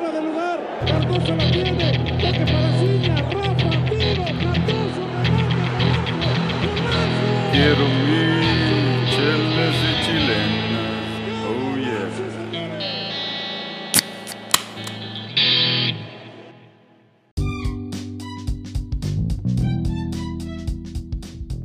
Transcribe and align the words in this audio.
fuera 0.00 0.12
de 0.12 0.22
lugar. 0.22 0.60
Cardoso 0.86 1.36
la 1.36 1.50
tiene. 1.50 1.92
Toque 1.92 2.44
para 2.46 2.72
Ciña. 2.78 3.16
Rafa, 3.16 3.70
tiro. 3.90 4.24
Cardoso, 4.40 5.02
remate. 5.24 5.80
Quiero 7.52 7.84
mil 8.06 8.34
chelas 9.10 9.76
y 9.88 9.92
chilenas. 10.04 11.04
Oh 11.46 11.76
yeah. 11.76 12.08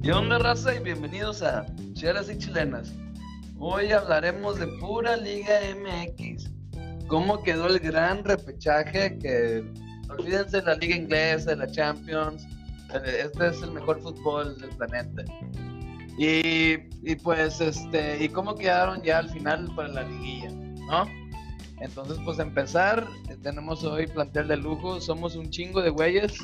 ¿Qué 0.04 0.12
onda, 0.12 0.38
raza? 0.40 0.76
Y 0.76 0.80
bienvenidos 0.84 1.42
a 1.42 1.66
Chelas 1.94 2.30
y 2.30 2.38
Chilenas. 2.38 2.94
Hoy 3.58 3.92
hablaremos 3.92 4.60
de 4.60 4.68
pura 4.68 5.18
Liga 5.18 5.62
MX. 5.76 6.55
¿Cómo 7.08 7.44
quedó 7.44 7.68
el 7.68 7.80
gran 7.80 8.24
repechaje? 8.24 9.18
Que 9.20 9.64
olvídense 10.10 10.58
de 10.58 10.64
la 10.64 10.76
Liga 10.76 10.96
Inglesa, 10.96 11.52
de 11.52 11.58
la 11.58 11.68
Champions. 11.68 12.48
Este 12.94 13.48
es 13.48 13.62
el 13.62 13.72
mejor 13.72 14.02
fútbol 14.02 14.58
del 14.60 14.70
planeta. 14.72 15.24
Y, 16.18 16.76
y 17.04 17.16
pues, 17.22 17.60
este, 17.60 18.24
y 18.24 18.30
cómo 18.30 18.56
quedaron 18.56 19.02
ya 19.04 19.20
al 19.20 19.30
final 19.30 19.70
para 19.76 19.90
la 19.90 20.04
liguilla, 20.04 20.50
¿no? 20.52 21.06
Entonces, 21.82 22.18
pues 22.24 22.40
empezar, 22.40 23.06
eh, 23.30 23.36
tenemos 23.44 23.84
hoy 23.84 24.08
plantel 24.08 24.48
de 24.48 24.58
lujo, 24.58 25.02
somos 25.02 25.36
un 25.36 25.50
chingo 25.50 25.82
de 25.82 25.90
güeyes. 25.90 26.34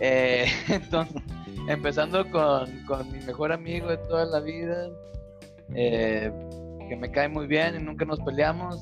Eh, 0.00 0.46
entonces, 0.68 1.22
empezando 1.68 2.30
con, 2.30 2.84
con 2.84 3.10
mi 3.10 3.18
mejor 3.20 3.50
amigo 3.50 3.88
de 3.88 3.96
toda 3.96 4.26
la 4.26 4.40
vida, 4.40 4.90
eh, 5.74 6.30
que 6.86 6.96
me 6.96 7.10
cae 7.10 7.30
muy 7.30 7.46
bien 7.46 7.76
y 7.76 7.82
nunca 7.82 8.04
nos 8.04 8.20
peleamos, 8.20 8.78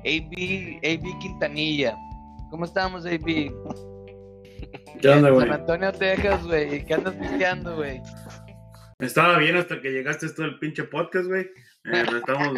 AB, 0.00 0.80
AB 0.82 1.18
Quintanilla. 1.20 1.96
¿Cómo 2.50 2.64
estamos, 2.64 3.04
AB? 3.04 3.52
¿Qué 5.00 5.08
onda, 5.08 5.30
güey? 5.30 5.46
San 5.46 5.60
Antonio, 5.60 5.92
Texas, 5.92 6.44
güey. 6.44 6.84
¿Qué 6.84 6.94
andas 6.94 7.14
pisteando, 7.14 7.76
güey? 7.76 8.00
Estaba 8.98 9.38
bien 9.38 9.56
hasta 9.56 9.80
que 9.80 9.90
llegaste 9.90 10.28
todo 10.30 10.46
el 10.46 10.58
pinche 10.58 10.84
podcast, 10.84 11.26
güey. 11.26 11.42
Eh, 11.84 12.04
estamos, 12.16 12.54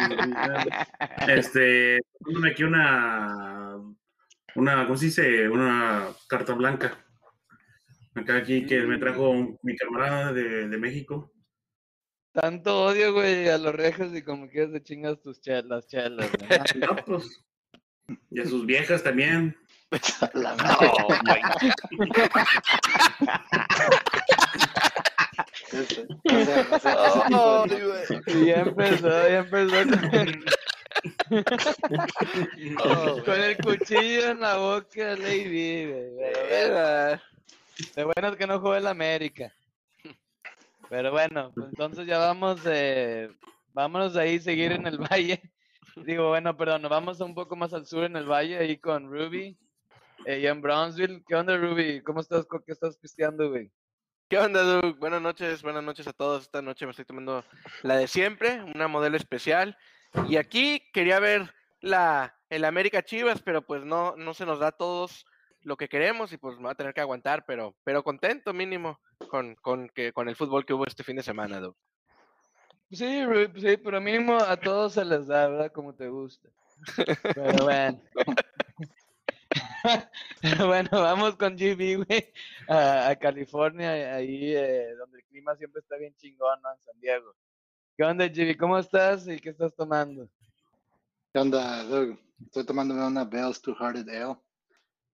este, 1.27 1.99
dándome 2.19 2.49
aquí 2.51 2.63
una, 2.63 3.77
una, 4.55 4.83
¿cómo 4.85 4.97
se 4.97 5.05
dice? 5.05 5.49
Una 5.49 6.07
carta 6.27 6.53
blanca. 6.53 6.97
Acá 8.15 8.37
aquí 8.37 8.65
que 8.65 8.81
me 8.81 8.97
trajo 8.97 9.33
mi 9.63 9.75
camarada 9.75 10.33
de, 10.33 10.67
de 10.67 10.77
México. 10.77 11.32
Tanto 12.33 12.85
odio, 12.85 13.13
güey, 13.13 13.47
a 13.47 13.57
los 13.57 13.75
rejas 13.75 14.13
y 14.13 14.23
como 14.23 14.49
quieras 14.49 14.71
de 14.71 14.83
chingas 14.83 15.21
tus 15.21 15.39
chelas, 15.39 15.65
las 15.65 15.87
chelas, 15.87 16.29
güey. 16.31 16.49
No, 16.79 16.95
pues, 17.05 17.43
y 18.31 18.41
a 18.41 18.45
sus 18.45 18.65
viejas 18.65 19.03
también. 19.03 19.55
Y 28.27 28.45
ya 28.45 28.61
empezó, 28.61 29.07
ya 29.07 29.39
empezó 29.39 29.75
con, 32.77 33.25
con 33.25 33.41
el 33.41 33.57
cuchillo 33.57 34.31
en 34.31 34.39
la 34.39 34.57
boca, 34.57 35.15
Lady, 35.15 35.91
bueno 37.95 38.29
es 38.29 38.35
que 38.37 38.47
no 38.47 38.59
jugó 38.59 38.75
en 38.75 38.83
la 38.83 38.91
América. 38.91 39.51
Pero 40.93 41.09
bueno, 41.09 41.51
pues 41.55 41.69
entonces 41.69 42.05
ya 42.05 42.19
vamos, 42.19 42.61
eh, 42.67 43.27
vámonos 43.73 44.13
de 44.13 44.21
ahí, 44.21 44.39
seguir 44.39 44.73
en 44.73 44.85
el 44.85 44.99
valle. 45.11 45.41
Digo, 45.95 46.29
bueno, 46.29 46.55
perdón, 46.55 46.83
nos 46.83 46.91
vamos 46.91 47.19
un 47.19 47.33
poco 47.33 47.55
más 47.55 47.73
al 47.73 47.87
sur 47.87 48.03
en 48.03 48.15
el 48.15 48.29
valle, 48.29 48.59
ahí 48.59 48.77
con 48.77 49.09
Ruby. 49.09 49.57
Eh, 50.27 50.41
y 50.41 50.45
en 50.45 50.61
Brownsville, 50.61 51.23
¿qué 51.27 51.33
onda, 51.33 51.57
Ruby? 51.57 52.03
¿Cómo 52.03 52.19
estás? 52.19 52.45
¿Qué 52.63 52.71
estás 52.71 52.95
pisteando, 52.97 53.49
güey? 53.49 53.71
¿Qué 54.29 54.37
onda, 54.37 54.61
Doug? 54.61 54.99
Buenas 54.99 55.23
noches, 55.23 55.63
buenas 55.63 55.83
noches 55.83 56.05
a 56.05 56.13
todos. 56.13 56.43
Esta 56.43 56.61
noche 56.61 56.85
me 56.85 56.91
estoy 56.91 57.05
tomando 57.05 57.43
la 57.81 57.97
de 57.97 58.05
siempre, 58.05 58.61
una 58.75 58.87
modelo 58.87 59.17
especial. 59.17 59.75
Y 60.29 60.35
aquí 60.35 60.79
quería 60.93 61.19
ver 61.19 61.51
la 61.81 62.37
el 62.51 62.65
América 62.65 63.01
Chivas, 63.01 63.41
pero 63.41 63.63
pues 63.65 63.83
no, 63.83 64.15
no 64.15 64.35
se 64.35 64.45
nos 64.45 64.59
da 64.59 64.67
a 64.67 64.71
todos 64.73 65.25
lo 65.63 65.75
que 65.75 65.89
queremos 65.89 66.31
y 66.33 66.37
pues 66.37 66.57
me 66.57 66.65
va 66.65 66.71
a 66.73 66.75
tener 66.75 66.93
que 66.93 67.01
aguantar, 67.01 67.45
pero, 67.45 67.75
pero 67.83 68.03
contento 68.03 68.53
mínimo 68.53 68.99
con, 69.33 69.55
con, 69.55 69.89
que, 69.89 70.13
con 70.13 70.29
el 70.29 70.35
fútbol 70.35 70.63
que 70.63 70.75
hubo 70.75 70.85
este 70.85 71.03
fin 71.03 71.15
de 71.15 71.23
semana, 71.23 71.59
Doug. 71.59 71.75
Sí, 72.91 73.23
sí, 73.55 73.77
pero 73.77 73.99
mínimo 73.99 74.37
a 74.37 74.55
todos 74.57 74.93
se 74.93 75.03
les 75.03 75.25
da, 75.25 75.47
¿verdad? 75.47 75.71
Como 75.71 75.95
te 75.95 76.07
gusta. 76.07 76.49
Pero 77.33 77.63
bueno. 77.63 77.99
Pero 80.41 80.67
bueno, 80.67 80.89
vamos 80.91 81.35
con 81.35 81.55
GB, 81.55 82.05
güey, 82.05 82.31
a, 82.67 83.09
a 83.09 83.15
California, 83.15 84.13
ahí 84.13 84.53
eh, 84.55 84.93
donde 84.99 85.17
el 85.17 85.23
clima 85.25 85.55
siempre 85.55 85.79
está 85.81 85.97
bien 85.97 86.13
chingón, 86.15 86.61
¿no? 86.61 86.71
En 86.71 86.85
San 86.85 86.99
Diego. 86.99 87.33
¿Qué 87.97 88.03
onda, 88.03 88.27
GB? 88.27 88.55
¿Cómo 88.55 88.77
estás 88.77 89.27
y 89.27 89.39
qué 89.39 89.49
estás 89.49 89.73
tomando? 89.75 90.29
¿Qué 91.33 91.39
onda, 91.39 91.83
Doug? 91.85 92.19
Estoy 92.45 92.65
tomándome 92.67 93.03
una 93.03 93.23
Bell's 93.23 93.59
Two 93.59 93.75
Hearted 93.79 94.07
Ale, 94.09 94.37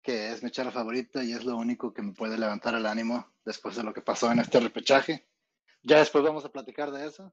que 0.09 0.31
es 0.31 0.42
mi 0.42 0.50
chela 0.50 0.72
favorita 0.72 1.24
y 1.24 1.34
es 1.34 1.46
lo 1.46 1.56
único 1.56 1.94
que 1.94 2.02
me 2.02 2.14
puede 2.14 2.36
levantar 2.36 2.74
el 2.74 2.88
ánimo 2.88 3.31
después 3.46 3.75
de 3.75 3.84
lo 3.84 3.94
que 3.94 4.02
pasó 4.02 4.31
en 4.31 4.40
este 4.40 4.59
repechaje. 4.59 5.28
Ya 5.84 6.00
después 6.00 6.24
vamos 6.24 6.44
a 6.44 6.52
platicar 6.52 6.90
de 6.90 7.06
eso, 7.06 7.31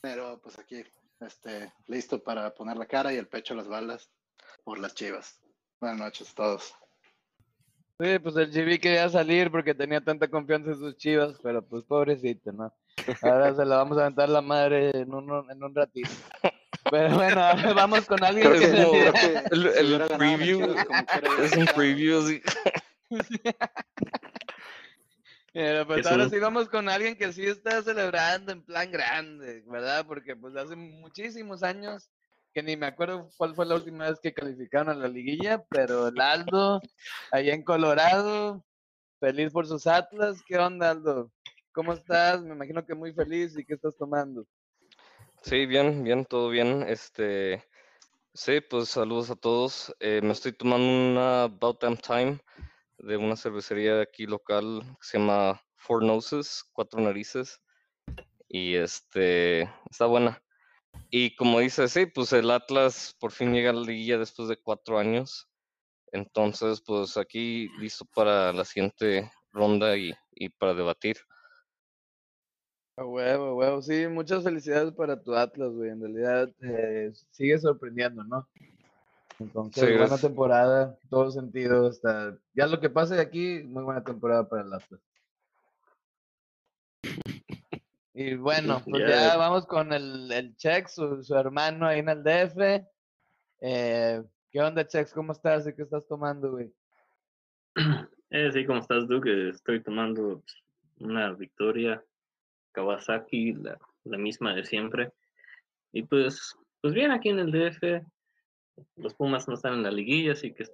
pero 0.00 0.40
pues 0.40 0.56
aquí, 0.60 0.84
este, 1.18 1.72
listo 1.88 2.22
para 2.22 2.54
poner 2.54 2.76
la 2.76 2.86
cara 2.86 3.12
y 3.12 3.16
el 3.16 3.26
pecho 3.26 3.54
a 3.54 3.56
las 3.56 3.66
balas 3.66 4.08
por 4.62 4.78
las 4.78 4.94
chivas. 4.94 5.40
Buenas 5.80 5.98
noches 5.98 6.30
a 6.30 6.34
todos. 6.36 6.72
Sí, 7.98 8.20
pues 8.20 8.36
el 8.36 8.52
GB 8.52 8.78
quería 8.78 9.08
salir 9.08 9.50
porque 9.50 9.74
tenía 9.74 10.00
tanta 10.00 10.28
confianza 10.28 10.70
en 10.70 10.78
sus 10.78 10.96
chivas, 10.96 11.40
pero 11.42 11.60
pues 11.60 11.82
pobrecito, 11.82 12.52
¿no? 12.52 12.72
Ahora 13.20 13.52
se 13.52 13.64
la 13.64 13.78
vamos 13.78 13.98
a 13.98 14.02
aventar 14.02 14.28
la 14.28 14.42
madre 14.42 14.92
en 14.94 15.12
un, 15.12 15.50
en 15.50 15.64
un 15.64 15.74
ratito. 15.74 16.08
Pero 16.90 17.14
bueno, 17.14 17.40
ahora 17.40 17.72
vamos 17.72 18.04
con 18.06 18.22
alguien 18.24 18.48
Creo 18.50 18.60
que 18.60 18.70
que 18.70 18.82
como- 18.84 18.92
Creo 18.92 19.12
que 19.72 19.78
el- 19.80 20.18
preview 20.18 20.74
Es 21.42 21.56
un 21.56 21.66
preview 21.66 22.20
así. 22.20 22.42
Pero 25.52 25.84
pues 25.86 26.00
Es 26.00 26.06
ahora 26.06 26.28
sí 26.28 26.38
vamos 26.38 26.68
con 26.68 26.88
alguien 26.88 27.16
que 27.16 27.32
sí 27.32 27.44
está 27.44 27.82
celebrando 27.82 28.52
en 28.52 28.62
plan 28.62 28.90
grande, 28.92 29.64
¿verdad? 29.66 30.06
Porque 30.06 30.36
pues 30.36 30.54
hace 30.56 30.76
muchísimos 30.76 31.62
años 31.64 32.08
que 32.54 32.62
ni 32.62 32.76
me 32.76 32.86
acuerdo 32.86 33.28
cuál 33.36 33.54
fue 33.54 33.66
la 33.66 33.74
última 33.76 34.08
vez 34.08 34.20
que 34.20 34.32
calificaron 34.32 34.88
a 34.90 34.94
la 34.94 35.08
liguilla, 35.08 35.64
pero 35.68 36.08
el 36.08 36.20
Aldo, 36.20 36.80
allá 37.32 37.52
en 37.54 37.64
Colorado, 37.64 38.64
feliz 39.18 39.52
por 39.52 39.66
sus 39.66 39.86
Atlas. 39.88 40.40
¿Qué 40.46 40.56
onda, 40.56 40.90
Aldo? 40.90 41.32
¿Cómo 41.72 41.92
estás? 41.94 42.42
Me 42.42 42.54
imagino 42.54 42.84
que 42.86 42.94
muy 42.94 43.12
feliz. 43.12 43.56
¿Y 43.58 43.64
qué 43.64 43.74
estás 43.74 43.96
tomando? 43.96 44.46
Sí, 45.42 45.66
bien, 45.66 46.04
bien, 46.04 46.24
todo 46.26 46.50
bien. 46.50 46.82
Este, 46.88 47.64
sí, 48.34 48.60
pues 48.60 48.90
saludos 48.90 49.30
a 49.30 49.36
todos. 49.36 49.94
Eh, 50.00 50.20
me 50.22 50.32
estoy 50.32 50.52
tomando 50.52 50.86
una 50.86 51.44
About 51.44 51.80
Time 52.02 52.40
de 52.98 53.16
una 53.16 53.36
cervecería 53.36 54.02
aquí 54.02 54.26
local 54.26 54.82
que 55.00 55.06
se 55.06 55.18
llama 55.18 55.62
Four 55.76 56.04
Noses, 56.04 56.64
Cuatro 56.72 57.00
Narices. 57.00 57.60
Y 58.48 58.74
este, 58.76 59.62
está 59.90 60.06
buena. 60.06 60.42
Y 61.10 61.34
como 61.36 61.60
dice, 61.60 61.88
sí, 61.88 62.06
pues 62.06 62.32
el 62.32 62.50
Atlas 62.50 63.16
por 63.18 63.32
fin 63.32 63.54
llega 63.54 63.70
a 63.70 63.74
la 63.74 63.82
liguilla 63.82 64.18
después 64.18 64.48
de 64.48 64.58
cuatro 64.58 64.98
años. 64.98 65.48
Entonces, 66.12 66.82
pues 66.82 67.16
aquí 67.16 67.68
listo 67.78 68.04
para 68.14 68.52
la 68.52 68.64
siguiente 68.64 69.32
ronda 69.52 69.96
y, 69.96 70.14
y 70.32 70.50
para 70.50 70.74
debatir. 70.74 71.18
A 73.00 73.04
huevo, 73.06 73.44
a 73.46 73.54
huevo. 73.54 73.80
Sí, 73.80 74.06
muchas 74.08 74.44
felicidades 74.44 74.92
para 74.92 75.18
tu 75.18 75.34
Atlas, 75.34 75.72
güey. 75.72 75.88
En 75.88 76.02
realidad 76.02 76.50
eh, 76.60 77.10
sigue 77.30 77.58
sorprendiendo, 77.58 78.22
¿no? 78.24 78.46
Entonces, 79.38 79.96
buena 79.96 80.18
temporada, 80.18 80.98
todo 81.08 81.30
sentido. 81.30 81.86
Hasta 81.86 82.36
ya 82.52 82.66
lo 82.66 82.78
que 82.78 82.90
pase 82.90 83.14
de 83.14 83.22
aquí, 83.22 83.62
muy 83.62 83.84
buena 83.84 84.04
temporada 84.04 84.46
para 84.46 84.64
el 84.64 84.72
Atlas. 84.74 85.00
Y 88.12 88.34
bueno, 88.34 88.82
pues 88.84 89.02
Ya. 89.08 89.30
ya 89.30 89.36
vamos 89.38 89.64
con 89.64 89.94
el, 89.94 90.30
el 90.30 90.54
Chex, 90.56 90.92
su, 90.96 91.24
su 91.24 91.34
hermano 91.34 91.86
ahí 91.86 92.00
en 92.00 92.10
el 92.10 92.22
DF. 92.22 92.84
Eh, 93.62 94.22
¿Qué 94.50 94.60
onda, 94.60 94.86
Chex? 94.86 95.14
¿Cómo 95.14 95.32
estás 95.32 95.66
y 95.66 95.72
qué 95.72 95.84
estás 95.84 96.06
tomando, 96.06 96.50
güey? 96.50 96.70
Eh, 98.32 98.48
sí, 98.52 98.64
¿cómo 98.64 98.78
estás, 98.78 99.08
Duque? 99.08 99.48
Estoy 99.48 99.82
tomando 99.82 100.44
una 101.00 101.32
victoria 101.32 102.00
Kawasaki, 102.72 103.54
la, 103.54 103.78
misma 104.18 104.54
de 104.54 104.64
siempre. 104.64 105.12
Y 105.92 106.02
pues, 106.02 106.56
pues 106.80 106.94
bien, 106.94 107.10
aquí 107.10 107.28
en 107.28 107.38
el 107.38 107.52
DF, 107.52 108.04
los 108.96 109.14
Pumas 109.14 109.48
no 109.48 109.54
están 109.54 109.74
en 109.74 109.82
la 109.82 109.90
liguilla, 109.90 110.32
así 110.32 110.52
que 110.52 110.64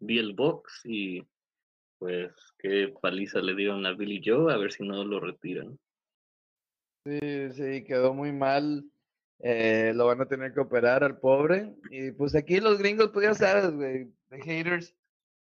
vi 0.00 0.18
el 0.18 0.34
box 0.34 0.82
y 0.84 1.22
pues 1.98 2.32
qué 2.58 2.94
paliza 3.00 3.40
le 3.40 3.54
dieron 3.54 3.86
a 3.86 3.92
Billy 3.92 4.20
Joe, 4.24 4.52
a 4.52 4.58
ver 4.58 4.72
si 4.72 4.86
no 4.86 5.04
lo 5.04 5.18
retiran. 5.20 5.78
Sí, 7.04 7.50
sí, 7.52 7.84
quedó 7.84 8.12
muy 8.12 8.32
mal. 8.32 8.84
eh, 9.38 9.92
lo 9.94 10.06
van 10.06 10.20
a 10.20 10.26
tener 10.26 10.52
que 10.52 10.60
operar 10.60 11.04
al 11.04 11.18
pobre. 11.18 11.74
Y 11.90 12.10
pues 12.12 12.34
aquí 12.34 12.58
los 12.60 12.78
gringos, 12.78 13.10
pues 13.12 13.26
ya 13.26 13.34
sabes, 13.34 13.70
güey, 13.74 14.10
de 14.30 14.42
haters 14.42 14.94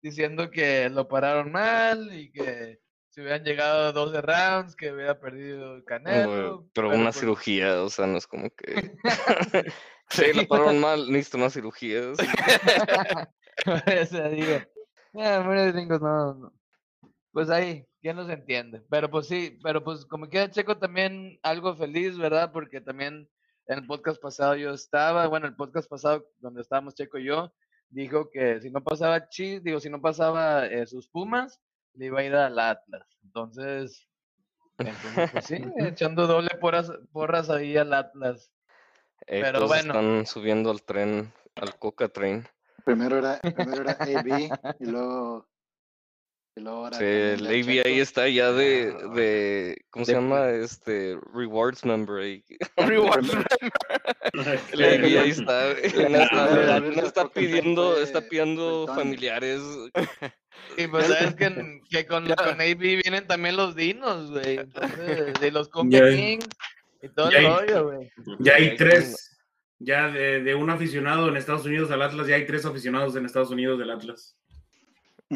diciendo 0.02 0.50
que 0.50 0.90
lo 0.90 1.08
pararon 1.08 1.52
mal 1.52 2.14
y 2.14 2.32
que 2.32 2.80
si 3.12 3.20
hubieran 3.20 3.44
llegado 3.44 3.88
a 3.88 3.92
12 3.92 4.22
rounds, 4.22 4.76
que 4.76 4.92
hubiera 4.92 5.20
perdido 5.20 5.76
el 5.76 5.84
Canelo. 5.84 6.66
pero 6.74 6.90
una 6.90 7.04
pues, 7.04 7.18
cirugía, 7.18 7.84
o 7.84 7.90
sea, 7.90 8.08
no 8.08 8.18
es 8.18 8.26
como 8.26 8.50
que. 8.52 8.98
sí, 10.10 10.34
la 10.34 10.48
pararon 10.48 10.80
mal, 10.80 11.12
necesito 11.12 11.38
una 11.38 11.50
cirugía. 11.50 12.16
sí. 12.16 12.26
Por 13.66 13.90
eso 13.90 14.30
digo, 14.30 14.60
ah, 15.16 15.44
muchos 15.46 15.74
gringos 15.74 16.02
no, 16.02 16.34
no. 16.36 16.54
Pues 17.34 17.50
ahí, 17.50 17.86
¿quién 18.02 18.16
los 18.16 18.30
entiende? 18.30 18.82
Pero 18.90 19.12
pues 19.12 19.28
sí, 19.28 19.60
pero 19.62 19.84
pues 19.84 20.06
como 20.06 20.30
queda 20.30 20.50
Checo 20.50 20.78
también 20.78 21.38
algo 21.44 21.76
feliz, 21.76 22.18
¿verdad? 22.18 22.52
Porque 22.54 22.80
también 22.80 23.30
en 23.68 23.80
el 23.80 23.86
podcast 23.86 24.22
pasado 24.22 24.56
yo 24.56 24.72
estaba, 24.72 25.28
bueno, 25.28 25.48
el 25.48 25.56
podcast 25.56 25.90
pasado 25.90 26.26
donde 26.40 26.62
estábamos 26.62 26.96
Checo 26.96 27.18
y 27.20 27.26
yo, 27.26 27.54
dijo 27.90 28.30
que 28.32 28.62
si 28.62 28.70
no 28.70 28.82
pasaba 28.82 29.28
Chis, 29.28 29.64
digo, 29.64 29.82
si 29.82 29.90
no 29.90 30.02
pasaba 30.02 30.66
eh, 30.66 30.88
sus 30.88 31.10
Pumas, 31.10 31.62
le 31.94 32.06
iba 32.06 32.20
a 32.20 32.24
ir 32.24 32.36
al 32.36 32.60
Atlas. 32.60 33.08
Entonces, 33.24 34.08
entonces 34.78 35.32
pues 35.32 35.46
sí, 35.46 35.56
echando 35.78 36.28
doble 36.28 36.50
porras, 36.60 36.92
porras 37.12 37.50
ahí 37.50 37.78
al 37.78 37.94
Atlas. 37.94 38.52
Eh, 39.28 39.42
Pero 39.42 39.60
todos 39.60 39.70
bueno. 39.70 39.94
están 39.94 40.26
subiendo 40.26 40.72
al 40.72 40.84
tren, 40.84 41.32
al 41.56 41.78
Coca 41.78 42.08
Train. 42.10 42.48
Primero 42.84 43.20
era, 43.20 43.40
primero 43.40 43.82
era 43.82 43.92
AB 43.94 44.50
y 44.80 44.86
luego. 44.86 45.48
Y 46.54 46.60
luego 46.62 46.84
ahora 46.84 46.98
Sí, 46.98 47.06
el 47.06 47.48
AV 47.48 47.86
ahí 47.86 48.00
está 48.02 48.28
ya 48.28 48.52
de, 48.52 48.94
Ah, 48.94 49.08
de 49.14 49.86
¿cómo 49.90 50.04
se 50.04 50.14
llama? 50.14 50.50
Este, 50.50 51.18
Rewards 51.34 51.86
Member 51.86 52.22
ahí. 52.22 52.44
Reward. 52.76 53.26
El 54.74 54.84
ahí 54.84 55.30
está, 55.30 55.74
no 56.10 56.18
está, 56.18 56.80
no 56.82 57.02
está 57.02 57.30
pidiendo, 57.30 57.98
está 58.02 58.22
pidiendo 58.22 58.86
familiares. 58.88 59.62
Y 60.78 60.88
pues 60.88 61.08
sabes 61.08 61.36
que, 61.36 61.82
que 61.90 62.06
con, 62.06 62.26
con 62.28 62.62
AB 62.62 62.78
vienen 62.78 63.28
también 63.28 63.56
los 63.58 63.76
dinos, 63.76 64.32
güey. 64.32 64.60
Entonces, 64.60 65.34
de 65.40 65.52
los 65.52 65.70
Cumbia 65.70 66.00
Ya 66.00 66.06
hay- 66.06 66.16
Kings 66.16 66.48
y 67.04 67.10
todo 67.10 67.32
ya 67.32 67.38
el 67.40 67.46
rollo, 67.48 67.84
güey. 67.92 68.12
Ya 68.40 68.56
hay 68.56 68.76
tres. 68.76 69.28
Ya 69.80 70.10
de, 70.12 70.44
de 70.44 70.54
un 70.56 70.70
aficionado 70.70 71.28
en 71.28 71.38
Estados 71.38 71.66
Unidos 71.66 71.90
al 71.92 72.02
Atlas, 72.04 72.28
ya 72.28 72.36
hay 72.36 72.46
tres 72.46 72.66
aficionados 72.66 73.16
en 73.16 73.26
Estados 73.26 73.50
Unidos 73.50 73.80
del 73.80 73.90
Atlas. 73.92 74.38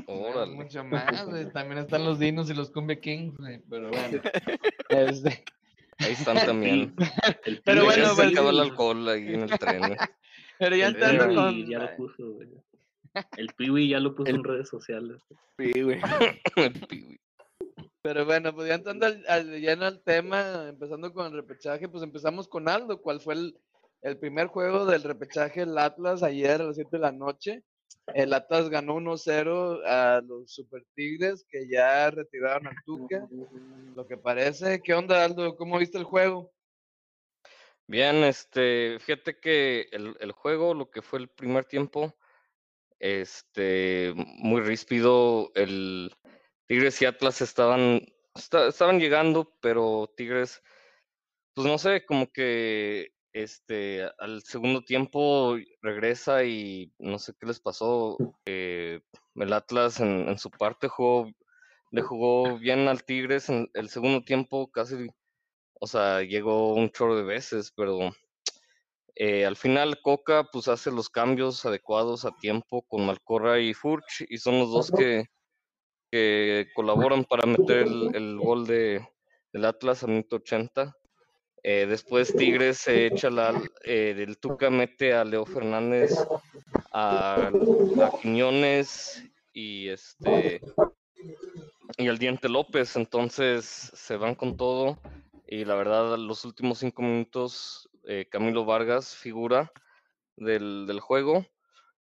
Órale. 0.07 0.53
Mucho 0.53 0.83
más, 0.83 1.25
güey. 1.25 1.51
También 1.51 1.79
están 1.79 2.03
los 2.03 2.19
dinos 2.19 2.49
y 2.49 2.53
los 2.53 2.69
Cumbia 2.69 2.99
Kings, 2.99 3.35
güey. 3.37 3.61
Pero 3.69 3.89
bueno. 3.89 4.21
Este, 4.89 5.43
Ahí 5.97 6.11
están 6.11 6.37
también. 6.45 6.93
El 7.45 7.61
Pero 7.63 7.85
bueno, 7.85 8.09
se 8.09 8.15
pues- 8.15 8.31
acabó 8.31 8.49
el 8.51 8.59
alcohol 8.59 9.07
ahí 9.09 9.33
en 9.33 9.41
el 9.43 9.49
tren. 9.57 9.79
güey. 9.79 9.95
pero 10.59 10.75
ya 10.75 10.87
entrando 10.89 11.33
con. 11.33 11.65
ya 11.67 11.79
lo 11.79 11.95
puso, 11.95 12.31
güey. 12.33 12.49
El 13.37 13.47
Piwi 13.55 13.89
ya 13.89 13.99
lo 13.99 14.15
puso 14.15 14.29
El- 14.29 14.37
en 14.37 14.43
redes 14.43 14.69
sociales. 14.69 15.21
Güey. 15.57 15.73
El 16.55 16.87
piwi. 16.87 17.19
Pero 18.01 18.25
bueno, 18.25 18.53
pues 18.53 18.67
ya 18.67 18.75
entrando 18.75 19.05
al, 19.07 19.23
al- 19.27 19.59
lleno 19.59 19.85
al 19.85 20.03
tema, 20.03 20.67
empezando 20.69 21.11
con 21.13 21.25
el 21.27 21.33
repechaje, 21.33 21.89
pues 21.89 22.03
empezamos 22.03 22.47
con 22.47 22.69
Aldo. 22.69 23.01
¿Cuál 23.01 23.19
fue 23.19 23.33
el, 23.33 23.57
el 24.01 24.17
primer 24.19 24.47
juego 24.47 24.85
del 24.85 25.01
repechaje 25.03 25.61
el 25.61 25.77
Atlas 25.77 26.21
ayer 26.21 26.61
a 26.61 26.65
las 26.65 26.75
7 26.75 26.89
de 26.93 26.99
la 26.99 27.11
noche? 27.11 27.63
El 28.13 28.33
Atlas 28.33 28.69
ganó 28.69 28.95
1-0 28.95 29.81
a 29.85 30.21
los 30.21 30.51
Super 30.53 30.83
Tigres 30.93 31.43
que 31.49 31.67
ya 31.67 32.11
retiraron 32.11 32.67
al 32.67 32.75
Tuca, 32.85 33.27
lo 33.95 34.05
que 34.05 34.17
parece. 34.17 34.81
¿Qué 34.83 34.93
onda, 34.93 35.23
Aldo? 35.25 35.55
¿Cómo 35.55 35.79
viste 35.79 35.97
el 35.97 36.03
juego? 36.03 36.51
Bien, 37.87 38.17
este, 38.23 38.97
fíjate 38.99 39.39
que 39.39 39.87
el, 39.91 40.15
el 40.19 40.31
juego, 40.31 40.73
lo 40.75 40.89
que 40.89 41.01
fue 41.01 41.19
el 41.19 41.27
primer 41.29 41.65
tiempo, 41.65 42.15
este, 42.99 44.13
muy 44.15 44.61
ríspido, 44.61 45.51
el 45.55 46.15
Tigres 46.67 47.01
y 47.01 47.05
Atlas 47.05 47.41
estaban, 47.41 48.01
esta- 48.35 48.67
estaban 48.69 48.99
llegando, 48.99 49.53
pero 49.61 50.11
Tigres, 50.17 50.61
pues 51.53 51.67
no 51.67 51.77
sé, 51.77 52.05
como 52.05 52.27
que 52.31 53.09
este, 53.33 54.03
al 54.19 54.41
segundo 54.43 54.81
tiempo 54.83 55.57
regresa 55.81 56.43
y 56.43 56.93
no 56.99 57.19
sé 57.19 57.33
qué 57.39 57.47
les 57.47 57.59
pasó. 57.59 58.17
eh, 58.45 59.01
el 59.35 59.53
Atlas 59.53 59.99
en, 59.99 60.29
en 60.29 60.37
su 60.39 60.49
parte 60.51 60.87
jugó, 60.87 61.31
le 61.91 62.01
jugó 62.01 62.57
bien 62.59 62.87
al 62.87 63.03
Tigres 63.05 63.49
en 63.49 63.69
el 63.73 63.89
segundo 63.89 64.21
tiempo, 64.23 64.71
casi 64.71 65.07
o 65.79 65.87
sea, 65.87 66.21
llegó 66.21 66.73
un 66.75 66.89
chorro 66.91 67.15
de 67.17 67.23
veces, 67.23 67.71
pero 67.75 67.99
eh, 69.15 69.45
al 69.45 69.55
final 69.55 70.01
Coca 70.01 70.49
pues 70.51 70.67
hace 70.67 70.91
los 70.91 71.09
cambios 71.09 71.65
adecuados 71.65 72.25
a 72.25 72.35
tiempo 72.39 72.81
con 72.83 73.05
Malcorra 73.05 73.59
y 73.59 73.73
Furch 73.73 74.25
y 74.27 74.37
son 74.37 74.59
los 74.59 74.71
dos 74.71 74.91
que, 74.91 75.25
que 76.11 76.67
colaboran 76.75 77.23
para 77.23 77.45
meter 77.45 77.87
el, 77.87 78.13
el 78.13 78.37
gol 78.37 78.67
de, 78.67 79.07
del 79.53 79.65
Atlas 79.65 80.03
a 80.03 80.07
minuto 80.07 80.35
80. 80.35 80.93
Eh, 81.63 81.87
después 81.87 82.35
Tigres 82.35 82.77
se 82.77 83.07
echa 83.07 83.29
la, 83.29 83.59
eh, 83.85 84.13
del 84.15 84.37
Tuca 84.37 84.69
mete 84.69 85.13
a 85.13 85.23
Leo 85.23 85.45
Fernández, 85.45 86.13
a, 86.91 87.47
a 87.47 88.19
Quiñones 88.21 89.23
y 89.53 89.87
este 89.89 90.61
y 91.97 92.07
al 92.07 92.17
Diente 92.19 92.49
López, 92.49 92.95
entonces 92.97 93.65
se 93.65 94.17
van 94.17 94.35
con 94.35 94.57
todo 94.57 94.99
y 95.47 95.63
la 95.63 95.75
verdad 95.75 96.17
los 96.17 96.43
últimos 96.43 96.79
cinco 96.79 97.01
minutos 97.01 97.89
eh, 98.07 98.27
Camilo 98.29 98.65
Vargas 98.65 99.15
figura 99.15 99.71
del, 100.35 100.85
del 100.87 100.99
juego. 100.99 101.45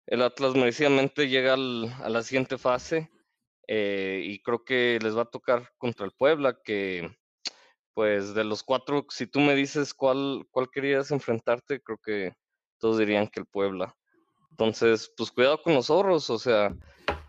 El 0.06 0.22
Atlas 0.22 0.54
merecidamente 0.54 1.28
llega 1.28 1.54
al- 1.54 1.92
a 2.02 2.08
la 2.08 2.22
siguiente 2.22 2.58
fase 2.58 3.10
eh, 3.68 4.22
y 4.24 4.42
creo 4.42 4.64
que 4.64 4.98
les 5.02 5.16
va 5.16 5.22
a 5.22 5.30
tocar 5.30 5.70
contra 5.78 6.04
el 6.06 6.12
Puebla, 6.12 6.58
que 6.64 7.08
pues 7.94 8.34
de 8.34 8.44
los 8.44 8.62
cuatro, 8.62 9.06
si 9.10 9.26
tú 9.26 9.40
me 9.40 9.54
dices 9.54 9.94
cuál, 9.94 10.46
cuál 10.50 10.70
querías 10.70 11.10
enfrentarte, 11.10 11.80
creo 11.82 11.98
que 11.98 12.32
todos 12.78 12.98
dirían 12.98 13.28
que 13.28 13.40
el 13.40 13.46
Puebla. 13.46 13.94
Entonces, 14.50 15.12
pues 15.16 15.30
cuidado 15.30 15.62
con 15.62 15.74
los 15.74 15.86
zorros, 15.86 16.28
o 16.30 16.38
sea, 16.38 16.74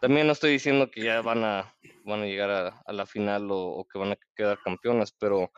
también 0.02 0.28
no 0.28 0.34
estoy 0.34 0.52
diciendo 0.52 0.90
que 0.90 1.04
ya 1.04 1.22
van 1.22 1.44
a, 1.44 1.76
van 2.06 2.22
a 2.22 2.26
llegar 2.26 2.50
a, 2.86 2.94
la 2.94 3.06
final 3.06 3.50
o, 3.52 3.58
o 3.58 3.88
que 3.88 4.00
van 4.00 4.14
a 4.14 4.18
quedar 4.36 4.60
campeones, 4.64 5.14
pero 5.14 5.52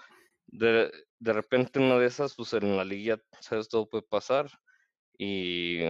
de, 0.47 0.91
de 1.19 1.33
repente 1.33 1.79
una 1.79 1.97
de 1.97 2.07
esas, 2.07 2.35
pues 2.35 2.53
en 2.53 2.77
la 2.77 2.83
liguilla, 2.85 3.21
sabes, 3.41 3.69
todo 3.69 3.89
puede 3.89 4.03
pasar. 4.03 4.49
Y 5.17 5.85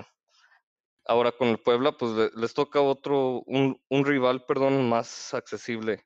ahora 1.06 1.31
con 1.31 1.50
el 1.50 1.60
Puebla, 1.60 1.94
pues 1.94 2.12
le- 2.13 2.31
les 2.36 2.54
toca 2.54 2.81
otro, 2.81 3.42
un, 3.45 3.81
un 3.89 4.06
rival, 4.06 4.46
perdón, 4.46 4.88
más 4.89 5.34
accesible. 5.34 6.05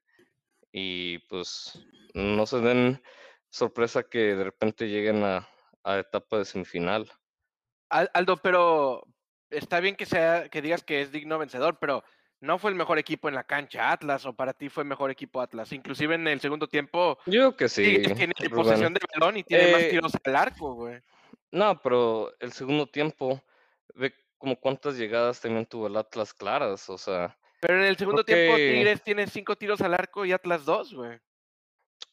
Y 0.71 1.19
pues 1.27 1.79
no 2.13 2.45
se 2.45 2.59
den 2.59 3.01
sorpresa 3.49 4.03
que 4.03 4.35
de 4.35 4.43
repente 4.43 4.87
lleguen 4.87 5.23
a, 5.23 5.47
a 5.83 5.99
etapa 5.99 6.37
de 6.37 6.45
semifinal. 6.45 7.09
Al- 7.89 8.11
Aldo, 8.13 8.37
pero 8.37 9.03
está 9.49 9.79
bien 9.79 9.95
que 9.95 10.05
sea 10.05 10.49
que 10.49 10.61
digas 10.61 10.83
que 10.83 11.01
es 11.01 11.11
digno 11.11 11.39
vencedor, 11.39 11.79
pero 11.79 12.03
no 12.41 12.57
fue 12.57 12.71
el 12.71 12.77
mejor 12.77 12.97
equipo 12.99 13.27
en 13.29 13.35
la 13.35 13.43
cancha 13.43 13.91
Atlas 13.91 14.25
o 14.25 14.33
para 14.33 14.53
ti 14.53 14.69
fue 14.69 14.83
mejor 14.83 15.11
equipo 15.11 15.41
Atlas. 15.41 15.71
Inclusive 15.73 16.15
en 16.15 16.27
el 16.27 16.39
segundo 16.39 16.67
tiempo 16.67 17.17
Yo 17.25 17.55
que 17.55 17.67
sí. 17.69 17.83
Tigres 17.83 18.15
tiene 18.15 18.33
Rubén. 18.39 18.51
posesión 18.51 18.93
de 18.93 19.01
balón 19.13 19.37
y 19.37 19.43
tiene 19.43 19.71
más 19.71 19.81
Eh, 19.81 19.89
tiros 19.89 20.13
al 20.23 20.35
arco, 20.35 20.73
güey. 20.73 20.99
No, 21.51 21.79
pero 21.81 22.31
el 22.39 22.51
segundo 22.53 22.85
tiempo, 22.87 23.41
ve 23.95 24.13
como 24.37 24.55
cuántas 24.59 24.95
llegadas 24.97 25.41
también 25.41 25.65
tuvo 25.65 25.87
el 25.87 25.97
Atlas 25.97 26.33
claras, 26.33 26.89
o 26.89 26.97
sea, 26.97 27.35
Pero 27.59 27.75
en 27.77 27.83
el 27.83 27.97
segundo 27.97 28.23
tiempo 28.23 28.55
Tigres 28.55 29.01
tiene 29.03 29.27
cinco 29.27 29.55
tiros 29.57 29.81
al 29.81 29.93
arco 29.93 30.23
y 30.25 30.31
Atlas 30.31 30.63
dos, 30.63 30.93
güey. 30.93 31.19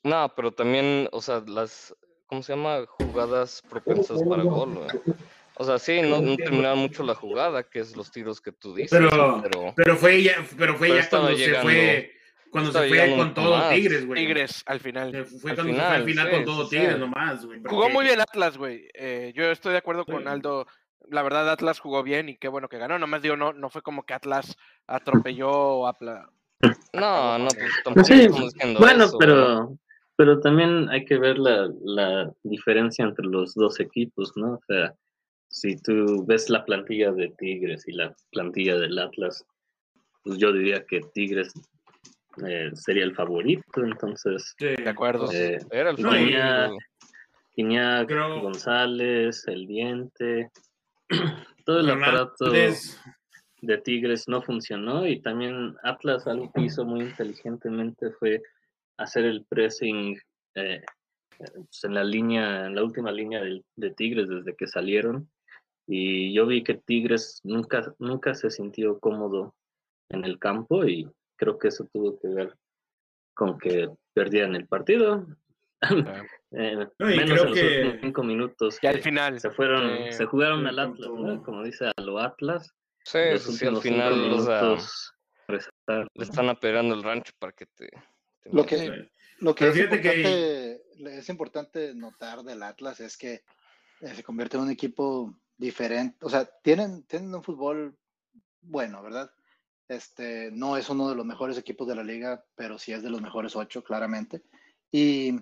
no, 0.02 0.32
pero 0.34 0.50
también, 0.52 1.08
o 1.12 1.20
sea, 1.20 1.40
las, 1.46 1.94
¿cómo 2.26 2.42
se 2.42 2.54
llama? 2.56 2.84
Jugadas 2.88 3.62
propensas 3.68 4.20
para 4.28 4.42
gol, 4.42 4.74
güey. 4.74 4.88
O 5.58 5.64
sea, 5.64 5.78
sí, 5.78 6.02
no, 6.02 6.20
no 6.20 6.36
terminaron 6.36 6.78
mucho 6.78 7.02
la 7.02 7.14
jugada, 7.14 7.62
que 7.62 7.78
es 7.80 7.96
los 7.96 8.10
tiros 8.10 8.40
que 8.40 8.52
tú 8.52 8.74
dices, 8.74 8.90
Pero, 8.90 9.40
pero 9.42 9.72
pero 9.74 9.96
fue 9.96 10.22
ya, 10.22 10.34
pero 10.58 10.76
fue 10.76 10.88
Pero 10.88 11.00
ya 11.00 11.08
cuando 11.08 11.36
se 11.36 11.54
fue, 11.54 12.12
cuando 12.50 12.72
se 12.72 12.88
fue 12.88 13.16
con 13.16 13.34
todo 13.34 13.56
más. 13.56 13.74
Tigres, 13.74 14.06
güey. 14.06 14.20
Tigres 14.22 14.62
al 14.66 14.80
final. 14.80 15.12
Se 15.12 15.24
Fue 15.24 15.50
Al 15.52 15.56
cuando 15.56 15.72
se 15.74 15.80
fue 15.80 15.86
al 15.96 16.04
final, 16.04 16.26
sí, 16.28 16.34
con 16.34 16.44
todo 16.44 16.64
sí, 16.64 16.70
Tigres 16.76 16.94
sí. 16.94 17.00
nomás, 17.00 17.46
güey. 17.46 17.60
Jugó 17.64 17.88
muy 17.88 18.04
bien 18.04 18.20
Atlas, 18.20 18.58
güey. 18.58 18.86
Eh, 18.94 19.32
yo 19.34 19.50
estoy 19.50 19.72
de 19.72 19.78
acuerdo 19.78 20.04
con. 20.04 20.28
Aldo. 20.28 20.66
La 21.08 21.22
verdad, 21.22 21.48
Atlas 21.48 21.78
jugó 21.78 22.02
bien 22.02 22.28
y 22.28 22.36
qué 22.36 22.48
bueno 22.48 22.68
que 22.68 22.78
ganó. 22.78 22.98
Nomás 22.98 23.22
digo, 23.22 23.36
no, 23.36 23.52
no 23.52 23.70
fue 23.70 23.80
como 23.80 24.04
que 24.04 24.12
Atlas 24.14 24.56
atropelló 24.86 25.50
o 25.50 25.86
apla... 25.86 26.28
no, 26.92 27.38
no, 27.38 27.46
pues 27.46 27.70
tampoco 27.84 28.04
Sí, 28.06 28.22
estamos 28.22 28.52
diciendo 28.52 28.80
bueno, 28.80 29.04
eso, 29.04 29.16
güey. 29.16 29.28
pero, 29.28 29.78
pero 30.16 30.40
también 30.40 30.88
hay 30.90 31.04
que 31.04 31.16
ver 31.18 31.38
la, 31.38 31.70
la 31.84 32.32
diferencia 32.42 33.04
entre 33.04 33.24
los 33.26 33.54
dos 33.54 33.78
equipos, 33.78 34.32
¿no? 34.36 34.54
O 34.54 34.60
sea, 34.66 34.94
si 35.58 35.74
tú 35.76 36.24
ves 36.26 36.50
la 36.50 36.64
plantilla 36.66 37.12
de 37.12 37.28
Tigres 37.38 37.88
y 37.88 37.92
la 37.92 38.14
plantilla 38.30 38.76
del 38.78 38.98
Atlas, 38.98 39.42
pues 40.22 40.36
yo 40.38 40.52
diría 40.52 40.84
que 40.84 41.00
Tigres 41.14 41.54
eh, 42.46 42.70
sería 42.74 43.04
el 43.04 43.14
favorito, 43.14 43.62
entonces 43.82 44.54
Sí. 44.58 44.74
De 44.76 44.90
acuerdo. 44.90 45.32
eh, 45.32 45.58
Era 45.70 45.90
el 45.90 45.96
favorito, 45.96 46.76
González, 48.42 49.48
El 49.48 49.66
Diente, 49.66 50.50
todo 51.64 51.80
el 51.80 51.88
aparato 51.90 52.50
de 53.62 53.78
Tigres 53.78 54.28
no 54.28 54.42
funcionó 54.42 55.06
y 55.06 55.22
también 55.22 55.74
Atlas 55.82 56.26
algo 56.26 56.52
que 56.52 56.62
hizo 56.64 56.84
muy 56.84 57.00
inteligentemente 57.00 58.10
fue 58.18 58.42
hacer 58.98 59.24
el 59.24 59.46
pressing 59.48 60.18
eh, 60.54 60.82
pues, 61.38 61.84
en 61.84 61.94
la 61.94 62.04
línea, 62.04 62.66
en 62.66 62.74
la 62.74 62.84
última 62.84 63.10
línea 63.10 63.40
del- 63.40 63.64
de, 63.76 63.90
Tigres 63.92 64.28
desde 64.28 64.54
que 64.54 64.66
salieron 64.66 65.30
y 65.86 66.32
yo 66.34 66.46
vi 66.46 66.62
que 66.64 66.74
Tigres 66.74 67.40
nunca, 67.44 67.94
nunca 67.98 68.34
se 68.34 68.50
sintió 68.50 68.98
cómodo 68.98 69.54
en 70.10 70.24
el 70.24 70.38
campo 70.38 70.84
y 70.84 71.08
creo 71.36 71.58
que 71.58 71.68
eso 71.68 71.88
tuvo 71.92 72.18
que 72.18 72.28
ver 72.28 72.54
con 73.34 73.58
que 73.58 73.88
perdían 74.14 74.54
el 74.56 74.66
partido. 74.66 75.26
Eh, 76.52 76.74
No, 76.98 77.10
y 77.10 77.16
menos 77.16 77.32
creo 77.32 77.42
en 77.42 77.50
los 77.50 77.58
que- 77.58 77.66
últimos 77.66 77.96
cinco 78.00 78.22
minutos. 78.22 78.78
Y 78.80 78.86
al 78.86 78.96
que 78.96 79.02
final. 79.02 79.38
se 79.40 79.50
fueron, 79.50 79.90
eh, 79.90 80.12
se 80.12 80.24
jugaron 80.24 80.66
al 80.66 80.78
Atlas, 80.78 81.08
como 81.44 81.62
dice 81.64 81.86
a 81.94 82.00
lo 82.00 82.18
Atlas. 82.18 82.72
Sí, 83.04 83.18
los 83.32 83.62
al 83.62 83.76
final 83.82 84.16
minutos 84.16 85.12
resaltar, 85.48 86.08
le 86.14 86.24
están 86.24 86.48
apedreando 86.48 86.94
el 86.94 87.02
rancho 87.02 87.32
para 87.38 87.52
que 87.52 87.66
te... 87.66 87.88
te 88.42 88.50
Lo 88.52 88.64
que, 88.64 89.10
lo 89.40 89.54
que 89.54 89.68
es, 89.68 89.74
fíjate 89.74 90.00
que- 90.00 90.80
importante, 90.88 91.18
es 91.18 91.28
importante 91.28 91.94
notar 91.94 92.42
del 92.42 92.62
Atlas 92.62 93.00
es 93.00 93.18
que 93.18 93.42
eh, 94.00 94.14
se 94.14 94.22
convierte 94.22 94.56
en 94.56 94.62
un 94.62 94.70
equipo 94.70 95.36
diferente. 95.56 96.18
O 96.22 96.28
sea, 96.30 96.44
tienen, 96.62 97.04
tienen 97.04 97.34
un 97.34 97.42
fútbol 97.42 97.96
bueno, 98.60 99.02
¿verdad? 99.02 99.30
Este, 99.88 100.50
no 100.50 100.76
es 100.76 100.88
uno 100.90 101.08
de 101.08 101.14
los 101.14 101.24
mejores 101.24 101.56
equipos 101.58 101.86
de 101.86 101.94
la 101.94 102.02
liga, 102.02 102.44
pero 102.56 102.78
sí 102.78 102.92
es 102.92 103.02
de 103.02 103.10
los 103.10 103.22
mejores 103.22 103.54
ocho, 103.54 103.84
claramente. 103.84 104.42
Y, 104.90 105.38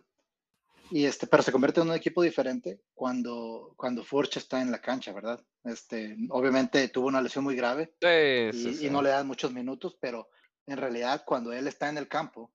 y 0.91 1.07
este, 1.07 1.27
pero 1.27 1.43
se 1.43 1.51
convierte 1.53 1.81
en 1.81 1.89
un 1.89 1.95
equipo 1.95 2.23
diferente 2.23 2.83
cuando, 2.93 3.73
cuando 3.77 4.05
Furch 4.05 4.37
está 4.37 4.61
en 4.61 4.71
la 4.71 4.81
cancha, 4.83 5.13
¿verdad? 5.13 5.43
Este, 5.65 6.17
obviamente 6.29 6.89
tuvo 6.89 7.09
una 7.09 7.23
lesión 7.23 7.45
muy 7.45 7.57
grave, 7.57 7.95
Sí, 8.03 8.09
y, 8.09 8.53
sí, 8.53 8.69
y 8.69 8.75
sí. 8.75 8.91
no 8.91 9.01
le 9.01 9.09
dan 9.09 9.27
muchos 9.27 9.53
minutos, 9.53 9.97
pero 9.99 10.29
en 10.67 10.77
realidad 10.77 11.23
cuando 11.27 11.53
él 11.53 11.67
está 11.67 11.89
en 11.89 11.99
el 11.99 12.09
campo, 12.09 12.53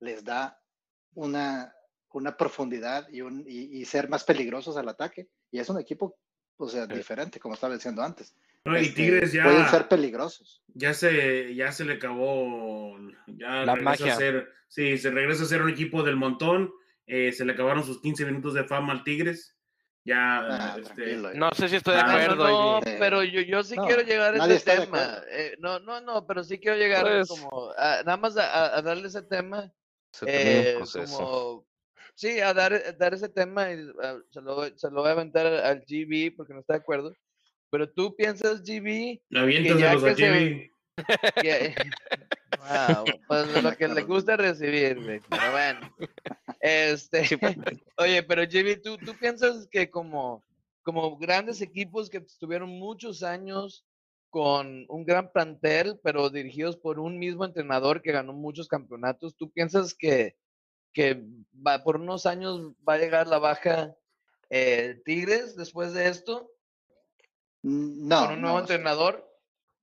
les 0.00 0.24
da 0.24 0.60
una, 1.14 1.72
una 2.12 2.36
profundidad 2.36 3.08
y, 3.10 3.20
un, 3.20 3.44
y, 3.46 3.80
y 3.80 3.84
ser 3.84 4.08
más 4.08 4.24
peligrosos 4.24 4.76
al 4.76 4.88
ataque. 4.88 5.28
Y 5.52 5.60
es 5.60 5.68
un 5.68 5.78
equipo, 5.80 6.16
o 6.58 6.68
sea, 6.68 6.86
diferente, 6.86 7.38
como 7.40 7.54
estaba 7.54 7.74
diciendo 7.74 8.02
antes. 8.02 8.34
no, 8.64 8.76
y 8.76 8.82
Este, 8.82 8.94
Tigres 8.94 9.32
ya, 9.32 9.44
Pueden 9.44 9.68
ser 9.68 9.88
peligrosos. 9.88 10.62
ya 10.74 10.92
se 10.92 11.54
ya 11.54 11.72
se 11.72 11.84
le 11.84 11.94
acabó 11.94 12.98
ya 13.26 13.64
La 13.64 13.74
regresa 13.74 13.82
magia. 14.04 14.12
a 14.14 14.16
ser 14.16 14.48
sí 14.68 14.98
se 14.98 15.10
regresa 15.10 15.44
a 15.44 15.46
ser 15.46 15.62
un 15.62 15.70
equipo 15.70 16.02
del 16.02 16.16
montón 16.16 16.70
eh, 17.06 17.32
se 17.32 17.44
le 17.46 17.52
acabaron 17.54 17.84
sus 17.84 18.02
15 18.02 18.26
minutos 18.26 18.52
de 18.54 18.64
fama 18.64 18.92
al 18.92 19.04
Tigres 19.04 19.54
ya 20.04 20.38
Ah, 20.40 20.76
este. 20.80 21.16
No 21.34 21.50
sé 21.52 21.68
si 21.68 21.76
estoy 21.76 21.94
de 21.94 22.00
Ah, 22.00 22.06
no, 22.06 22.12
No, 22.12 22.18
acuerdo. 22.18 22.48
no, 22.48 22.78
Ivy. 22.80 22.90
Ivy. 22.90 22.98
pero 22.98 23.22
yo, 23.24 23.40
yo 23.42 23.62
sí 23.62 23.76
No, 23.76 23.86
quiero 23.86 24.02
llegar 24.02 24.34
a 24.40 24.46
ese 24.46 24.64
tema. 24.76 25.18
Eh, 25.30 25.56
no, 25.60 25.78
no, 25.80 26.00
no, 26.00 26.26
pero 26.26 26.42
sí 26.44 26.58
quiero 26.58 26.76
llegar 26.78 27.02
Pues- 27.04 27.28
como 27.28 27.70
a- 27.76 28.02
nada 28.04 28.16
más 28.16 28.36
a, 28.38 28.80
darle 28.82 29.08
ese 29.08 29.22
tema. 29.22 29.70
Eh, 30.26 30.78
como, 30.94 31.66
sí, 32.18 32.40
a 32.40 32.52
dar, 32.52 32.72
a 32.72 32.92
dar 32.92 33.14
ese 33.14 33.28
tema 33.28 33.72
y 33.72 33.88
ah, 34.02 34.18
se, 34.30 34.40
lo, 34.40 34.76
se 34.76 34.90
lo 34.90 35.02
voy 35.02 35.08
a 35.08 35.12
aventar 35.12 35.46
al, 35.46 35.64
al 35.64 35.84
GB 35.86 36.34
porque 36.36 36.52
no 36.52 36.60
está 36.60 36.72
de 36.74 36.80
acuerdo. 36.80 37.14
Pero 37.70 37.88
tú 37.88 38.16
piensas, 38.16 38.62
GB, 38.62 39.20
aviéntaselos 39.34 40.02
que 40.02 40.10
a 40.10 40.14
se- 40.14 40.24
Jimmy. 40.24 40.70
que. 41.42 41.74
wow, 42.58 43.04
pues 43.28 43.62
lo 43.62 43.76
que 43.76 43.88
le 43.88 44.02
gusta 44.02 44.36
recibir, 44.36 45.00
güey. 45.02 45.20
Pero 45.28 45.52
bueno. 45.52 45.94
Este. 46.60 47.22
Oye, 47.98 48.22
pero 48.24 48.42
GB, 48.42 48.82
¿tú, 48.82 48.98
tú 48.98 49.14
piensas 49.18 49.68
que 49.70 49.88
como, 49.90 50.42
como 50.82 51.16
grandes 51.18 51.60
equipos 51.60 52.10
que 52.10 52.18
estuvieron 52.18 52.70
muchos 52.70 53.22
años 53.22 53.84
con 54.30 54.84
un 54.88 55.04
gran 55.04 55.30
plantel, 55.30 56.00
pero 56.02 56.30
dirigidos 56.30 56.76
por 56.76 56.98
un 56.98 57.18
mismo 57.18 57.44
entrenador 57.44 58.02
que 58.02 58.12
ganó 58.12 58.32
muchos 58.32 58.66
campeonatos, 58.66 59.36
¿tú 59.36 59.50
piensas 59.50 59.94
que, 59.94 60.36
que 60.92 61.24
va, 61.54 61.82
por 61.82 61.96
unos 61.96 62.26
años 62.26 62.72
va 62.88 62.94
a 62.94 62.98
llegar 62.98 63.26
la 63.26 63.38
baja 63.38 63.96
eh, 64.50 65.00
Tigres 65.04 65.56
después 65.56 65.92
de 65.92 66.08
esto? 66.08 66.50
No, 67.62 68.26
con 68.26 68.34
un 68.34 68.40
nuevo 68.40 68.56
no, 68.56 68.60
entrenador. 68.60 69.28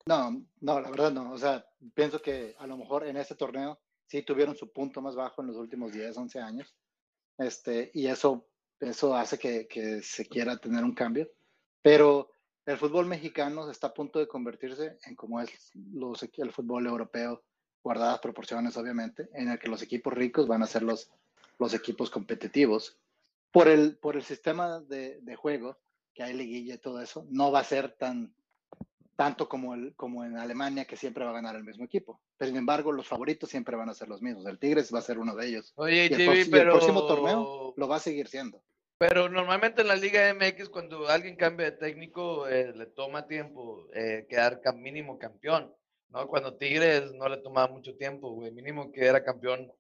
No, 0.06 0.46
no, 0.62 0.80
la 0.80 0.90
verdad 0.90 1.12
no. 1.12 1.32
O 1.32 1.38
sea, 1.38 1.66
pienso 1.94 2.22
que 2.22 2.56
a 2.60 2.68
lo 2.68 2.78
mejor 2.78 3.06
en 3.06 3.18
este 3.18 3.36
torneo 3.36 3.80
sí 4.08 4.22
tuvieron 4.24 4.56
su 4.56 4.72
punto 4.72 5.02
más 5.02 5.16
bajo 5.16 5.42
en 5.42 5.48
los 5.48 5.58
últimos 5.58 5.92
10, 5.92 6.18
11 6.18 6.40
años. 6.40 6.76
Este, 7.38 7.92
y 7.94 8.08
eso, 8.08 8.48
eso 8.80 9.16
hace 9.16 9.38
que, 9.38 9.68
que 9.68 10.02
se 10.02 10.28
quiera 10.28 10.58
tener 10.58 10.84
un 10.84 10.94
cambio. 10.94 11.30
Pero 11.82 12.32
el 12.66 12.78
fútbol 12.78 13.06
mexicano 13.06 13.70
está 13.70 13.88
a 13.88 13.94
punto 13.94 14.20
de 14.20 14.28
convertirse 14.28 14.98
en 15.06 15.16
como 15.16 15.40
es 15.40 15.72
los, 15.94 16.24
el 16.24 16.52
fútbol 16.52 16.88
europeo, 16.88 17.44
guardadas 17.86 18.18
proporciones, 18.20 18.76
obviamente, 18.78 19.30
en 19.36 19.48
el 19.50 19.60
que 19.60 19.68
los 19.70 19.84
equipos 19.84 20.12
ricos 20.12 20.48
van 20.48 20.64
a 20.64 20.68
ser 20.68 20.82
los, 20.82 21.12
los 21.60 21.74
equipos 21.76 22.10
competitivos. 22.10 22.98
Por 23.52 23.68
el, 23.68 23.96
por 23.98 24.16
el 24.16 24.24
sistema 24.24 24.80
de, 24.82 25.22
de 25.22 25.36
juego, 25.36 25.78
que 26.16 26.24
hay 26.24 26.34
liguilla 26.34 26.74
y 26.74 26.78
todo 26.80 27.00
eso, 27.00 27.28
no 27.30 27.52
va 27.52 27.60
a 27.60 27.64
ser 27.64 27.92
tan, 27.92 28.34
tanto 29.16 29.48
como, 29.48 29.76
el, 29.76 29.94
como 29.96 30.26
en 30.26 30.36
Alemania, 30.36 30.86
que 30.86 30.98
siempre 30.98 31.24
va 31.26 31.30
a 31.30 31.36
ganar 31.36 31.56
el 31.56 31.64
mismo 31.64 31.86
equipo. 31.86 32.20
Pero 32.38 32.50
sin 32.50 32.58
embargo, 32.58 32.92
los 32.92 33.08
favoritos 33.08 33.52
siempre 33.52 33.76
van 33.78 33.90
a 33.90 33.94
ser 33.94 34.08
los 34.10 34.20
mismos. 34.20 34.48
El 34.48 34.58
Tigres 34.58 34.92
va 34.92 34.98
a 34.98 35.04
ser 35.04 35.20
uno 35.20 35.36
de 35.36 35.48
ellos. 35.48 35.72
Oye, 35.76 36.08
Y 36.10 36.14
el, 36.14 36.18
GB, 36.18 36.28
prox- 36.32 36.38
y 36.38 36.42
el 36.42 36.50
pero... 36.50 36.72
próximo 36.72 37.06
torneo 37.06 37.74
lo 37.78 37.88
va 37.88 37.98
a 37.98 38.00
seguir 38.00 38.28
siendo. 38.28 38.64
Pero 38.98 39.30
normalmente 39.30 39.82
en 39.84 39.90
la 39.90 39.96
Liga 39.96 40.34
MX, 40.34 40.70
cuando 40.70 41.08
alguien 41.08 41.36
cambia 41.36 41.70
de 41.70 41.78
técnico, 41.78 42.48
eh, 42.48 42.74
le 42.76 42.88
toma 42.88 43.28
tiempo 43.28 43.88
eh, 43.94 44.26
quedar 44.28 44.60
mínimo 44.76 45.20
campeón, 45.20 45.72
¿no? 46.16 46.28
Cuando 46.28 46.56
Tigres 46.56 47.14
no 47.14 47.28
le 47.28 47.38
tomaba 47.38 47.68
mucho 47.68 47.96
tiempo, 47.96 48.32
güey, 48.32 48.52
mínimo 48.52 48.92
que 48.92 49.06
era 49.06 49.24
campeón 49.24 49.72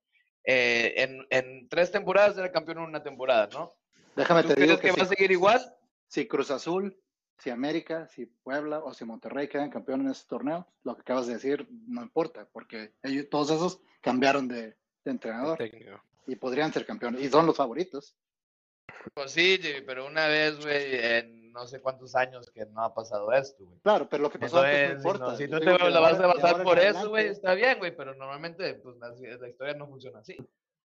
eh, 0.43 0.93
en, 0.97 1.25
en 1.29 1.67
tres 1.69 1.91
temporadas, 1.91 2.37
era 2.37 2.51
campeón 2.51 2.79
en 2.79 2.83
una 2.83 3.01
temporada, 3.01 3.49
¿no? 3.51 3.73
Déjame 4.15 4.43
¿Tú 4.43 4.49
te 4.49 4.55
crees 4.55 4.69
digo 4.69 4.79
que, 4.79 4.89
que, 4.89 4.95
va 4.95 5.03
a 5.03 5.07
si, 5.07 5.15
seguir 5.15 5.31
igual? 5.31 5.75
si 6.07 6.27
Cruz 6.27 6.51
Azul, 6.51 6.97
si 7.37 7.49
América, 7.49 8.07
si 8.07 8.25
Puebla 8.25 8.79
o 8.79 8.93
si 8.93 9.05
Monterrey 9.05 9.47
quedan 9.47 9.69
campeones 9.69 10.05
en 10.05 10.11
este 10.11 10.27
torneo, 10.27 10.67
lo 10.83 10.95
que 10.95 11.01
acabas 11.01 11.27
de 11.27 11.33
decir 11.33 11.67
no 11.87 12.01
importa, 12.03 12.47
porque 12.51 12.93
ellos, 13.03 13.27
todos 13.29 13.51
esos 13.51 13.81
cambiaron 14.01 14.47
de, 14.47 14.75
de 15.03 15.11
entrenador 15.11 15.57
Técnico. 15.57 16.01
y 16.27 16.35
podrían 16.35 16.71
ser 16.71 16.85
campeones. 16.85 17.21
Y 17.21 17.29
son 17.29 17.45
los 17.45 17.57
favoritos. 17.57 18.15
Pues 19.13 19.31
sí, 19.31 19.57
Jimmy, 19.61 19.81
pero 19.81 20.05
una 20.05 20.27
vez, 20.27 20.59
güey, 20.59 20.95
en 20.95 21.44
no 21.55 21.65
sé 21.65 21.79
cuántos 21.81 22.15
años 22.15 22.51
que 22.51 22.65
no 22.67 22.83
ha 22.83 22.93
pasado 22.93 23.31
esto, 23.31 23.65
güey. 23.65 23.79
Claro, 23.79 24.07
pero 24.09 24.24
lo 24.24 24.29
que 24.29 24.38
pasó 24.38 24.59
antes 24.59 24.74
no 24.74 24.77
Entonces, 24.91 25.01
si, 25.01 25.07
importa. 25.07 25.31
no- 25.31 25.38
si 25.38 25.47
tú 25.47 25.59
te 25.59 25.89
la 25.89 26.00
vas 26.01 26.19
a 26.19 26.27
basar 26.27 26.63
por 26.63 26.77
eso, 26.77 27.09
güey, 27.09 27.27
está 27.27 27.53
bien, 27.55 27.79
güey, 27.79 27.95
pero 27.95 28.13
normalmente, 28.13 28.75
pues 28.75 28.97
la, 28.97 29.09
la 29.09 29.50
historia 29.50 29.74
no 29.74 29.88
funciona 29.88 30.19
así. 30.19 30.35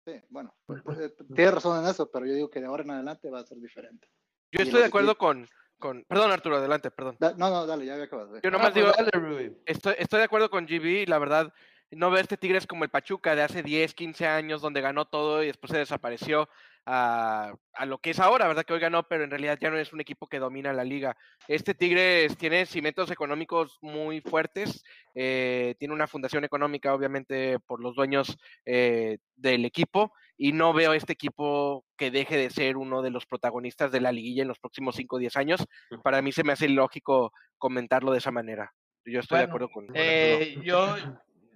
Sí, 0.05 0.21
bueno, 0.29 0.53
eh, 0.69 1.09
tienes 1.35 1.53
razón 1.53 1.83
en 1.83 1.89
eso, 1.89 2.09
pero 2.11 2.25
yo 2.25 2.33
digo 2.33 2.49
que 2.49 2.59
de 2.61 2.65
ahora 2.67 2.83
en 2.83 2.91
adelante 2.91 3.29
va 3.29 3.39
a 3.41 3.45
ser 3.45 3.57
diferente. 3.59 4.07
Yo 4.51 4.61
Y 4.61 4.63
estoy 4.63 4.81
de 4.81 4.87
acuerdo 4.87 5.17
con, 5.17 5.47
con. 5.79 6.03
Perdón, 6.05 6.31
Arturo, 6.31 6.57
adelante, 6.57 6.91
perdón. 6.91 7.15
Da- 7.19 7.33
no, 7.37 7.49
no, 7.49 7.65
dale, 7.65 7.85
ya 7.85 7.93
había 7.93 8.05
acabado. 8.05 8.35
Yo 8.35 8.41
Ah, 8.43 8.51
nomás 8.51 8.71
pues 8.71 8.75
digo, 8.75 8.91
dale, 8.97 9.55
estoy, 9.65 9.95
estoy 9.97 10.19
de 10.19 10.25
acuerdo 10.25 10.49
con 10.49 10.65
GB, 10.65 11.07
la 11.07 11.19
verdad, 11.19 11.53
no 11.91 12.09
veo 12.11 12.19
este 12.21 12.37
Tigres 12.37 12.67
como 12.67 12.83
el 12.83 12.89
Pachuca 12.89 13.35
de 13.35 13.43
hace 13.43 13.63
10, 13.63 13.93
15 13.93 14.25
años, 14.27 14.61
donde 14.61 14.81
ganó 14.81 15.05
todo 15.05 15.43
y 15.43 15.47
después 15.47 15.71
se 15.71 15.77
desapareció 15.77 16.49
a, 16.85 17.53
a 17.73 17.85
lo 17.85 17.97
que 17.97 18.11
es 18.11 18.19
ahora, 18.19 18.47
¿verdad? 18.47 18.63
Que 18.63 18.73
hoy 18.73 18.79
ganó, 18.79 19.03
pero 19.07 19.23
en 19.23 19.29
realidad 19.29 19.57
ya 19.59 19.69
no 19.69 19.77
es 19.77 19.93
un 19.93 20.01
equipo 20.01 20.27
que 20.27 20.39
domina 20.39 20.73
la 20.73 20.83
liga. 20.83 21.15
Este 21.47 21.73
Tigres 21.73 22.37
tiene 22.37 22.65
cimientos 22.65 23.09
económicos 23.09 23.77
muy 23.81 24.21
fuertes, 24.21 24.83
eh, 25.15 25.75
tiene 25.79 25.93
una 25.93 26.07
fundación 26.07 26.43
económica, 26.43 26.93
obviamente, 26.93 27.59
por 27.59 27.81
los 27.81 27.95
dueños 27.95 28.37
eh, 28.65 29.17
del 29.35 29.65
equipo, 29.65 30.13
y 30.37 30.51
no 30.51 30.73
veo 30.73 30.93
este 30.93 31.13
equipo 31.13 31.85
que 31.97 32.11
deje 32.11 32.37
de 32.37 32.49
ser 32.49 32.77
uno 32.77 33.01
de 33.01 33.11
los 33.11 33.25
protagonistas 33.25 33.91
de 33.91 34.01
la 34.01 34.11
liguilla 34.11 34.41
en 34.41 34.49
los 34.49 34.59
próximos 34.59 34.95
5 34.95 35.15
o 35.15 35.19
10 35.19 35.37
años. 35.37 35.65
Para 36.03 36.21
mí 36.21 36.31
se 36.31 36.43
me 36.43 36.53
hace 36.53 36.65
ilógico 36.65 37.31
comentarlo 37.57 38.11
de 38.11 38.17
esa 38.17 38.31
manera. 38.31 38.73
Yo 39.05 39.19
estoy 39.19 39.39
de 39.39 39.45
acuerdo 39.45 39.69
con. 39.69 39.87
Eh, 39.93 40.57
yo 40.63 40.95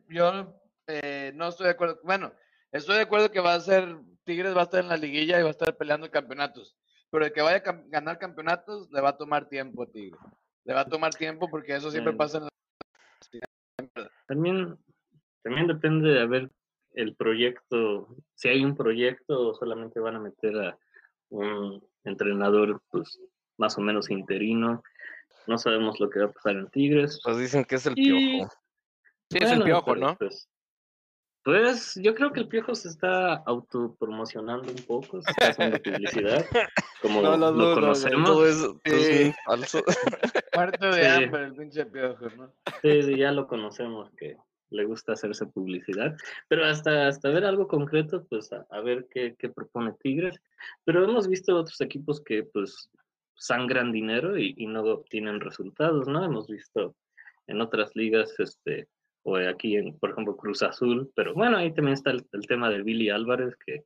yo 0.10 0.54
no 1.34 1.48
estoy 1.48 1.66
de 1.66 1.72
acuerdo. 1.72 2.00
Bueno, 2.04 2.32
estoy 2.72 2.96
de 2.96 3.02
acuerdo 3.02 3.32
que 3.32 3.40
va 3.40 3.54
a 3.54 3.60
ser, 3.60 3.98
Tigres 4.24 4.56
va 4.56 4.62
a 4.62 4.64
estar 4.64 4.82
en 4.82 4.90
la 4.90 4.98
liguilla 4.98 5.40
y 5.40 5.44
va 5.44 5.50
a 5.50 5.52
estar 5.52 5.76
peleando 5.78 6.10
campeonatos. 6.12 6.76
Pero 7.10 7.26
el 7.26 7.32
que 7.32 7.42
vaya 7.42 7.58
a 7.58 7.64
cam- 7.64 7.86
ganar 7.90 8.18
campeonatos 8.20 8.90
le 8.92 9.02
va 9.02 9.10
a 9.10 9.18
tomar 9.18 9.48
tiempo 9.48 9.84
a 9.84 9.88
Tigres. 9.88 10.20
Le 10.66 10.74
va 10.74 10.82
a 10.82 10.90
tomar 10.90 11.14
tiempo 11.16 11.50
porque 11.50 11.76
eso 11.76 11.90
siempre 11.92 12.14
pasa 12.14 12.40
en 12.40 12.44
la... 12.44 12.50
También, 14.28 14.78
también 15.44 15.68
depende 15.68 16.10
de 16.10 16.28
ver 16.28 16.52
el 16.94 17.16
proyecto, 17.16 18.08
si 18.36 18.50
hay 18.50 18.66
un 18.66 18.76
proyecto 18.76 19.50
o 19.50 19.54
solamente 19.54 20.00
van 20.00 20.16
a 20.16 20.20
meter 20.20 20.58
a 20.58 20.78
un 21.30 21.82
entrenador 22.04 22.82
pues 22.90 23.20
más 23.58 23.78
o 23.78 23.82
menos 23.82 24.10
interino. 24.10 24.84
No 25.46 25.58
sabemos 25.58 26.00
lo 26.00 26.10
que 26.10 26.20
va 26.20 26.26
a 26.26 26.32
pasar 26.32 26.58
en 26.58 26.70
Tigres. 26.70 27.22
Pues 27.24 27.38
dicen 27.38 27.64
que 27.64 27.76
es 27.76 27.86
el 27.86 27.94
Y- 27.96 28.04
piojo. 28.38 28.52
Sí, 29.30 29.38
es 29.42 29.52
el 29.52 29.64
piojo, 29.64 29.86
pero, 29.94 30.00
¿no? 30.08 30.18
Pues, 30.18 30.50
Pues 31.48 31.98
yo 32.04 32.14
creo 32.14 32.34
que 32.34 32.42
el 32.42 32.50
Piojo 32.50 32.76
se 32.76 32.90
está 32.90 33.36
autopromocionando 33.36 34.70
un 34.70 34.84
poco, 34.86 35.22
se 35.22 35.32
está 35.32 35.48
haciendo 35.52 35.82
publicidad, 35.82 36.46
como 37.02 37.22
No 37.22 37.38
lo 37.38 37.74
conocemos. 37.74 38.30
Todo 38.30 38.46
es, 38.46 38.58
todo 38.60 38.98
es 38.98 39.08
Sí. 39.08 39.34
falso. 39.46 39.82
Muerto 40.54 40.88
de 40.92 41.04
Sí. 41.04 41.24
hambre 41.24 41.46
el 41.46 41.56
pinche 41.56 41.86
piojo, 41.86 42.26
¿no? 42.36 42.52
Sí, 42.82 43.02
sí, 43.02 43.16
ya 43.18 43.32
lo 43.32 43.48
conocemos 43.48 44.12
que 44.18 44.36
le 44.72 44.84
gusta 44.84 45.14
hacerse 45.14 45.46
publicidad, 45.46 46.18
pero 46.50 46.66
hasta, 46.66 47.08
hasta 47.08 47.30
ver 47.30 47.46
algo 47.46 47.66
concreto, 47.70 48.26
pues 48.30 48.52
a, 48.52 48.66
a 48.70 48.82
ver 48.82 49.08
qué, 49.10 49.34
qué 49.40 49.48
propone 49.48 49.94
Tigres. 50.02 50.42
Pero 50.84 51.06
hemos 51.06 51.30
visto 51.30 51.56
otros 51.56 51.80
equipos 51.80 52.20
que 52.22 52.44
pues 52.44 52.90
sangran 53.36 53.94
dinero 53.94 54.38
y, 54.38 54.54
y 54.58 54.68
no 54.68 54.82
obtienen 54.82 55.40
resultados, 55.40 56.10
¿no? 56.10 56.26
Hemos 56.26 56.48
visto 56.48 56.94
en 57.48 57.62
otras 57.62 57.96
ligas, 57.96 58.38
este, 58.38 58.90
o 59.30 59.36
aquí 59.36 59.76
en, 59.76 59.98
por 60.00 60.12
ejemplo, 60.12 60.38
Cruz 60.38 60.64
Azul, 60.64 61.12
pero 61.14 61.34
bueno, 61.34 61.58
ahí 61.58 61.74
también 61.74 61.96
está 61.96 62.12
el, 62.12 62.26
el 62.32 62.48
tema 62.48 62.70
de 62.70 62.82
Billy 62.82 63.10
Álvarez, 63.10 63.54
que 63.66 63.84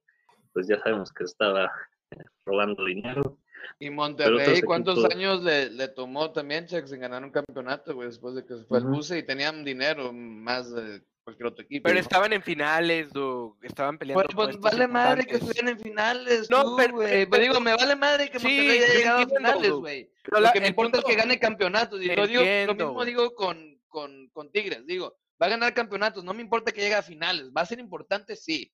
pues 0.54 0.68
ya 0.68 0.78
sabemos 0.80 1.12
que 1.12 1.24
estaba 1.24 1.72
robando 2.46 2.86
dinero. 2.86 3.40
Y 3.80 3.90
Monterrey, 3.90 4.62
¿cuántos 4.62 4.98
equipos- 5.00 5.16
años 5.16 5.44
le, 5.44 5.70
le 5.72 5.88
tomó 5.88 6.32
también, 6.32 6.68
Chex, 6.68 6.92
en 6.92 7.00
ganar 7.02 7.24
un 7.24 7.32
campeonato, 7.32 7.96
güey, 7.96 8.08
después 8.10 8.36
de 8.36 8.46
que 8.46 8.56
se 8.58 8.66
fue 8.66 8.78
al 8.78 8.86
Ujú. 8.86 8.96
buce 8.98 9.18
y 9.18 9.24
tenían 9.24 9.64
dinero 9.64 10.12
más 10.14 10.72
de 10.74 11.02
cualquier 11.24 11.48
otro 11.48 11.64
equipo? 11.64 11.84
Pero 11.86 11.96
¿no? 11.96 12.00
estaban 12.02 12.34
en 12.34 12.44
finales, 12.44 13.12
du, 13.12 13.58
estaban 13.64 13.98
peleando. 13.98 14.24
Pues, 14.36 14.58
pues, 14.58 14.60
vale 14.60 14.88
madre 14.88 15.26
que 15.26 15.36
estuvieran 15.38 15.70
en 15.70 15.80
finales, 15.80 16.50
No, 16.52 16.64
tú, 16.64 16.76
pero- 16.78 16.94
güey. 16.96 17.08
pero- 17.10 17.30
Pero 17.32 17.44
digo, 17.44 17.60
me 17.62 17.76
vale 17.76 17.96
madre 17.96 18.30
que 18.30 18.40
Sí, 18.40 18.48
Monterrey 18.48 18.78
haya 18.78 18.88
yo 18.88 19.00
llegado 19.00 19.20
a 19.20 19.28
finales, 19.28 19.72
güey. 19.72 20.12
Lo 20.40 20.52
que 20.52 20.62
me 20.62 20.68
importa 20.68 20.98
es 21.00 21.04
punto- 21.04 21.08
que 21.08 21.16
gane 21.16 21.40
campeonatos. 21.40 22.00
Y 22.04 22.16
lo, 22.16 22.28
digo, 22.28 22.44
lo 22.68 22.76
mismo 22.76 23.06
digo 23.06 23.34
con, 23.36 23.80
con, 23.88 24.28
con 24.30 24.52
Tigres. 24.52 24.86
Digo, 24.86 25.16
va 25.42 25.48
a 25.48 25.50
ganar 25.50 25.74
campeonatos. 25.74 26.24
No 26.24 26.34
me 26.34 26.42
importa 26.42 26.72
que 26.72 26.82
llegue 26.82 26.96
a 26.96 27.02
finales. 27.02 27.52
Va 27.56 27.62
a 27.62 27.66
ser 27.66 27.80
importante, 27.80 28.36
sí. 28.36 28.72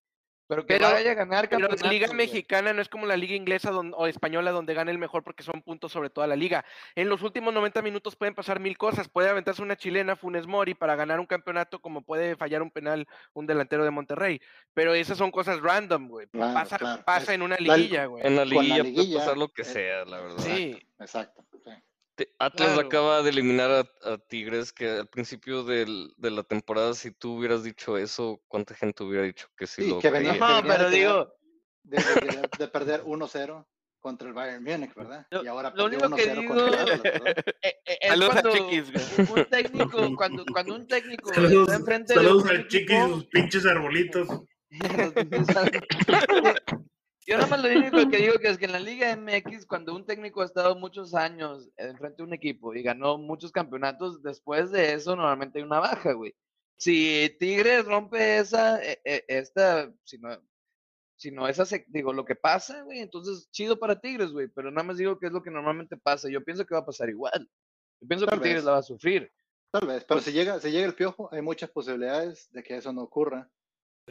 Pero 0.50 0.62
que 0.64 0.76
Pero- 0.78 0.88
vaya 0.90 1.10
a 1.10 1.14
ganar 1.14 1.46
Pero 1.46 1.60
campeonatos. 1.60 1.82
la 1.82 1.90
liga 1.92 2.10
mexicana 2.14 2.72
no 2.72 2.80
es 2.80 2.88
como 2.88 3.04
la 3.04 3.18
liga 3.18 3.34
inglesa 3.34 3.70
don- 3.70 3.92
o 3.94 4.06
española 4.06 4.50
donde 4.50 4.72
gana 4.72 4.90
el 4.90 4.96
mejor 4.96 5.22
porque 5.22 5.42
son 5.42 5.60
puntos 5.60 5.92
sobre 5.92 6.08
toda 6.08 6.26
la 6.26 6.36
liga. 6.36 6.64
En 6.94 7.10
los 7.10 7.22
últimos 7.22 7.52
90 7.52 7.82
minutos 7.82 8.16
pueden 8.16 8.34
pasar 8.34 8.58
mil 8.58 8.78
cosas. 8.78 9.10
Puede 9.10 9.28
aventarse 9.28 9.60
una 9.60 9.76
chilena 9.76 10.16
Funes 10.16 10.46
Mori 10.46 10.72
para 10.72 10.96
ganar 10.96 11.20
un 11.20 11.26
campeonato 11.26 11.80
como 11.82 12.00
puede 12.00 12.34
fallar 12.34 12.62
un 12.62 12.70
penal 12.70 13.06
un 13.34 13.46
delantero 13.46 13.84
de 13.84 13.90
Monterrey. 13.90 14.40
Pero 14.72 14.94
esas 14.94 15.18
son 15.18 15.30
cosas 15.30 15.60
random, 15.60 16.08
güey. 16.08 16.28
Claro, 16.28 16.54
pasa 16.54 16.78
claro. 16.78 17.02
pasa 17.04 17.24
Es- 17.24 17.28
en 17.34 17.42
una 17.42 17.56
la- 17.60 17.76
liguilla, 17.76 18.06
güey. 18.06 18.26
En 18.26 18.34
la 18.36 18.46
liguilla, 18.46 18.82
puede 18.84 19.14
pasar 19.16 19.36
lo 19.36 19.48
que 19.48 19.62
eh, 19.62 19.64
sea, 19.66 20.04
la 20.06 20.18
verdad. 20.22 20.38
Sí. 20.44 20.78
Exacto. 20.98 21.44
sí. 21.62 21.72
Te- 22.18 22.34
Atlas 22.40 22.72
Claro. 22.72 22.88
acaba 22.88 23.22
de 23.22 23.30
eliminar 23.30 23.70
a, 23.70 24.12
a 24.12 24.18
Tigres, 24.18 24.72
que 24.72 24.88
al 24.90 25.06
principio 25.06 25.62
del- 25.62 26.12
de 26.16 26.32
la 26.32 26.42
temporada, 26.42 26.92
si 26.94 27.12
tú 27.12 27.36
hubieras 27.38 27.62
dicho 27.62 27.96
eso, 27.96 28.42
¿cuánta 28.48 28.74
gente 28.74 29.04
hubiera 29.04 29.24
dicho 29.24 29.46
que 29.56 29.68
sí, 29.68 29.84
Sí, 29.84 29.90
lo 29.90 30.00
que 30.00 30.10
venía-? 30.10 30.32
No, 30.34 30.40
venía 30.40 30.56
de 30.56 30.62
pero 30.68 30.90
tener- 30.90 30.92
digo, 30.98 31.32
De, 31.84 31.96
de- 31.96 32.48
de 32.58 32.68
perder 32.68 33.02
1-0 33.04 33.64
contra 34.00 34.26
el 34.28 34.34
Bayern 34.34 34.64
Múnich, 34.64 34.92
¿verdad? 34.96 35.26
Lo- 35.30 35.44
y 35.44 35.46
ahora 35.46 35.72
lo 35.76 35.88
perdió 35.88 36.06
único 36.06 36.16
que 36.16 36.24
1-0 36.26 36.46
contra 36.48 36.66
el 36.66 36.72
digo- 36.72 36.82
Atlas, 36.82 37.00
eh, 37.04 37.54
eh, 37.86 37.98
es 38.00 38.08
Saludos 38.08 38.36
a 38.36 38.42
cuando 38.42 38.58
Chiquis, 38.58 38.92
un 39.30 39.44
técnico, 39.44 40.16
cuando, 40.16 40.44
cuando 40.52 40.74
un 40.74 40.86
técnico 40.88 41.32
Saludos, 41.32 41.68
está 41.68 41.76
enfrente 41.76 42.14
de 42.14 42.20
saludos 42.20 42.42
un 42.42 42.48
al 42.50 42.66
Chiqui 42.68 42.94
y 42.94 43.08
sus 43.10 43.24
pinches 43.26 43.64
arbolitos. 43.64 44.28
Yo 47.28 47.36
nada 47.36 47.46
más 47.46 47.62
lo 47.62 47.68
único 47.68 48.08
que 48.08 48.16
digo 48.16 48.38
que 48.38 48.48
es 48.48 48.56
que 48.56 48.64
en 48.64 48.72
la 48.72 48.80
Liga 48.80 49.14
MX, 49.14 49.66
cuando 49.66 49.94
un 49.94 50.06
técnico 50.06 50.40
ha 50.40 50.46
estado 50.46 50.74
muchos 50.76 51.14
años 51.14 51.68
enfrente 51.76 52.16
de 52.16 52.22
un 52.22 52.32
equipo 52.32 52.74
y 52.74 52.82
ganó 52.82 53.18
muchos 53.18 53.52
campeonatos, 53.52 54.22
después 54.22 54.70
de 54.70 54.94
eso 54.94 55.14
normalmente 55.14 55.58
hay 55.58 55.64
una 55.66 55.78
baja, 55.78 56.14
güey. 56.14 56.34
Si 56.78 57.36
Tigres 57.38 57.84
rompe 57.84 58.38
esa, 58.38 58.82
eh, 58.82 58.98
eh, 59.04 59.26
esta, 59.28 59.92
si 60.04 60.16
no, 60.16 60.42
si 61.16 61.30
no 61.30 61.46
esa, 61.46 61.64
digo, 61.88 62.14
lo 62.14 62.24
que 62.24 62.34
pasa, 62.34 62.80
güey, 62.80 63.00
entonces 63.00 63.50
chido 63.50 63.78
para 63.78 64.00
Tigres, 64.00 64.30
güey, 64.30 64.48
pero 64.48 64.70
nada 64.70 64.84
más 64.84 64.96
digo 64.96 65.18
que 65.18 65.26
es 65.26 65.32
lo 65.32 65.42
que 65.42 65.50
normalmente 65.50 65.98
pasa. 65.98 66.30
Yo 66.30 66.42
pienso 66.42 66.64
que 66.64 66.74
va 66.74 66.80
a 66.80 66.86
pasar 66.86 67.10
igual. 67.10 67.46
Yo 68.00 68.08
pienso 68.08 68.24
Tal 68.24 68.38
que 68.38 68.44
Tigres 68.44 68.64
la 68.64 68.72
va 68.72 68.78
a 68.78 68.82
sufrir. 68.82 69.30
Tal 69.70 69.86
vez, 69.86 70.02
pero 70.06 70.22
si 70.22 70.32
llega, 70.32 70.60
si 70.60 70.70
llega 70.70 70.86
el 70.86 70.94
piojo, 70.94 71.28
hay 71.30 71.42
muchas 71.42 71.68
posibilidades 71.68 72.50
de 72.52 72.62
que 72.62 72.78
eso 72.78 72.90
no 72.90 73.02
ocurra. 73.02 73.50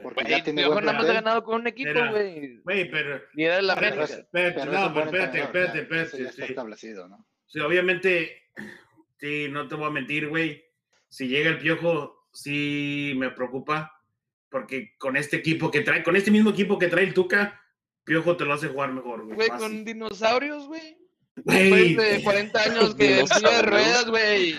Porque 0.01 0.23
Güey, 0.23 0.37
ya 0.37 0.43
tiene 0.43 0.61
Piojo 0.61 0.73
buen 0.73 0.85
nada 0.85 0.97
más 0.97 1.09
ha 1.09 1.13
ganado 1.13 1.43
con 1.43 1.61
un 1.61 1.67
equipo, 1.67 1.99
güey. 2.11 2.57
Güey, 2.63 2.91
pero. 2.91 3.21
Y 3.35 3.43
era 3.43 3.57
el 3.59 3.71
Pero 3.79 4.03
Espérate, 4.03 4.65
no, 4.65 4.93
pero 4.93 5.05
espérate, 5.05 5.39
espérate, 5.41 5.79
espérate. 5.81 6.07
Eso 6.07 6.17
ya 6.17 6.29
está 6.29 6.45
sí. 6.45 6.51
establecido, 6.51 7.07
¿no? 7.07 7.25
Sí, 7.45 7.59
obviamente, 7.59 8.43
sí, 9.19 9.47
no 9.49 9.67
te 9.67 9.75
voy 9.75 9.87
a 9.87 9.91
mentir, 9.91 10.27
güey. 10.27 10.63
Si 11.09 11.27
llega 11.27 11.49
el 11.49 11.59
piojo, 11.59 12.27
sí 12.31 13.13
me 13.17 13.31
preocupa. 13.31 13.93
Porque 14.49 14.95
con 14.97 15.17
este 15.17 15.37
equipo 15.37 15.69
que 15.69 15.81
trae, 15.81 16.03
con 16.03 16.15
este 16.15 16.31
mismo 16.31 16.51
equipo 16.51 16.79
que 16.79 16.87
trae 16.87 17.03
el 17.03 17.13
Tuca, 17.13 17.61
Piojo 18.05 18.37
te 18.37 18.45
lo 18.45 18.53
hace 18.53 18.69
jugar 18.69 18.93
mejor, 18.93 19.25
güey. 19.25 19.35
Güey, 19.35 19.49
con 19.49 19.83
dinosaurios, 19.83 20.67
güey. 20.67 20.97
Güey, 21.43 21.93
Después 21.95 22.17
de 22.17 22.23
40 22.23 22.59
años 22.61 22.95
que 22.95 23.19
en 23.19 23.27
silla 23.27 23.49
de 23.49 23.61
ruedas, 23.61 24.05
güey. 24.09 24.55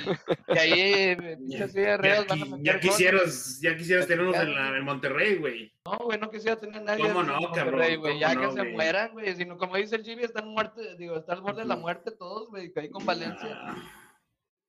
Que 0.52 0.58
ahí 0.58 0.80
en 1.10 1.38
pinche 1.38 1.68
silla 1.68 1.80
de 1.82 1.86
ya, 1.86 1.96
ruedas 1.96 2.26
van 2.28 2.42
a 2.42 2.44
meter 2.44 2.64
ya 2.64 2.80
quisieras, 2.80 3.60
ya 3.60 3.76
quisieras 3.76 4.06
tenernos 4.06 4.36
en, 4.36 4.54
la, 4.54 4.76
en 4.76 4.84
Monterrey, 4.84 5.36
güey. 5.36 5.72
No, 5.84 5.98
güey, 5.98 6.18
no 6.18 6.30
quisiera 6.30 6.56
tener 6.56 6.82
nadie. 6.82 7.02
¿Cómo 7.02 7.20
en 7.22 7.26
no, 7.26 7.40
Monterrey, 7.40 7.96
cabrón? 7.96 8.00
güey. 8.00 8.12
¿Cómo 8.14 8.20
Ya 8.20 8.34
no, 8.34 8.40
que 8.40 8.46
se 8.54 8.60
güey? 8.60 8.72
mueran, 8.72 9.12
güey. 9.12 9.34
Sino 9.36 9.58
como 9.58 9.76
dice 9.76 9.96
el 9.96 10.04
Chibi, 10.04 10.22
están 10.24 10.48
muertos, 10.48 10.84
digo, 10.98 11.16
está 11.16 11.32
al 11.32 11.40
borde 11.40 11.62
de 11.62 11.68
la 11.68 11.76
muerte 11.76 12.10
todos, 12.12 12.48
güey. 12.50 12.72
Que 12.72 12.80
ahí 12.80 12.90
con 12.90 13.04
Valencia. 13.04 13.48
Ah, 13.52 13.76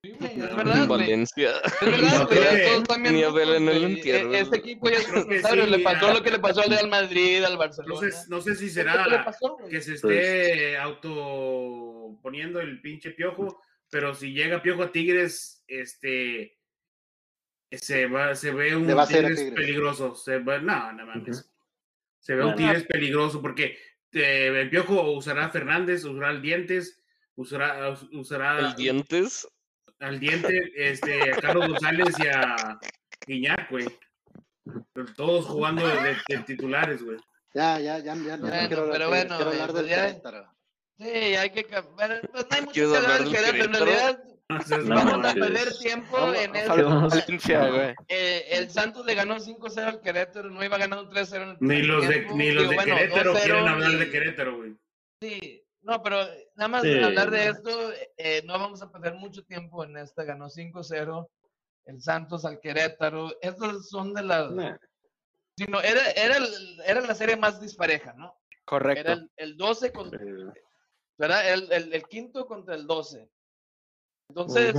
Sí, 0.02 0.14
No, 0.18 0.26
es 0.26 0.56
verdad. 0.56 0.88
Valencia. 0.88 1.50
Es 1.60 1.80
verdad, 1.80 2.18
No, 2.20 2.26
todos 2.86 2.98
ni 2.98 3.22
a 3.22 3.30
entierro. 3.84 4.34
Este 4.34 4.56
equipo 4.56 4.88
ya 4.88 4.96
es 4.96 5.04
sí, 5.04 5.56
Le 5.66 5.78
pasó 5.80 6.06
ya. 6.08 6.14
lo 6.14 6.22
que 6.22 6.30
le 6.30 6.38
pasó 6.38 6.60
al 6.62 6.70
Real 6.70 6.88
Madrid, 6.88 7.44
al 7.44 7.58
Barcelona. 7.58 8.08
No 8.28 8.40
sé 8.40 8.54
si 8.54 8.60
¿Qué 8.60 8.64
le 8.66 8.70
será 8.72 9.24
pasó, 9.24 9.56
güey? 9.58 9.70
que 9.70 9.80
se 9.82 9.98
Pues 10.00 10.16
esté 10.16 10.78
auto 10.78 12.18
poniendo 12.22 12.60
el 12.60 12.80
pinche 12.80 13.10
piojo, 13.10 13.62
pero 13.90 14.14
si 14.14 14.32
llega 14.32 14.62
piojo 14.62 14.84
a 14.84 14.92
Tigres, 14.92 15.64
este 15.68 16.56
se 17.70 18.06
va, 18.06 18.34
se 18.34 18.52
ve 18.52 18.74
un 18.74 18.86
Le 18.86 18.94
va 18.94 19.06
Tigres, 19.06 19.36
Tigres. 19.38 19.54
peligroso. 19.54 20.14
Se 20.14 20.38
va, 20.38 20.58
no, 20.60 20.92
no 20.94 21.06
mames. 21.06 21.40
Ujú. 21.40 21.48
Se 22.20 22.34
ve 22.34 22.44
un. 22.44 22.56
Tigres 22.56 22.84
peligroso 22.84 23.42
porque 23.42 23.76
eh, 24.12 24.50
el 24.62 24.70
piojo 24.70 25.12
usará 25.12 25.44
a 25.44 25.50
Fernández, 25.50 26.04
usará 26.04 26.30
el 26.30 26.40
dientes, 26.40 27.02
usará, 27.36 27.94
usará 28.12 28.58
El 28.60 28.74
dientes. 28.76 29.46
Al 30.00 30.18
diente, 30.18 30.72
este, 30.76 31.32
a 31.32 31.36
Carlos 31.36 31.68
González 31.68 32.08
y 32.18 32.26
a 32.28 32.78
Guiñac, 33.26 33.70
güey. 33.70 33.86
Todos 35.16 35.46
jugando 35.46 35.86
de, 35.86 36.16
de 36.28 36.38
titulares, 36.44 37.02
güey. 37.02 37.18
Ya, 37.54 37.78
ya, 37.80 37.98
ya, 37.98 38.14
ya, 38.14 38.22
ya 38.22 38.36
no 38.36 38.46
Bueno, 38.48 38.68
quiero 38.68 38.82
hablar, 38.82 38.92
pero 38.98 39.08
bueno, 39.08 39.36
quiero 39.36 39.50
hablar 39.50 39.70
pues 39.70 39.82
del 39.82 39.90
ya- 39.90 40.06
Querétaro. 40.06 40.54
Sí, 40.98 41.08
hay 41.08 41.50
que. 41.50 41.64
ca- 41.64 41.80
Bueno, 41.80 42.14
pues 42.30 42.46
no 42.50 42.56
hay 42.56 42.60
mucho 42.62 42.72
que 42.72 42.80
¿Quieres 42.80 42.96
hablar 42.96 43.24
del 43.24 43.32
Querétaro. 43.32 43.64
En 43.64 43.72
realidad, 43.72 44.24
No 44.50 44.62
seas 44.62 44.84
No, 44.84 44.94
vamos 44.96 45.26
a 45.26 45.34
perder 45.34 45.68
tiempo 45.78 46.16
Vamos- 46.16 46.36
en 46.36 46.56
eso. 46.56 47.94
Eh, 48.08 48.46
el 48.50 48.70
Santos 48.70 49.06
le 49.06 49.14
ganó 49.14 49.38
5-0 49.38 49.86
al 49.86 50.00
Querétaro, 50.00 50.50
no 50.50 50.64
iba 50.64 50.76
ganando 50.76 51.08
3-0 51.08 51.42
en 51.42 51.48
el 51.50 51.56
Ni 51.60 51.68
primer 51.80 51.84
los 51.86 52.08
de, 52.08 52.26
ni 52.34 52.50
los 52.50 52.62
Digo, 52.62 52.70
de 52.70 52.76
bueno, 52.76 52.96
Querétaro 52.96 53.32
2-0 53.34 53.42
quieren 53.44 53.68
hablar 53.68 53.92
de 53.92 54.10
Querétaro, 54.10 54.56
güey. 54.56 54.74
Sí, 55.22 55.59
no, 55.82 56.02
pero 56.02 56.18
nada 56.56 56.68
más 56.68 56.82
Sí, 56.82 56.98
hablar 57.02 57.30
de 57.30 57.46
no. 57.46 57.52
esto, 57.52 57.70
eh, 58.16 58.42
no 58.44 58.54
vamos 58.58 58.82
a 58.82 58.90
perder 58.90 59.14
mucho 59.14 59.42
tiempo 59.44 59.84
en 59.84 59.96
esta. 59.96 60.24
Ganó 60.24 60.48
5-0 60.48 61.28
el 61.86 62.00
Santos 62.02 62.44
al 62.44 62.60
Querétaro. 62.60 63.30
Estas 63.40 63.88
son 63.88 64.12
de 64.14 64.22
las. 64.22 64.50
Nah, 64.52 64.76
si 65.56 65.64
no, 65.66 65.80
era, 65.80 66.10
era, 66.12 66.36
era 66.86 67.00
la 67.00 67.14
serie 67.14 67.36
más 67.36 67.60
dispareja, 67.60 68.12
¿no? 68.14 68.38
Era 68.46 68.64
Correcto. 68.64 69.12
el, 69.12 69.30
el 69.36 69.56
12 69.56 69.92
contra. 69.92 70.22
eh, 70.22 70.52
¿verdad? 71.18 71.52
El, 71.52 71.70
el, 71.72 71.92
el 71.92 72.02
quinto 72.04 72.46
contra 72.46 72.74
el 72.74 72.86
12. 72.86 73.28
Entonces, 74.28 74.76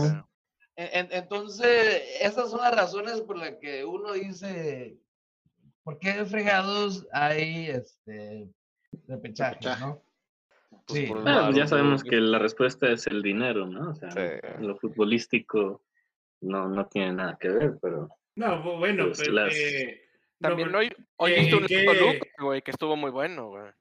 en- 0.76 1.12
entonces, 1.12 2.04
esas 2.22 2.50
son 2.50 2.62
las 2.62 2.74
razones 2.76 3.22
por 3.22 3.38
las 3.38 3.56
que 3.58 3.84
uno 3.86 4.14
dice, 4.14 4.98
¿por 5.84 6.00
qué 6.00 6.26
fregados 6.26 7.06
hay 7.12 7.68
este 7.68 8.50
repechaje, 9.08 9.56
Repechaje. 9.56 9.82
no? 9.82 10.02
Pues 10.91 11.04
Sí. 11.04 11.08
por 11.08 11.23
varo, 11.23 11.51
ya 11.54 11.67
sabemos 11.67 12.04
que 12.04 12.17
la 12.17 12.38
respuesta 12.39 12.91
es 12.91 13.08
el 13.08 13.21
dinero, 13.21 13.65
¿no? 13.65 13.91
O 13.91 13.95
sea, 13.95 14.12
Sí. 14.12 14.19
lo 14.60 14.75
futbolístico 14.77 15.82
no, 16.41 16.67
no 16.67 16.86
tiene 16.88 17.13
nada 17.13 17.38
que 17.39 17.49
ver, 17.49 17.77
pero 17.82 18.10
No, 18.36 18.63
bu- 18.63 18.80
bueno, 18.80 19.06
Pues 19.08 19.19
pero, 19.19 19.32
las- 19.34 19.56
eh, 19.56 20.01
También 20.39 20.73
hoy, 20.73 20.91
hoy 21.17 21.34
¿qué- 21.36 21.39
viste 21.41 21.56
un 21.56 21.67
Toluca, 21.67 22.27
güey, 22.39 22.62
que 22.62 22.71
estuvo 22.71 22.95
muy 22.95 23.12
bueno, 23.12 23.49
güey. 23.49 23.71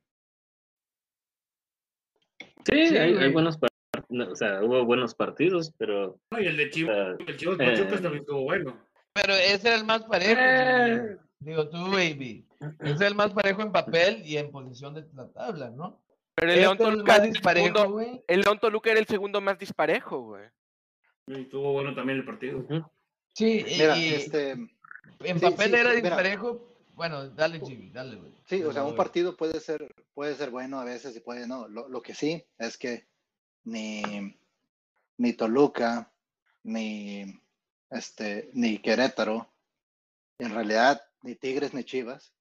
sí, 2.64 2.86
Sí, 2.88 2.96
hay, 2.96 3.32
buenos 3.32 3.58
partidos, 3.58 4.28
o 4.32 4.36
sea, 4.36 4.62
hubo 4.62 4.84
buenos 4.84 5.14
partidos, 5.14 5.72
pero 5.78 6.18
no, 6.30 6.40
y 6.40 6.46
el 6.46 6.56
de 6.56 6.66
o 6.66 6.70
Chivas, 6.70 7.16
sea, 7.16 7.26
el 7.26 7.36
Chivas 7.36 7.60
eh, 7.60 7.64
Pachuca 7.66 7.90
también 8.02 8.16
estuvo 8.22 8.42
bueno. 8.42 8.76
Pero 9.14 9.34
ese 9.34 9.68
era 9.68 9.76
el 9.76 9.84
más 9.84 10.04
parejo. 10.04 10.40
Eh. 10.40 11.16
Digo 11.40 11.68
tú, 11.70 11.78
baby. 11.90 12.46
Ese 12.80 12.92
es 12.94 13.00
el 13.00 13.14
más 13.14 13.32
parejo 13.32 13.62
en 13.62 13.72
papel 13.72 14.22
y 14.24 14.36
en 14.36 14.50
posición 14.50 14.94
de 14.94 15.06
la 15.14 15.28
tabla, 15.32 15.70
¿no? 15.70 16.02
Pero 16.34 16.52
el 16.52 16.60
León 16.60 16.78
Este 16.78 16.84
es 16.84 16.90
el 16.90 16.96
Toluca 16.96 17.12
más 17.12 17.18
era 17.18 17.24
el 17.24 17.32
disparejo, 17.32 17.78
segundo, 17.78 17.90
güey. 17.92 18.24
el 18.26 18.40
León 18.40 18.58
Toluca 18.58 18.90
era 18.90 19.00
el 19.00 19.06
segundo 19.06 19.40
más 19.40 19.58
disparejo, 19.58 20.20
güey. 20.22 20.48
Y 21.26 21.42
estuvo 21.42 21.72
bueno 21.72 21.94
también 21.94 22.18
el 22.18 22.24
partido. 22.24 22.66
Sí, 23.34 23.64
Mira, 23.66 23.96
y 23.96 24.14
este, 24.14 24.50
en 24.52 25.38
sí, 25.38 25.40
papel 25.40 25.70
sí, 25.70 25.76
era 25.76 25.90
mira. 25.90 25.94
disparejo, 25.94 26.76
Bueno, 26.94 27.28
dale, 27.30 27.60
Jimmy, 27.60 27.90
dale, 27.90 28.16
güey. 28.16 28.32
Sí, 28.46 28.62
o 28.64 28.72
sea, 28.72 28.84
un 28.84 28.96
partido 28.96 29.36
puede 29.36 29.60
ser, 29.60 29.94
puede 30.14 30.34
ser 30.34 30.50
bueno 30.50 30.80
a 30.80 30.84
veces 30.84 31.16
y 31.16 31.20
puede 31.20 31.46
no. 31.46 31.68
Lo, 31.68 31.88
lo 31.88 32.02
que 32.02 32.14
sí 32.14 32.44
es 32.58 32.76
que 32.76 33.06
ni, 33.64 34.02
ni 35.18 35.32
Toluca, 35.34 36.12
ni, 36.64 37.24
este, 37.90 38.50
ni 38.54 38.78
Querétaro, 38.78 39.52
en 40.38 40.52
realidad 40.54 41.02
ni 41.22 41.34
Tigres 41.36 41.74
ni 41.74 41.84
Chivas 41.84 42.32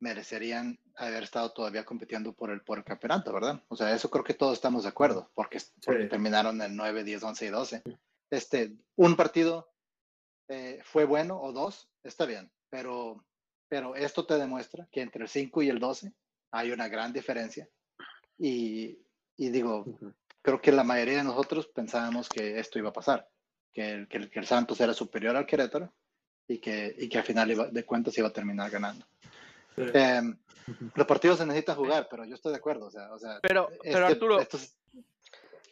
merecerían 0.00 0.78
haber 0.98 1.22
estado 1.22 1.50
todavía 1.52 1.84
compitiendo 1.84 2.32
por 2.32 2.50
el, 2.50 2.60
por 2.62 2.78
el 2.78 2.84
campeonato, 2.84 3.32
¿verdad? 3.32 3.62
O 3.68 3.76
sea, 3.76 3.94
eso 3.94 4.10
creo 4.10 4.24
que 4.24 4.34
todos 4.34 4.54
estamos 4.54 4.82
de 4.82 4.88
acuerdo, 4.90 5.30
porque, 5.34 5.58
porque 5.84 6.02
Sí. 6.04 6.08
terminaron 6.08 6.60
en 6.60 6.76
9, 6.76 7.04
10, 7.04 7.22
11 7.22 7.46
y 7.46 7.48
12. 7.50 7.82
Este, 8.30 8.72
un 8.96 9.16
partido 9.16 9.70
eh, 10.48 10.80
fue 10.84 11.04
bueno 11.04 11.40
o 11.40 11.52
dos, 11.52 11.88
está 12.02 12.26
bien, 12.26 12.50
pero, 12.70 13.24
pero 13.68 13.94
esto 13.94 14.26
te 14.26 14.34
demuestra 14.38 14.88
que 14.90 15.00
entre 15.02 15.22
el 15.22 15.28
5 15.28 15.62
y 15.62 15.68
el 15.68 15.78
12 15.78 16.12
hay 16.50 16.72
una 16.72 16.88
gran 16.88 17.12
diferencia. 17.12 17.68
Y, 18.38 18.98
y 19.36 19.50
digo, 19.50 19.84
Ujú. 19.86 20.12
creo 20.42 20.60
que 20.60 20.72
la 20.72 20.84
mayoría 20.84 21.18
de 21.18 21.24
nosotros 21.24 21.66
pensábamos 21.68 22.28
que 22.28 22.58
esto 22.58 22.78
iba 22.78 22.90
a 22.90 22.92
pasar, 22.92 23.28
que 23.72 23.90
el, 23.92 24.08
que 24.08 24.16
el, 24.18 24.30
que 24.30 24.38
el 24.40 24.46
Santos 24.46 24.80
era 24.80 24.94
superior 24.94 25.36
al 25.36 25.46
Querétaro 25.46 25.92
y 26.48 26.58
que, 26.58 26.94
y 26.98 27.08
que 27.08 27.18
al 27.18 27.24
final 27.24 27.50
iba- 27.50 27.68
de 27.68 27.84
cuentas 27.84 28.16
iba 28.18 28.28
a 28.28 28.32
terminar 28.32 28.70
ganando. 28.70 29.06
Sí. 29.78 29.90
Em, 29.94 30.36
los 30.94 31.06
partidos 31.06 31.38
se 31.38 31.46
necesitan 31.46 31.76
jugar, 31.76 32.08
pero 32.10 32.24
yo 32.24 32.34
estoy 32.34 32.52
de 32.52 32.58
acuerdo. 32.58 32.86
O 32.86 32.90
sea, 32.90 33.12
o 33.12 33.18
sea 33.18 33.38
Pero, 33.42 33.68
este- 33.70 33.92
pero 33.92 34.06
Arturo, 34.06 34.38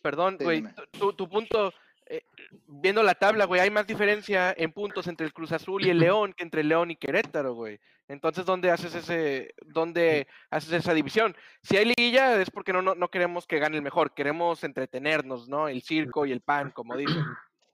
perdón, 0.02 0.38
güey, 0.40 0.64
tu, 0.92 1.12
tu 1.12 1.28
punto, 1.28 1.72
eh, 2.06 2.22
viendo 2.66 3.02
la 3.02 3.14
tabla, 3.14 3.44
güey, 3.44 3.60
hay 3.60 3.70
más 3.70 3.86
diferencia 3.86 4.54
en 4.56 4.72
puntos 4.72 5.06
entre 5.06 5.26
el 5.26 5.32
Cruz 5.32 5.52
Azul 5.52 5.84
y 5.84 5.90
el 5.90 5.98
León 5.98 6.32
que 6.32 6.44
entre 6.44 6.60
el 6.62 6.68
León 6.68 6.90
y 6.90 6.96
Querétaro, 6.96 7.54
güey. 7.54 7.80
Entonces, 8.08 8.46
¿dónde 8.46 8.70
haces 8.70 8.94
ese, 8.94 9.52
dónde 9.64 10.28
haces 10.50 10.72
esa 10.72 10.94
división? 10.94 11.36
Si 11.62 11.76
hay 11.76 11.86
liguilla 11.86 12.40
es 12.40 12.50
porque 12.50 12.72
no, 12.72 12.80
no, 12.80 12.94
no 12.94 13.08
queremos 13.08 13.48
que 13.48 13.58
gane 13.58 13.76
el 13.76 13.82
mejor, 13.82 14.14
queremos 14.14 14.62
entretenernos, 14.62 15.48
¿no? 15.48 15.68
El 15.68 15.82
circo 15.82 16.24
y 16.24 16.30
el 16.30 16.40
pan, 16.40 16.70
como 16.70 16.96
dicen. 16.96 17.24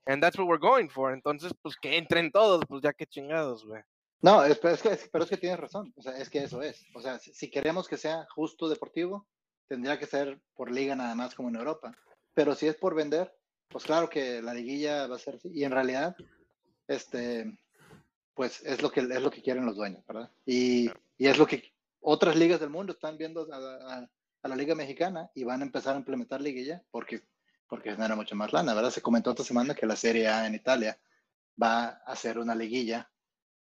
And 0.07 0.21
that's 0.21 0.37
what 0.37 0.47
we're 0.47 0.59
going 0.59 0.89
for. 0.89 1.13
Entonces, 1.13 1.53
pues 1.61 1.75
que 1.77 1.97
entren 1.97 2.31
todos, 2.31 2.65
pues 2.67 2.81
ya 2.81 2.93
que 2.93 3.05
chingados, 3.05 3.63
güey. 3.65 3.83
No, 4.23 4.43
es, 4.43 4.59
es 4.63 4.81
que, 4.81 4.97
pero 5.11 5.23
es 5.25 5.29
que 5.29 5.37
tienes 5.37 5.59
razón. 5.59 5.93
O 5.95 6.01
sea, 6.01 6.17
es 6.17 6.29
que 6.29 6.39
eso 6.43 6.61
es. 6.61 6.83
O 6.95 7.01
sea, 7.01 7.19
si, 7.19 7.33
si 7.33 7.51
queremos 7.51 7.87
que 7.87 7.97
sea 7.97 8.25
justo 8.33 8.69
deportivo, 8.69 9.27
tendría 9.67 9.99
que 9.99 10.07
ser 10.07 10.41
por 10.55 10.71
liga 10.71 10.95
nada 10.95 11.13
más 11.13 11.35
como 11.35 11.49
en 11.49 11.57
Europa. 11.57 11.93
Pero 12.33 12.55
si 12.55 12.67
es 12.67 12.75
por 12.75 12.95
vender, 12.95 13.35
pues 13.67 13.83
claro 13.83 14.09
que 14.09 14.41
la 14.41 14.53
liguilla 14.53 15.07
va 15.07 15.17
a 15.17 15.19
ser 15.19 15.35
así. 15.35 15.49
Y 15.53 15.63
en 15.65 15.71
realidad, 15.71 16.15
este, 16.87 17.57
pues 18.35 18.61
es 18.63 18.81
lo 18.81 18.91
que 18.91 19.01
es 19.01 19.21
lo 19.21 19.31
que 19.31 19.41
quieren 19.43 19.65
los 19.65 19.75
dueños, 19.77 20.05
¿verdad? 20.07 20.31
Y, 20.45 20.89
y 21.17 21.27
es 21.27 21.37
lo 21.37 21.47
que 21.47 21.73
otras 22.01 22.35
ligas 22.35 22.59
del 22.61 22.71
mundo 22.71 22.93
están 22.93 23.17
viendo 23.17 23.47
a, 23.53 23.57
a- 23.99 24.09
a 24.43 24.49
la 24.49 24.57
liga 24.57 24.75
mexicana 24.75 25.31
y 25.35 25.45
van 25.45 25.61
a 25.61 25.65
empezar 25.65 25.95
a 25.95 25.99
implementar 25.99 26.41
liguilla 26.41 26.83
porque 26.91 27.21
porque 27.69 27.91
genera 27.91 28.15
mucho 28.15 28.35
más 28.35 28.53
lana, 28.53 28.73
¿verdad? 28.73 28.91
Se 28.91 29.01
comentó 29.01 29.31
esta 29.31 29.43
semana 29.43 29.75
que 29.75 29.85
la 29.87 29.95
Serie 29.95 30.27
A 30.29 30.47
en 30.47 30.55
Italia 30.55 30.99
va 31.61 31.85
a 31.85 31.89
hacer 32.13 32.37
una 32.39 32.55
liguilla 32.55 33.09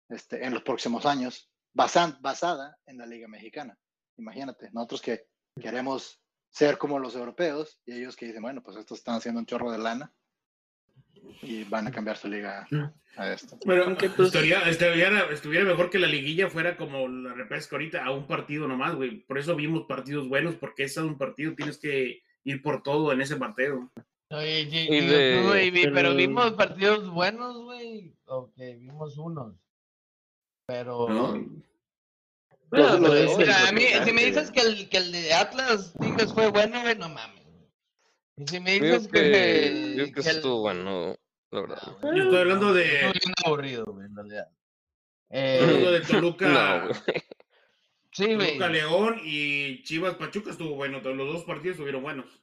este, 0.09 0.45
en 0.45 0.53
los 0.53 0.63
próximos 0.63 1.05
años 1.05 1.49
basan- 1.73 2.17
basada 2.21 2.77
en 2.85 2.97
la 2.97 3.05
Liga 3.05 3.27
Mexicana. 3.27 3.77
Imagínate, 4.17 4.69
nosotros 4.71 5.01
que 5.01 5.25
queremos 5.59 6.19
ser 6.49 6.77
como 6.77 6.99
los 6.99 7.15
europeos 7.15 7.79
y 7.85 7.93
ellos 7.93 8.15
que 8.15 8.27
dicen, 8.27 8.41
bueno, 8.43 8.61
pues 8.61 8.77
estos 8.77 8.99
están 8.99 9.15
haciendo 9.15 9.39
un 9.39 9.45
chorro 9.47 9.71
de 9.71 9.79
lana 9.79 10.13
y 11.41 11.63
van 11.63 11.87
a 11.87 11.91
cambiar 11.91 12.17
su 12.17 12.27
liga 12.27 12.67
a 13.17 13.31
esto. 13.33 13.57
Pero 13.65 13.85
Aunque, 13.85 14.09
pues- 14.09 14.27
estaría, 14.27 14.59
estuviera, 14.69 15.31
estuviera 15.31 15.65
mejor 15.65 15.89
que 15.89 15.99
la 15.99 16.07
liguilla 16.07 16.49
fuera 16.49 16.77
como 16.77 17.07
la 17.07 17.33
repesca 17.33 17.75
ahorita, 17.75 18.03
a 18.05 18.11
un 18.11 18.27
partido 18.27 18.67
nomás, 18.67 18.95
güey. 18.95 19.21
Por 19.25 19.37
eso 19.39 19.55
vimos 19.55 19.85
partidos 19.87 20.27
buenos, 20.27 20.55
porque 20.55 20.83
es 20.83 20.97
a 20.97 21.03
un 21.03 21.17
partido, 21.17 21.55
tienes 21.55 21.77
que 21.79 22.21
ir 22.43 22.61
por 22.61 22.83
todo 22.83 23.11
en 23.13 23.21
ese 23.21 23.37
partido. 23.37 23.91
Oye, 24.29 24.61
y- 24.61 24.75
Y 24.77 24.97
y 24.97 25.07
de- 25.07 25.41
tú, 25.43 25.81
pero 25.83 25.93
pero- 25.93 26.15
vimos 26.15 26.51
partidos 26.53 27.09
buenos, 27.09 27.57
güey. 27.63 28.15
Ok, 28.25 28.53
vimos 28.79 29.17
unos. 29.17 29.55
Pero. 30.65 31.07
¿no? 31.09 31.31
Bueno, 32.69 33.07
pero 33.37 33.53
a 33.67 33.71
mí, 33.71 33.83
si 34.03 34.11
me 34.13 34.25
dices 34.25 34.49
que 34.51 34.61
el, 34.61 34.89
que 34.89 34.97
el 34.97 35.11
de 35.11 35.31
Atlas 35.33 35.93
Tigres 35.99 36.33
fue 36.33 36.49
bueno, 36.49 36.81
güey, 36.81 36.95
no 36.97 37.07
mames. 37.09 37.43
Y 38.35 38.47
si 38.47 38.59
me 38.59 38.79
dices 38.79 39.07
que, 39.09 39.21
que. 39.31 39.93
yo 39.95 40.03
creo 40.03 40.05
que 40.07 40.21
que 40.21 40.29
el- 40.29 40.35
estuvo 40.37 40.61
bueno, 40.61 41.15
la 41.51 41.61
verdad. 41.61 41.77
No, 41.85 41.97
güey, 42.01 42.17
Yo 42.17 42.23
estoy 42.23 42.39
hablando 42.39 42.73
de, 42.73 42.83
estuvo 42.95 43.11
bien 43.13 43.33
aburrido, 43.45 43.85
güey, 43.85 44.05
en 44.07 44.15
realidad. 44.15 44.47
estoy 45.29 45.65
hablando 45.67 45.89
Eh, 45.95 45.99
de 45.99 46.05
Toluca, 46.07 46.47
No, 46.81 46.87
güey. 46.87 46.99
sí, 48.11 48.33
güey. 48.33 48.47
Toluca 48.47 48.69
León 48.69 49.21
y 49.23 49.83
Chivas 49.83 50.15
Pachuca 50.15 50.49
estuvo 50.49 50.73
bueno. 50.75 50.99
Los 50.99 51.33
dos 51.33 51.43
partidos 51.43 51.75
estuvieron 51.75 52.01
buenos. 52.01 52.41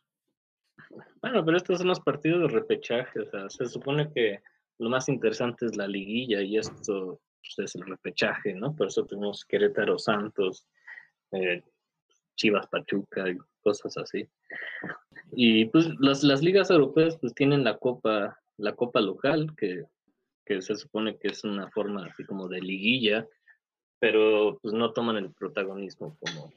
Bueno, 1.20 1.44
pero 1.44 1.56
estos 1.56 1.78
son 1.78 1.88
los 1.88 2.00
partidos 2.00 2.40
de 2.42 2.56
repechaje, 2.56 3.18
o 3.20 3.30
sea, 3.30 3.50
se 3.50 3.66
supone 3.66 4.12
que 4.14 4.40
lo 4.78 4.88
más 4.90 5.08
interesante 5.08 5.66
es 5.66 5.76
la 5.76 5.86
liguilla 5.88 6.40
y 6.40 6.56
esto 6.56 7.20
pues, 7.40 7.70
es 7.70 7.74
el 7.74 7.86
repechaje, 7.86 8.54
¿no? 8.54 8.74
Por 8.74 8.88
eso 8.88 9.04
tenemos 9.06 9.44
Querétaro 9.44 9.98
Santos, 9.98 10.66
eh, 11.32 11.62
Chivas 12.36 12.66
Pachuca 12.68 13.28
y 13.28 13.36
cosas 13.62 13.96
así. 13.98 14.28
Y 15.32 15.66
pues 15.66 15.88
las, 15.98 16.22
las 16.22 16.42
ligas 16.42 16.70
europeas 16.70 17.16
pues 17.18 17.34
tienen 17.34 17.64
la 17.64 17.76
copa, 17.78 18.38
la 18.56 18.74
copa 18.74 19.00
local, 19.00 19.54
que, 19.56 19.84
que 20.44 20.62
se 20.62 20.74
supone 20.74 21.18
que 21.18 21.28
es 21.28 21.44
una 21.44 21.70
forma 21.70 22.06
así 22.06 22.24
como 22.24 22.48
de 22.48 22.60
liguilla, 22.60 23.26
pero 23.98 24.58
pues 24.62 24.74
no 24.74 24.92
toman 24.92 25.16
el 25.16 25.32
protagonismo 25.32 26.16
como, 26.18 26.52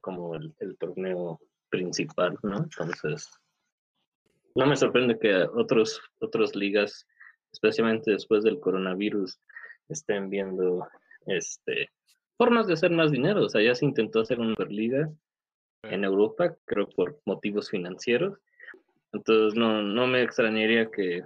como 0.00 0.34
el, 0.34 0.54
el 0.60 0.76
torneo 0.78 1.38
principal, 1.68 2.38
¿no? 2.42 2.58
Entonces, 2.58 3.30
no 4.54 4.66
me 4.66 4.76
sorprende 4.76 5.18
que 5.18 5.34
otros, 5.54 6.00
otras 6.20 6.54
ligas, 6.54 7.06
especialmente 7.52 8.10
después 8.10 8.42
del 8.44 8.60
coronavirus, 8.60 9.38
estén 9.88 10.30
viendo 10.30 10.86
este, 11.26 11.90
formas 12.36 12.66
de 12.66 12.74
hacer 12.74 12.90
más 12.90 13.10
dinero. 13.10 13.44
O 13.44 13.48
sea, 13.48 13.62
ya 13.62 13.74
se 13.74 13.84
intentó 13.84 14.20
hacer 14.20 14.40
una 14.40 14.50
superliga 14.50 15.10
en 15.82 16.04
Europa, 16.04 16.56
creo 16.64 16.88
por 16.88 17.20
motivos 17.24 17.70
financieros. 17.70 18.38
Entonces, 19.12 19.58
no, 19.58 19.82
no 19.82 20.06
me 20.06 20.22
extrañaría 20.22 20.90
que, 20.90 21.22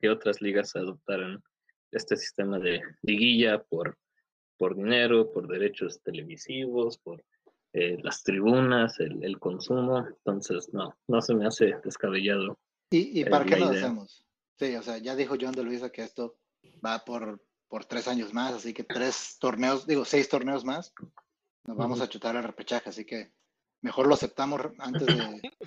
que 0.00 0.10
otras 0.10 0.40
ligas 0.40 0.76
adoptaran 0.76 1.42
este 1.92 2.16
sistema 2.16 2.58
de 2.58 2.80
liguilla 3.02 3.62
por, 3.62 3.98
por 4.58 4.76
dinero, 4.76 5.32
por 5.32 5.48
derechos 5.48 6.00
televisivos, 6.02 6.98
por 6.98 7.24
eh, 7.72 7.98
las 8.02 8.22
tribunas, 8.22 9.00
el, 9.00 9.24
el 9.24 9.38
consumo. 9.38 10.06
Entonces, 10.06 10.72
no, 10.72 10.96
no 11.08 11.20
se 11.20 11.34
me 11.34 11.46
hace 11.46 11.74
descabellado. 11.84 12.58
¿Y, 12.90 13.18
y 13.18 13.22
Es 13.22 13.28
para 13.28 13.44
qué 13.44 13.56
lo 13.56 13.66
hacemos? 13.66 14.24
Sí, 14.58 14.74
o 14.76 14.82
sea, 14.82 14.98
ya 14.98 15.14
dijo 15.16 15.36
John 15.38 15.52
de 15.52 15.64
Luisa 15.64 15.90
que 15.90 16.02
esto 16.02 16.36
va 16.84 17.04
por, 17.04 17.40
por 17.68 17.84
tres 17.84 18.08
años 18.08 18.32
más, 18.32 18.52
así 18.54 18.72
que 18.72 18.84
tres 18.84 19.36
torneos, 19.40 19.86
digo, 19.86 20.04
seis 20.04 20.28
torneos 20.28 20.64
más, 20.64 20.92
nos 21.64 21.76
vamos 21.76 22.00
a 22.00 22.08
chutar 22.08 22.36
el 22.36 22.42
repechaje, 22.44 22.88
así 22.90 23.04
que 23.04 23.32
mejor 23.82 24.06
lo 24.06 24.14
aceptamos 24.14 24.60
antes 24.78 25.06
de... 25.06 25.40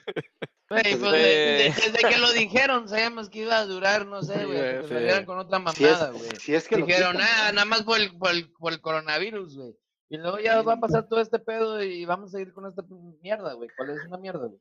Pues, 0.70 1.02
de- 1.02 1.10
de- 1.10 1.74
desde 1.76 1.98
que 2.08 2.18
lo 2.20 2.32
dijeron, 2.32 2.88
sabíamos 2.88 3.28
que 3.32 3.40
iba 3.40 3.58
a 3.58 3.66
durar, 3.66 4.06
no 4.06 4.22
sé, 4.22 4.38
Sí, 4.38 4.46
güey, 4.46 4.60
que 4.60 4.82
sí. 4.84 4.90
salieran 4.94 5.26
con 5.26 5.40
otra 5.40 5.58
Si 5.74 5.84
es, 5.84 5.92
mamada, 5.94 6.12
güey. 6.12 6.30
si 6.40 6.54
es 6.54 6.68
que 6.68 6.78
lo 6.78 6.86
Dijeron, 6.86 7.14
quitan, 7.14 7.26
nada, 7.26 7.38
¿verdad? 7.40 7.54
nada 7.54 7.66
más 7.66 7.82
por 7.82 8.00
el, 8.00 8.16
por, 8.16 8.30
el, 8.30 8.52
por 8.52 8.74
el 8.74 8.80
coronavirus, 8.80 9.58
güey. 9.58 9.76
Y 10.12 10.18
luego 10.18 10.38
ya 10.38 10.62
va 10.62 10.74
a 10.74 10.80
pasar 10.80 11.08
todo 11.10 11.22
este 11.22 11.40
pedo 11.40 11.84
y 11.84 12.06
vamos 12.06 12.36
a 12.36 12.40
ir 12.40 12.54
con 12.54 12.68
esta 12.68 12.84
mierda, 13.24 13.54
güey. 13.54 13.68
¿Cuál 13.76 13.90
es 13.90 14.06
una 14.06 14.18
mierda, 14.20 14.46
güey? 14.46 14.60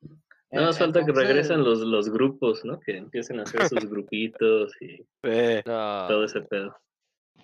No 0.50 0.62
más 0.62 0.76
Eh, 0.76 0.78
falta 0.78 1.04
que 1.04 1.12
regresen 1.12 1.62
los, 1.62 1.80
los 1.80 2.08
grupos, 2.08 2.64
¿no? 2.64 2.80
Que 2.80 2.96
empiecen 2.96 3.40
a 3.40 3.42
hacer 3.42 3.68
sus 3.68 3.84
grupitos 3.84 4.72
y 4.80 5.04
No. 5.66 6.06
todo 6.08 6.24
ese 6.24 6.40
pedo. 6.40 6.74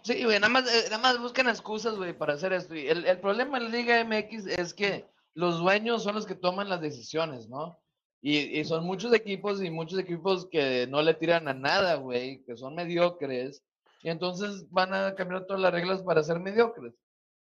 Sí, 0.04 0.22
güey, 0.24 0.38
nada 0.38 0.50
más, 0.52 0.70
eh, 0.72 0.84
nada 0.90 0.98
más 1.02 1.18
buscan 1.18 1.48
excusas, 1.48 1.94
güey, 1.96 2.12
para 2.16 2.34
hacer 2.34 2.52
esto. 2.52 2.74
Y 2.74 2.86
el, 2.88 3.06
el 3.06 3.20
problema 3.20 3.56
en 3.56 3.64
la 3.64 3.70
Liga 3.70 4.04
MX 4.04 4.46
es 4.48 4.74
que 4.74 5.06
los 5.34 5.58
dueños 5.60 6.02
son 6.02 6.14
los 6.14 6.26
que 6.26 6.34
toman 6.34 6.68
las 6.68 6.80
decisiones, 6.82 7.48
¿no? 7.48 7.78
Y, 8.20 8.38
y 8.60 8.64
son 8.64 8.84
muchos 8.84 9.12
equipos 9.14 9.62
y 9.62 9.70
muchos 9.70 9.98
equipos 9.98 10.46
que 10.50 10.86
no 10.88 11.00
le 11.02 11.14
tiran 11.14 11.48
a 11.48 11.54
nada, 11.54 11.94
güey, 11.96 12.42
que 12.44 12.56
son 12.56 12.74
mediocres. 12.74 13.62
Y 14.02 14.10
entonces 14.10 14.70
van 14.70 14.92
a 14.92 15.14
cambiar 15.14 15.46
todas 15.46 15.62
las 15.62 15.72
reglas 15.72 16.02
para 16.02 16.22
ser 16.22 16.38
mediocres. 16.38 16.92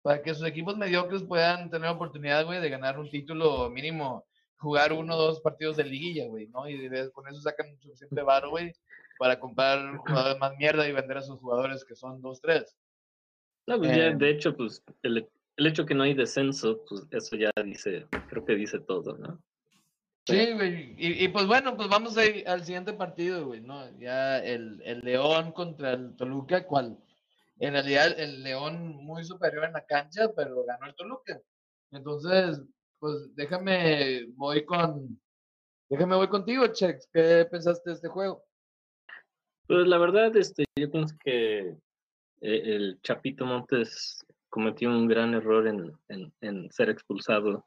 Para 0.03 0.21
que 0.21 0.33
sus 0.35 0.45
equipos 0.47 0.77
mediocres 0.77 1.23
puedan 1.23 1.69
tener 1.71 1.89
oportunidad, 1.89 2.45
güey, 2.45 2.61
de 2.61 2.69
ganar 2.69 2.99
un 2.99 3.09
título 3.09 3.69
mínimo, 3.71 4.25
jugar 4.57 4.93
uno 4.93 5.15
o 5.15 5.21
dos 5.21 5.41
partidos 5.41 5.77
de 5.77 5.83
liguilla, 5.85 6.27
güey, 6.27 6.47
¿no? 6.47 6.67
Y 6.69 6.77
de- 6.87 7.11
con 7.11 7.27
eso 7.27 7.41
sacan 7.41 7.75
suficiente 7.79 8.21
varo, 8.21 8.51
güey, 8.51 8.71
para 9.17 9.39
comprar 9.39 9.97
jugadores 9.97 10.39
más 10.39 10.55
mierda 10.57 10.87
y 10.87 10.91
vender 10.91 11.17
a 11.17 11.21
sus 11.21 11.39
jugadores 11.39 11.85
que 11.85 11.95
son 11.95 12.21
dos, 12.21 12.41
tres. 12.41 12.77
No, 13.67 13.77
pues 13.77 13.95
ya, 13.95 14.07
Eh, 14.07 14.15
de 14.15 14.29
hecho, 14.29 14.55
pues 14.55 14.83
el, 15.03 15.29
el 15.57 15.67
hecho 15.67 15.85
que 15.85 15.93
no 15.93 16.03
hay 16.03 16.13
descenso, 16.13 16.83
pues 16.87 17.05
eso 17.11 17.35
ya 17.35 17.51
dice, 17.63 18.07
creo 18.29 18.43
que 18.45 18.55
dice 18.55 18.79
todo, 18.79 19.17
¿no? 19.17 19.41
Sí, 20.27 20.53
güey. 20.53 20.95
Y, 20.97 21.25
y 21.25 21.27
pues 21.29 21.47
bueno, 21.47 21.75
pues 21.75 21.89
vamos 21.89 22.15
a 22.17 22.25
ir 22.25 22.47
al 22.47 22.63
siguiente 22.63 22.93
partido, 22.93 23.47
güey, 23.47 23.61
¿no? 23.61 23.89
Ya 23.99 24.37
el, 24.37 24.81
el 24.83 24.99
León 24.99 25.51
contra 25.51 25.93
el 25.93 26.15
Toluca, 26.15 26.65
cual 26.65 26.97
en 27.59 27.73
realidad 27.73 28.19
el 28.19 28.43
León 28.43 28.95
muy 29.03 29.23
superior 29.23 29.65
en 29.65 29.73
la 29.73 29.85
cancha, 29.85 30.31
pero 30.35 30.63
ganó 30.63 30.85
el 30.85 30.95
Toluca. 30.95 31.39
Entonces, 31.91 32.61
pues 32.99 33.35
déjame, 33.35 34.27
voy 34.35 34.63
con, 34.63 35.19
déjame 35.89 36.15
voy 36.15 36.27
contigo, 36.27 36.67
Chex. 36.67 37.09
¿Qué 37.11 37.47
pensaste 37.49 37.89
de 37.89 37.95
este 37.95 38.07
juego? 38.07 38.43
Pues 39.67 39.87
la 39.87 39.97
verdad, 39.97 40.35
este, 40.35 40.65
yo 40.75 40.91
pienso 40.91 41.15
que 41.23 41.59
eh, 41.69 41.75
el 42.41 42.99
Chapito 43.01 43.45
Montes 43.45 44.25
cometió 44.49 44.89
un 44.89 45.07
gran 45.07 45.33
error 45.33 45.67
en, 45.67 45.93
en- 46.41 46.71
ser 46.71 46.89
expulsado 46.89 47.65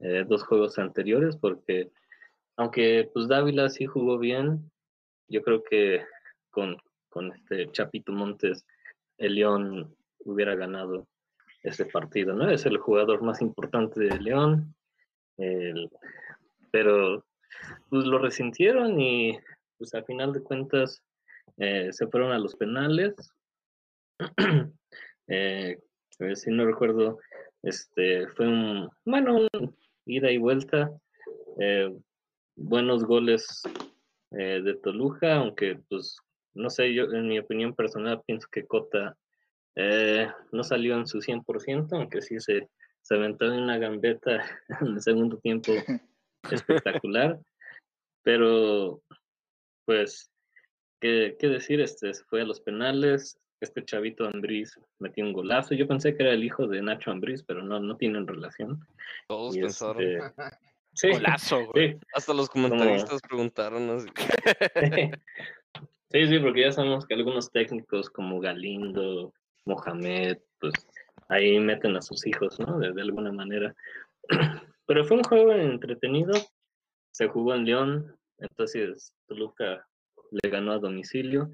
eh, 0.00 0.24
dos 0.28 0.42
juegos 0.44 0.78
anteriores, 0.78 1.36
porque 1.36 1.90
aunque 2.56 3.08
pues 3.14 3.28
Dávila 3.28 3.68
sí 3.70 3.86
jugó 3.86 4.18
bien, 4.18 4.70
yo 5.28 5.42
creo 5.42 5.62
que 5.62 6.04
con, 6.50 6.76
con 7.08 7.32
este 7.32 7.70
Chapito 7.72 8.12
Montes 8.12 8.66
el 9.16 9.36
León 9.36 9.94
hubiera 10.20 10.54
ganado 10.54 11.06
ese 11.62 11.86
partido, 11.86 12.34
¿no? 12.34 12.48
Es 12.50 12.66
el 12.66 12.78
jugador 12.78 13.22
más 13.22 13.40
importante 13.40 14.00
de 14.00 14.18
León, 14.20 14.74
el- 15.38 15.90
pero 16.70 17.24
pues 17.88 18.04
lo 18.04 18.18
resintieron 18.18 19.00
y 19.00 19.38
pues 19.78 19.94
a 19.94 20.02
final 20.02 20.32
de 20.32 20.42
cuentas 20.42 21.02
eh, 21.58 21.88
se 21.92 22.06
fueron 22.08 22.32
a 22.32 22.38
los 22.38 22.56
penales. 22.56 23.14
Eh, 25.30 25.78
eh, 26.20 26.36
si 26.36 26.50
no 26.50 26.64
recuerdo, 26.64 27.18
este 27.62 28.26
fue 28.28 28.48
un, 28.48 28.88
bueno, 29.04 29.36
un 29.52 29.76
ida 30.06 30.30
y 30.30 30.38
vuelta. 30.38 30.90
eh, 31.60 31.94
buenos 32.56 33.04
goles 33.04 33.62
eh, 34.32 34.62
de 34.62 34.74
Toluca, 34.76 35.36
aunque 35.36 35.80
pues 35.88 36.16
no 36.54 36.70
sé, 36.70 36.92
yo 36.92 37.04
en 37.04 37.28
mi 37.28 37.38
opinión 37.38 37.74
personal 37.74 38.22
pienso 38.26 38.48
que 38.50 38.66
Cota 38.66 39.16
eh, 39.76 40.28
no 40.50 40.64
salió 40.64 40.96
en 40.96 41.06
su 41.06 41.20
100%, 41.20 41.88
aunque 41.92 42.20
sí 42.20 42.40
se, 42.40 42.68
se 43.02 43.14
aventó 43.14 43.46
en 43.46 43.62
una 43.62 43.78
gambeta 43.78 44.44
en 44.80 44.88
el 44.88 45.00
segundo 45.00 45.38
tiempo 45.38 45.72
espectacular. 46.50 47.38
Pero, 48.24 49.00
pues, 49.86 50.30
¿qué, 51.00 51.36
qué 51.38 51.48
decir? 51.48 51.80
Este 51.80 52.12
se 52.14 52.24
fue 52.24 52.42
a 52.42 52.44
los 52.44 52.60
penales. 52.60 53.38
Este 53.60 53.84
chavito 53.84 54.24
Ambriz 54.24 54.78
metió 55.00 55.24
un 55.24 55.32
golazo. 55.32 55.74
Yo 55.74 55.88
pensé 55.88 56.16
que 56.16 56.22
era 56.22 56.32
el 56.32 56.44
hijo 56.44 56.66
de 56.68 56.80
Nacho 56.80 57.10
Ambriz, 57.10 57.42
pero 57.42 57.62
no, 57.62 57.80
no 57.80 57.96
tienen 57.96 58.26
relación. 58.26 58.86
Todos 59.26 59.56
Y 59.56 59.60
pensaron. 59.62 60.02
este, 60.02 60.20
sí, 60.94 61.10
Golazo, 61.10 61.66
güey. 61.66 61.92
sí, 61.94 61.98
Hasta 62.14 62.34
los 62.34 62.48
comentaristas 62.48 63.20
preguntaron 63.22 63.90
así. 63.90 64.08
Sí, 66.10 66.26
sí, 66.26 66.38
porque 66.38 66.62
ya 66.62 66.72
sabemos 66.72 67.04
que 67.06 67.12
algunos 67.14 67.50
técnicos 67.52 68.08
como 68.08 68.40
Galindo, 68.40 69.30
Mohamed, 69.66 70.38
pues 70.58 70.72
ahí 71.28 71.60
meten 71.60 71.96
a 71.96 72.00
sus 72.00 72.26
hijos, 72.26 72.58
¿no? 72.58 72.78
De, 72.78 72.92
de 72.92 73.02
alguna 73.02 73.30
manera. 73.30 73.74
Pero 74.86 75.04
fue 75.04 75.18
un 75.18 75.22
juego 75.24 75.52
entretenido, 75.52 76.32
se 77.10 77.28
jugó 77.28 77.54
en 77.54 77.66
León, 77.66 78.16
entonces 78.38 79.12
Toluca 79.26 79.86
le 80.30 80.50
ganó 80.50 80.72
a 80.72 80.78
domicilio. 80.78 81.50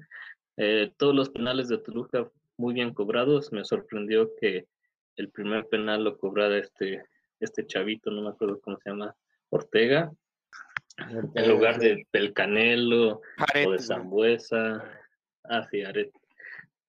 Eh, 0.57 0.91
todos 0.97 1.15
los 1.15 1.29
penales 1.29 1.67
de 1.67 1.77
Toluca 1.77 2.29
muy 2.57 2.73
bien 2.73 2.93
cobrados, 2.93 3.51
me 3.51 3.65
sorprendió 3.65 4.31
que 4.39 4.65
el 5.17 5.29
primer 5.29 5.67
penal 5.67 6.03
lo 6.03 6.17
cobrara 6.17 6.57
este, 6.57 7.03
este 7.39 7.65
chavito, 7.65 8.11
no 8.11 8.21
me 8.21 8.29
acuerdo 8.29 8.59
cómo 8.61 8.77
se 8.77 8.89
llama, 8.89 9.15
Ortega, 9.49 10.11
en 10.97 11.49
lugar 11.49 11.79
de, 11.79 12.07
del 12.11 12.33
Canelo, 12.33 13.21
o 13.65 13.71
de. 13.71 13.79
Zambuesa. 13.79 14.83
Ah, 15.43 15.67
sí, 15.69 15.81
Aret. 15.81 16.11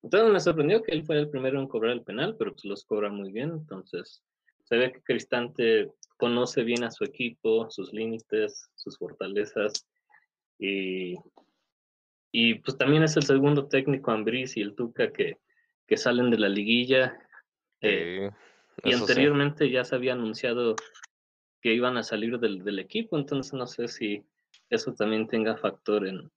Entonces 0.03 0.33
me 0.33 0.40
sorprendió 0.40 0.83
que 0.83 0.92
él 0.92 1.05
fue 1.05 1.18
el 1.18 1.29
primero 1.29 1.61
en 1.61 1.66
cobrar 1.66 1.92
el 1.92 2.03
penal, 2.03 2.37
pero 2.38 2.53
pues 2.53 2.64
los 2.64 2.85
cobra 2.85 3.11
muy 3.11 3.33
bien. 3.33 3.51
Entonces 3.51 4.22
se 4.64 4.77
ve 4.77 4.92
que 4.92 5.03
Cristante 5.03 5.90
conoce 6.16 6.62
bien 6.62 6.85
a 6.85 6.90
su 6.90 7.05
equipo, 7.05 7.68
sus 7.70 7.92
límites, 7.92 8.68
sus 8.77 8.96
fortalezas. 8.99 9.87
Y, 10.59 11.16
y 12.32 12.54
pues 12.56 12.76
también 12.76 13.02
es 13.02 13.16
el 13.16 13.22
segundo 13.22 13.66
técnico 13.66 14.10
Ambriz 14.10 14.56
y 14.56 14.62
el 14.62 14.74
Tuca 14.74 15.12
que, 15.12 15.38
que 15.86 15.96
salen 15.96 16.30
de 16.30 16.38
la 16.38 16.48
liguilla. 16.48 17.18
eh, 17.80 18.30
Sí, 18.82 18.90
y 18.90 18.92
sí. 18.92 19.00
anteriormente 19.00 19.70
ya 19.70 19.84
se 19.84 19.94
había 19.94 20.12
anunciado 20.12 20.76
que 21.62 21.72
iban 21.72 21.96
a 21.96 22.02
salir 22.02 22.38
del, 22.38 22.62
del 22.62 22.78
equipo, 22.78 23.16
entonces 23.16 23.54
no 23.54 23.66
sé 23.66 23.88
si 23.88 24.22
eso 24.68 24.92
también 24.94 25.26
tenga 25.26 25.56
factor 25.56 26.06
en, 26.06 26.30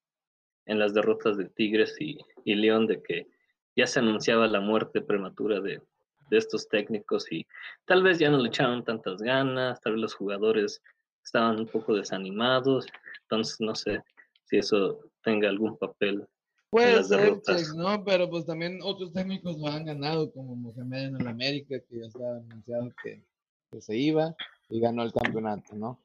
en 0.65 0.79
las 0.79 0.93
derrotas 0.93 1.37
de 1.37 1.49
Tigres 1.49 1.97
y, 1.99 2.17
y 2.45 2.55
León, 2.55 2.87
de 2.87 3.03
que 3.03 3.27
ya 3.75 3.87
se 3.87 3.99
anunciaba 3.99 4.47
la 4.47 4.61
muerte 4.61 5.01
prematura 5.01 5.59
de, 5.59 5.81
de 6.29 6.37
estos 6.37 6.69
técnicos 6.69 7.29
y 7.31 7.45
tal 7.85 8.03
vez 8.03 8.19
ya 8.19 8.29
no 8.29 8.37
le 8.37 8.47
echaron 8.47 8.83
tantas 8.83 9.21
ganas, 9.21 9.81
tal 9.81 9.93
vez 9.93 10.01
los 10.01 10.13
jugadores 10.13 10.81
estaban 11.23 11.59
un 11.59 11.67
poco 11.67 11.93
desanimados, 11.93 12.85
entonces 13.23 13.59
no 13.59 13.75
sé 13.75 14.01
si 14.49 14.57
eso 14.57 14.99
tenga 15.23 15.47
algún 15.49 15.77
papel. 15.77 16.27
Puede 16.71 17.03
ser. 17.03 17.41
Chex, 17.41 17.73
¿no? 17.75 18.03
Pero 18.03 18.29
pues 18.29 18.45
también 18.45 18.79
otros 18.83 19.11
técnicos 19.13 19.57
lo 19.57 19.67
han 19.67 19.85
ganado, 19.85 20.31
como 20.31 20.55
Mohamed 20.55 21.07
en 21.09 21.21
el 21.21 21.27
América, 21.27 21.75
que 21.87 21.99
ya 21.99 22.05
estaba 22.07 22.37
anunciado 22.37 22.89
que, 23.03 23.23
que 23.71 23.81
se 23.81 23.97
iba 23.97 24.35
y 24.69 24.79
ganó 24.79 25.03
el 25.03 25.13
campeonato, 25.13 25.75
¿no? 25.75 25.99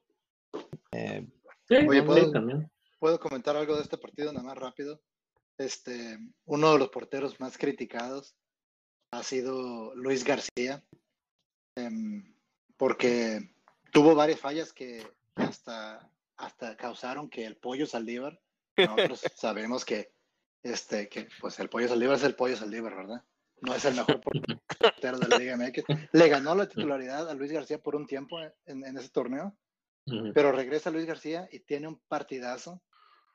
Eh, 0.91 1.27
Sí, 1.67 1.73
Oye, 1.87 2.01
sí, 2.01 2.05
¿puedo- 2.05 2.31
también. 2.31 2.71
¿Puedo 2.99 3.19
comentar 3.19 3.55
algo 3.57 3.75
de 3.75 3.81
este 3.81 3.97
partido 3.97 4.31
nada 4.31 4.45
más 4.45 4.55
rápido? 4.57 5.01
Este, 5.57 6.19
uno 6.45 6.73
de 6.73 6.79
los 6.79 6.89
porteros 6.89 7.39
más 7.39 7.57
criticados 7.57 8.35
ha 9.11 9.23
sido 9.23 9.95
Luis 9.95 10.23
García, 10.23 10.83
em, 11.75 12.35
porque 12.77 13.51
tuvo 13.91 14.13
varias 14.13 14.39
fallas 14.39 14.71
que 14.73 15.03
hasta, 15.35 16.07
hasta 16.37 16.75
causaron 16.77 17.29
que 17.29 17.45
el 17.45 17.57
pollo 17.57 17.85
Saldívar, 17.85 18.39
nosotros 18.77 19.21
sabemos 19.35 19.85
que, 19.85 20.11
este, 20.63 21.09
que 21.09 21.27
pues 21.39 21.59
el 21.59 21.69
pollo 21.69 21.87
Saldívar 21.87 22.17
es 22.17 22.23
el 22.23 22.35
pollo 22.35 22.55
Saldívar, 22.55 22.95
¿verdad? 22.95 23.23
No 23.61 23.73
es 23.73 23.85
el 23.85 23.95
mejor 23.95 24.21
portero 24.21 25.17
de 25.17 25.27
la 25.27 25.37
Liga 25.37 25.57
MX. 25.57 25.85
Le 26.11 26.29
ganó 26.29 26.55
la 26.55 26.67
titularidad 26.67 27.29
a 27.29 27.33
Luis 27.33 27.51
García 27.51 27.81
por 27.81 27.95
un 27.95 28.05
tiempo 28.05 28.39
en, 28.41 28.85
en 28.85 28.97
ese 28.97 29.09
torneo 29.09 29.57
pero 30.33 30.51
regresa 30.51 30.91
Luis 30.91 31.05
García 31.05 31.47
y 31.51 31.59
tiene 31.59 31.87
un 31.87 31.99
partidazo. 32.07 32.81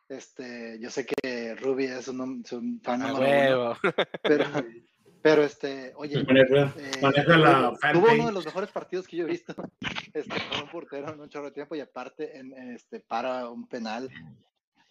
Este, 0.08 0.78
yo 0.80 0.90
sé 0.90 1.06
que 1.06 1.54
Ruby 1.54 1.84
es 1.84 2.08
un, 2.08 2.42
es 2.44 2.52
un 2.52 2.80
fan 2.82 3.02
pero, 3.16 3.76
pero 5.22 5.42
este, 5.42 5.92
oye, 5.96 6.22
Maneja, 6.24 6.72
eh, 6.78 6.90
maneja 7.02 7.36
la 7.36 7.72
tuvo, 7.92 8.12
uno 8.12 8.26
de 8.26 8.32
los 8.32 8.44
mejores 8.46 8.70
partidos 8.70 9.06
que 9.06 9.16
yo 9.18 9.24
he 9.24 9.30
visto, 9.30 9.54
este, 10.14 10.34
con 10.50 10.62
un 10.64 10.70
portero 10.70 11.12
en 11.12 11.20
un 11.20 11.28
chorro 11.28 11.46
de 11.46 11.52
tiempo 11.52 11.74
y 11.76 11.80
aparte 11.80 12.38
en, 12.38 12.52
este, 12.74 13.00
para 13.00 13.48
un 13.48 13.66
penal 13.66 14.08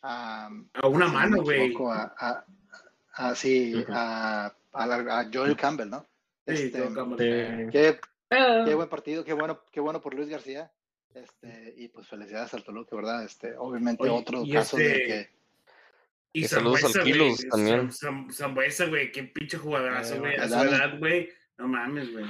a, 0.02 0.50
A 0.74 0.88
una 0.88 1.08
mano, 1.08 1.42
güey. 1.44 1.76
a, 1.92 2.14
a, 2.18 2.46
a- 3.30 3.36
sí, 3.36 3.84
a, 3.90 4.54
a 4.74 4.86
la- 4.88 5.20
a 5.20 5.30
Joel 5.34 5.56
Campbell, 5.58 5.90
¿no? 5.90 6.06
Sí, 6.48 6.54
Este. 6.74 6.88
Sí. 6.88 7.70
qué, 7.72 8.00
Ah, 8.32 8.62
Qué 8.64 8.76
buen 8.76 8.88
partido, 8.90 9.24
qué 9.26 9.34
bueno, 9.34 9.60
qué 9.72 9.80
bueno 9.80 10.02
por 10.02 10.14
Luis 10.14 10.30
García. 10.30 10.72
Este, 11.16 11.74
y 11.76 11.88
pues 11.88 12.06
felicidades 12.08 12.54
al 12.54 12.64
Toluca, 12.64 12.96
¿verdad? 12.96 13.24
Este, 13.24 13.58
obviamente 13.58 14.04
Oye, 14.04 14.12
otro 14.12 14.44
caso 14.54 14.78
de 14.78 14.92
este- 14.92 15.06
que 15.08 15.39
Y 16.34 16.42
Y 16.42 16.48
saludos 16.48 16.84
al 16.96 17.04
Kilos 17.04 17.38
güey, 17.38 17.50
también. 17.50 17.92
Sambuesa, 18.32 18.86
güey, 18.86 19.12
qué 19.12 19.24
pinche 19.24 19.58
jugadorazo, 19.58 20.16
Eh, 20.16 20.20
güey. 20.20 20.36
A 20.36 20.48
su 20.48 20.56
edad, 20.56 21.00
güey. 21.00 21.30
No 21.58 21.68
mames, 21.68 22.12
güey. 22.14 22.26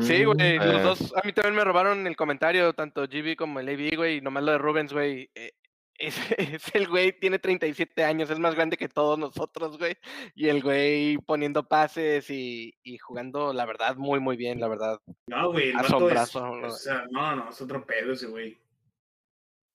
Sí, 0.00 0.24
güey, 0.24 0.56
los 0.56 0.66
Eh. 0.76 0.82
dos, 0.82 1.14
a 1.16 1.24
mí 1.26 1.32
también 1.32 1.54
me 1.54 1.64
robaron 1.64 2.06
el 2.06 2.16
comentario, 2.16 2.72
tanto 2.72 3.02
GB 3.06 3.36
como 3.36 3.60
el 3.60 3.68
AB, 3.68 3.96
güey, 3.96 4.16
y 4.16 4.20
nomás 4.20 4.42
lo 4.42 4.52
de 4.52 4.58
Rubens, 4.58 4.92
güey. 4.92 5.30
eh, 5.34 5.52
es, 6.02 6.16
es 6.36 6.74
el 6.74 6.88
güey, 6.88 7.12
tiene 7.20 7.38
37 7.38 8.02
años, 8.02 8.28
es 8.30 8.38
más 8.40 8.56
grande 8.56 8.76
que 8.76 8.88
todos 8.88 9.18
nosotros, 9.18 9.78
güey. 9.78 9.96
Y 10.34 10.48
el 10.48 10.60
güey 10.62 11.18
poniendo 11.18 11.68
pases 11.68 12.28
y, 12.30 12.74
y 12.82 12.98
jugando, 12.98 13.52
la 13.52 13.66
verdad, 13.66 13.94
muy, 13.96 14.18
muy 14.18 14.36
bien, 14.36 14.58
la 14.58 14.66
verdad. 14.66 14.98
No, 15.28 15.52
güey, 15.52 15.68
el 15.68 15.74
vato 15.76 15.86
es, 16.10 16.16
Asombrazo, 16.16 16.50
o 16.50 16.70
sea, 16.70 17.04
no, 17.10 17.36
no, 17.36 17.50
es 17.50 17.60
otro 17.60 17.86
pedo 17.86 18.14
ese, 18.14 18.26
güey. 18.26 18.58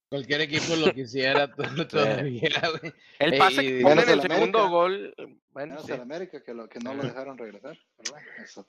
Cualquier 0.08 0.40
equipo 0.42 0.74
lo 0.76 0.92
quisiera 0.92 1.46
to- 1.54 1.86
todavía, 1.88 2.50
güey. 2.80 2.92
El 3.18 3.38
pase 3.38 3.62
y- 3.64 3.66
que 3.66 3.80
en 3.80 3.98
el 3.98 4.20
segundo 4.22 4.58
América. 4.58 4.68
gol, 4.68 5.14
bueno, 5.50 5.72
menos 5.74 5.86
sí, 5.86 5.92
el 5.92 6.00
América 6.00 6.42
que 6.42 6.54
lo 6.54 6.68
que 6.68 6.78
no 6.80 6.94
lo 6.94 7.02
dejaron 7.02 7.36
regresar, 7.38 7.78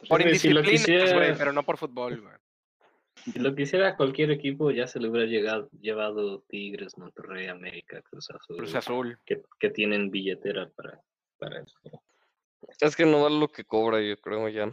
por 0.08 0.22
güey, 0.24 0.36
si 0.36 0.50
lo 0.50 0.62
quisiera- 0.64 1.36
pero 1.38 1.54
no 1.54 1.64
por 1.64 1.78
fútbol, 1.78 2.22
güey. 2.22 2.34
Si 3.34 3.38
lo 3.40 3.54
quisiera 3.54 3.98
cualquier 3.98 4.32
equipo, 4.32 4.72
ya 4.72 4.88
se 4.88 4.98
le 5.00 5.10
hubiera 5.10 5.28
llegado, 5.28 5.70
llevado 5.82 6.42
Tigres, 6.48 6.98
Monterrey, 6.98 7.48
América, 7.48 8.02
Cruz 8.02 8.30
Azul, 8.30 8.58
Cruz 8.58 8.76
Azul. 8.76 9.20
que, 9.26 9.42
que 9.60 9.70
tienen 9.70 10.10
billetera 10.10 10.70
para, 10.70 11.02
para 11.38 11.60
eso. 11.62 11.78
Es 12.80 12.96
que 12.96 13.06
no 13.06 13.24
vale 13.24 13.38
lo 13.38 13.50
que 13.50 13.66
cobra, 13.66 14.00
yo 14.02 14.16
creo 14.22 14.48
ya. 14.48 14.72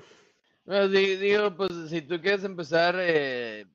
No, 0.64 0.88
di- 0.88 1.16
digo, 1.16 1.56
pues 1.56 1.70
si 1.88 2.02
tú 2.02 2.20
quieres 2.20 2.44
empezar, 2.44 2.94
eh, 3.00 3.66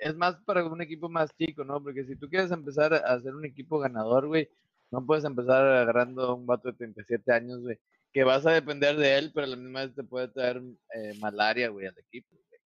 es 0.00 0.14
más 0.16 0.36
para 0.44 0.64
un 0.64 0.80
equipo 0.82 1.08
más 1.08 1.34
chico, 1.36 1.64
¿no? 1.64 1.82
Porque 1.82 2.04
si 2.04 2.16
tú 2.16 2.28
quieres 2.28 2.50
empezar 2.50 2.92
a 2.94 2.98
hacer 3.14 3.34
un 3.34 3.44
equipo 3.44 3.78
ganador, 3.78 4.26
güey, 4.26 4.48
no 4.90 5.04
puedes 5.04 5.24
empezar 5.24 5.66
agarrando 5.66 6.22
a 6.22 6.34
un 6.34 6.46
vato 6.46 6.68
de 6.70 6.76
37 6.76 7.32
años, 7.32 7.60
güey, 7.60 7.78
que 8.12 8.24
vas 8.24 8.46
a 8.46 8.52
depender 8.52 8.96
de 8.96 9.18
él, 9.18 9.32
pero 9.34 9.46
a 9.46 9.50
la 9.50 9.56
misma 9.56 9.80
vez 9.84 9.94
te 9.94 10.04
puede 10.04 10.28
traer 10.28 10.62
eh, 10.94 11.14
malaria, 11.18 11.68
güey, 11.68 11.86
al 11.86 11.98
equipo. 11.98 12.28
güey. 12.30 12.60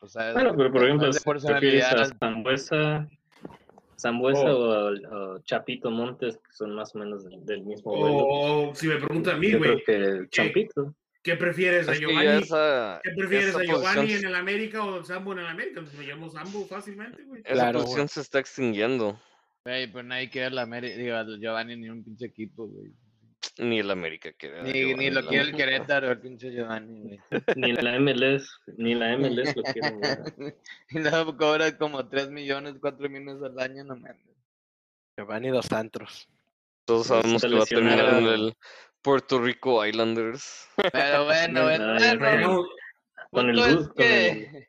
O 0.00 0.08
sea, 0.08 0.34
pero 0.34 0.70
por 0.72 0.84
ejemplo, 0.84 1.12
si 1.12 1.80
a. 1.80 2.06
Zambuesa, 2.18 3.08
Zambuesa 3.98 4.52
Oh. 4.52 4.90
o, 4.90 5.34
o 5.34 5.38
Chapito 5.40 5.90
Montes, 5.90 6.36
que 6.36 6.52
son 6.52 6.74
más 6.74 6.94
o 6.94 6.98
menos 6.98 7.24
del, 7.24 7.44
del 7.46 7.62
mismo. 7.64 7.92
O 7.94 8.74
si 8.74 8.88
me 8.88 8.96
preguntan 8.96 9.36
a 9.36 9.38
mí, 9.38 9.54
güey, 9.54 9.82
que 9.84 9.94
el 9.94 10.28
Champito. 10.30 10.94
¿Qué 11.24 11.34
prefieres? 11.36 11.88
¿A 11.88 11.94
Giovanni? 11.94 12.42
esa, 12.42 13.00
¿Qué 13.02 13.10
prefieres? 13.16 13.56
¿A 13.56 13.62
Giovanni 13.64 14.00
posición, 14.02 14.20
en 14.20 14.28
el 14.28 14.34
América 14.36 14.84
o 14.84 15.00
a 15.00 15.04
Sambo 15.04 15.32
en 15.32 15.40
el 15.40 15.46
América? 15.46 15.80
Pues 15.80 15.94
me 15.94 16.04
llamo 16.06 16.30
Sambo 16.30 16.64
fácilmente, 16.66 17.24
güey. 17.24 17.40
esa 17.44 17.52
Claro, 17.54 17.80
posición 17.80 18.02
güey. 18.06 18.08
se 18.08 18.20
está 18.20 18.38
extinguiendo. 18.38 19.20
Güey, 19.64 19.90
pero 19.90 20.02
nadie 20.04 20.30
quiere 20.30 20.50
la 20.50 20.62
América, 20.62 20.96
digo, 20.96 21.16
al 21.16 21.40
Giovanni 21.40 21.76
ni 21.76 21.88
un 21.88 22.04
pinche 22.04 22.26
equipo, 22.26 22.66
güey. 22.68 22.92
Ni 23.58 23.78
el 23.80 23.90
América 23.90 24.32
quiere. 24.32 24.60
a 24.60 24.62
Ni, 24.62 24.72
Giovanni 24.72 25.04
ni 25.04 25.10
lo 25.10 25.20
el 25.20 25.26
quiere 25.26 25.44
el. 25.50 25.56
Querétaro, 25.56 26.10
el 26.12 26.20
pinche 26.20 26.50
Giovanni, 26.52 27.00
güey. 27.00 27.20
Ni 27.56 27.72
la 27.72 27.98
MLS, 27.98 28.48
ni 28.76 28.94
la 28.94 29.16
MLS 29.16 29.56
lo 29.56 29.62
quieren 29.64 30.00
ver. 30.00 30.18
y 30.90 30.98
luego 30.98 31.36
cobra 31.36 31.76
como 31.78 32.06
3 32.08 32.30
millones, 32.30 32.74
4 32.80 33.08
millones 33.08 33.42
al 33.42 33.58
año, 33.58 33.84
no 33.84 33.96
mames. 33.96 34.20
Giovanni 35.16 35.48
dos 35.50 35.70
Antros. 35.72 36.28
Todos 36.84 37.06
Pues, 37.08 37.20
sabemos 37.22 37.42
que 37.42 37.54
va 37.54 37.62
a 37.62 37.66
terminar 37.66 38.14
en 38.18 38.26
el 38.26 38.54
Puerto 39.04 39.38
Rico 39.38 39.84
Islanders. 39.84 40.66
Pero 40.92 41.26
bueno, 41.26 41.62
bueno, 41.64 41.94
bueno. 42.18 42.18
Bueno, 42.18 42.68
Con 43.30 43.50
el 43.50 43.58
es 43.58 43.74
bus, 43.76 43.88
con 43.88 44.06
el- 44.06 44.48
que, 44.50 44.68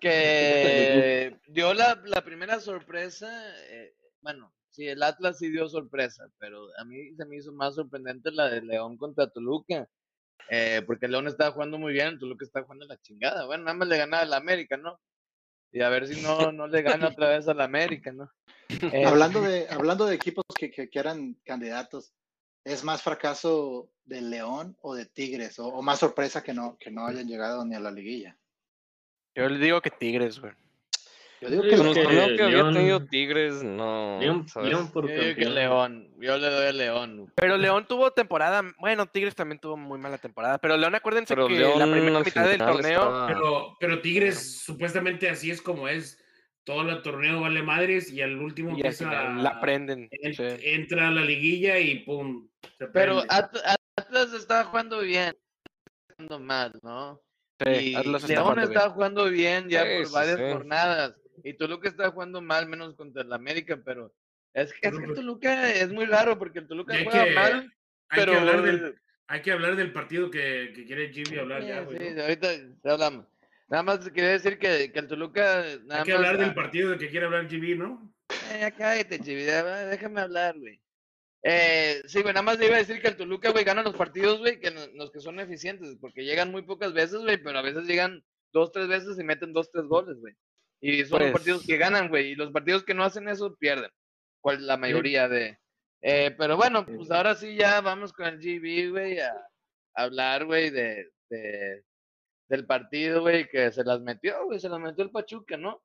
que 0.00 1.38
dio 1.48 1.74
la, 1.74 2.00
la 2.06 2.22
primera 2.24 2.60
sorpresa. 2.60 3.28
eh, 3.68 3.94
bueno, 4.22 4.54
sí, 4.70 4.86
el 4.88 5.02
Atlas 5.02 5.38
sí 5.38 5.50
dio 5.50 5.68
sorpresa, 5.68 6.24
pero 6.38 6.66
a 6.78 6.84
mí 6.84 7.14
se 7.14 7.26
me 7.26 7.36
hizo 7.36 7.52
más 7.52 7.74
sorprendente 7.74 8.30
la 8.32 8.48
de 8.48 8.62
León 8.62 8.96
contra 8.96 9.28
Toluca. 9.30 9.86
eh, 10.50 10.82
porque 10.86 11.08
León 11.08 11.26
estaba 11.26 11.52
jugando 11.52 11.78
muy 11.78 11.92
bien, 11.92 12.18
Toluca 12.18 12.44
está 12.46 12.62
jugando 12.62 12.86
la 12.86 12.96
chingada. 13.02 13.44
Bueno, 13.44 13.64
nada 13.64 13.76
más 13.76 13.88
le 13.88 13.98
ganaba 13.98 14.22
al 14.22 14.32
América, 14.32 14.78
¿no? 14.78 14.98
Y 15.72 15.82
a 15.82 15.90
ver 15.90 16.06
si 16.06 16.22
no, 16.22 16.50
no 16.52 16.66
le 16.68 16.80
gana 16.80 17.08
otra 17.08 17.28
vez 17.28 17.46
al 17.48 17.60
América, 17.60 18.12
¿no? 18.12 18.30
Eh, 18.92 19.04
Hablando 19.04 19.42
de, 19.42 19.66
hablando 19.68 20.06
de 20.06 20.14
equipos 20.14 20.44
que, 20.58 20.70
que, 20.70 20.88
que 20.88 20.98
eran 20.98 21.34
candidatos, 21.44 22.14
¿es 22.68 22.84
más 22.84 23.02
fracaso 23.02 23.88
de 24.04 24.20
León 24.20 24.76
o 24.80 24.94
de 24.94 25.06
Tigres? 25.06 25.58
O, 25.58 25.68
o 25.68 25.82
más 25.82 25.98
sorpresa 25.98 26.42
que 26.42 26.52
no, 26.52 26.76
que 26.78 26.90
no 26.90 27.06
hayan 27.06 27.26
llegado 27.26 27.64
ni 27.64 27.74
a 27.74 27.80
la 27.80 27.90
liguilla? 27.90 28.36
Yo 29.34 29.48
le 29.48 29.58
digo 29.58 29.80
que 29.80 29.90
Tigres, 29.90 30.40
güey. 30.40 30.52
Yo 31.40 31.50
digo 31.50 31.62
Yo 31.62 31.92
que 31.92 32.36
que 32.36 32.42
había 32.42 32.72
tenido 32.72 33.04
Tigres, 33.06 33.62
no. 33.62 34.18
León, 34.20 34.48
¿sabes? 34.48 34.70
León 34.70 34.90
por 34.90 35.08
yo 35.08 35.12
digo 35.14 35.22
que 35.36 35.44
campeón. 35.44 35.54
León, 35.54 36.14
yo 36.18 36.36
le 36.36 36.50
doy 36.50 36.66
a 36.66 36.72
León. 36.72 37.32
Pero 37.36 37.56
León 37.56 37.86
tuvo 37.86 38.10
temporada, 38.10 38.62
bueno, 38.80 39.06
Tigres 39.06 39.36
también 39.36 39.60
tuvo 39.60 39.76
muy 39.76 39.98
mala 40.00 40.18
temporada, 40.18 40.58
pero 40.58 40.76
León 40.76 40.96
acuérdense 40.96 41.34
Pero 41.34 41.46
que 41.46 41.54
León 41.54 41.78
la 41.78 41.84
primera 41.86 42.20
mitad 42.20 42.44
del 42.48 42.58
torneo, 42.58 42.90
estaba- 43.02 43.26
pero, 43.28 43.76
pero 43.78 44.00
Tigres 44.00 44.60
supuestamente 44.62 45.28
así 45.30 45.50
es 45.52 45.62
como 45.62 45.86
es. 45.86 46.18
Todo 46.68 46.90
el 46.90 47.00
torneo 47.00 47.40
vale 47.40 47.62
madres 47.62 48.12
y 48.12 48.20
al 48.20 48.36
último 48.36 48.72
y 48.72 48.80
empieza 48.82 49.08
final 49.08 49.42
la 49.42 49.58
prenden. 49.58 50.06
en- 50.10 50.34
sí. 50.34 50.42
entra 50.64 51.08
a 51.08 51.10
la 51.10 51.22
liguilla 51.24 51.78
y 51.78 52.00
pum. 52.00 52.46
se 52.76 52.88
Pero 52.88 53.16
prende. 53.26 53.26
At- 53.30 53.78
Atlas 53.96 54.34
estaba 54.34 54.64
jugando 54.64 55.00
bien, 55.00 55.34
jugando 56.10 56.38
mal, 56.40 56.72
¿no? 56.82 57.22
Sí, 57.64 57.70
y 57.92 57.94
Atlas 57.94 58.22
está 58.22 58.34
León 58.34 58.42
jugando 58.44 58.60
bien. 58.68 58.72
estaba 58.76 58.94
jugando 58.94 59.24
bien 59.30 59.68
ya 59.70 59.82
Sí, 59.84 59.88
por 60.02 60.12
varias 60.12 60.36
sí. 60.36 60.42
jornadas. 60.52 61.14
Y 61.42 61.54
Toluca 61.54 61.88
está 61.88 62.10
jugando 62.10 62.42
mal, 62.42 62.68
menos 62.68 62.94
contra 62.96 63.22
el 63.22 63.32
América, 63.32 63.80
pero 63.82 64.12
es, 64.52 64.70
que- 64.74 64.88
es 64.88 64.98
que 64.98 65.04
pues- 65.06 65.14
Toluca 65.16 65.70
es 65.72 65.88
muy 65.90 66.04
raro 66.04 66.38
porque 66.38 66.58
el 66.58 66.68
Toluca 66.68 66.94
juega 67.02 67.24
que- 67.24 67.30
mal, 67.34 67.72
hay, 68.10 68.18
pero 68.20 68.32
que 68.32 68.38
hablar 68.40 68.62
del, 68.62 68.94
hay 69.26 69.40
que 69.40 69.52
hablar 69.52 69.76
del 69.76 69.92
partido 69.94 70.30
que, 70.30 70.72
que 70.76 70.84
quiere 70.84 71.14
Jimmy 71.14 71.38
hablar 71.38 71.64
ya, 71.64 71.78
Sí, 71.80 71.84
güey. 71.86 71.98
sí, 71.98 72.14
¿no? 72.14 72.22
ahorita 72.24 72.48
hablamos. 72.84 73.26
Nada 73.68 73.82
más 73.82 74.08
quería 74.10 74.30
decir 74.30 74.58
que, 74.58 74.90
que 74.92 74.98
el 74.98 75.06
Toluca 75.08 75.62
nada 75.84 76.00
Hay 76.00 76.04
que 76.06 76.12
más- 76.12 76.16
hablar 76.16 76.38
del 76.38 76.54
partido 76.54 76.90
de 76.90 76.98
que 76.98 77.08
quiere 77.08 77.26
hablar 77.26 77.48
Jimmy, 77.48 77.74
¿no? 77.74 78.12
Eh, 78.50 78.58
ya 78.60 78.70
cállate, 78.70 79.18
va, 79.62 79.84
déjame 79.86 80.20
hablar, 80.20 80.58
güey. 80.58 80.80
Eh, 81.42 82.02
sí, 82.06 82.20
güey, 82.22 82.34
nada 82.34 82.42
más 82.42 82.58
le 82.58 82.66
iba 82.66 82.76
a 82.76 82.80
decir 82.80 83.00
que 83.00 83.08
el 83.08 83.16
Toluca, 83.16 83.50
güey, 83.50 83.64
gana 83.64 83.82
los 83.82 83.94
partidos, 83.94 84.38
güey, 84.40 84.58
que 84.58 84.70
los 84.94 85.10
que 85.12 85.20
son 85.20 85.38
eficientes, 85.38 85.96
porque 86.00 86.24
llegan 86.24 86.50
muy 86.50 86.62
pocas 86.62 86.92
veces, 86.92 87.20
güey, 87.20 87.36
pero 87.42 87.58
a 87.58 87.62
veces 87.62 87.84
llegan 87.86 88.24
dos, 88.52 88.72
tres 88.72 88.88
veces 88.88 89.18
y 89.18 89.24
meten 89.24 89.52
dos, 89.52 89.70
tres 89.70 89.84
goles, 89.84 90.18
güey. 90.18 90.34
Y 90.80 91.04
son 91.04 91.20
los 91.20 91.30
Pues- 91.30 91.32
partidos 91.32 91.66
que 91.66 91.76
ganan, 91.76 92.08
güey, 92.08 92.28
y 92.30 92.34
los 92.34 92.50
partidos 92.52 92.84
que 92.84 92.94
no 92.94 93.04
hacen 93.04 93.28
eso 93.28 93.54
pierden. 93.56 93.90
Cual, 94.40 94.66
la 94.66 94.76
mayoría 94.76 95.28
de... 95.28 95.58
Eh, 96.00 96.34
pero 96.38 96.56
bueno, 96.56 96.86
pues 96.86 97.10
ahora 97.10 97.34
sí 97.34 97.56
ya 97.56 97.80
vamos 97.80 98.12
con 98.12 98.26
el 98.26 98.38
GB, 98.38 98.90
güey, 98.90 99.18
a, 99.18 99.32
a 99.94 100.02
hablar, 100.04 100.44
güey, 100.44 100.70
de, 100.70 101.10
de- 101.28 101.82
del 102.48 102.66
partido, 102.66 103.20
güey, 103.22 103.48
que 103.48 103.70
se 103.72 103.84
las 103.84 104.00
metió, 104.00 104.44
güey, 104.46 104.58
se 104.60 104.68
las 104.68 104.80
metió 104.80 105.04
el 105.04 105.10
Pachuca, 105.10 105.56
¿no? 105.56 105.82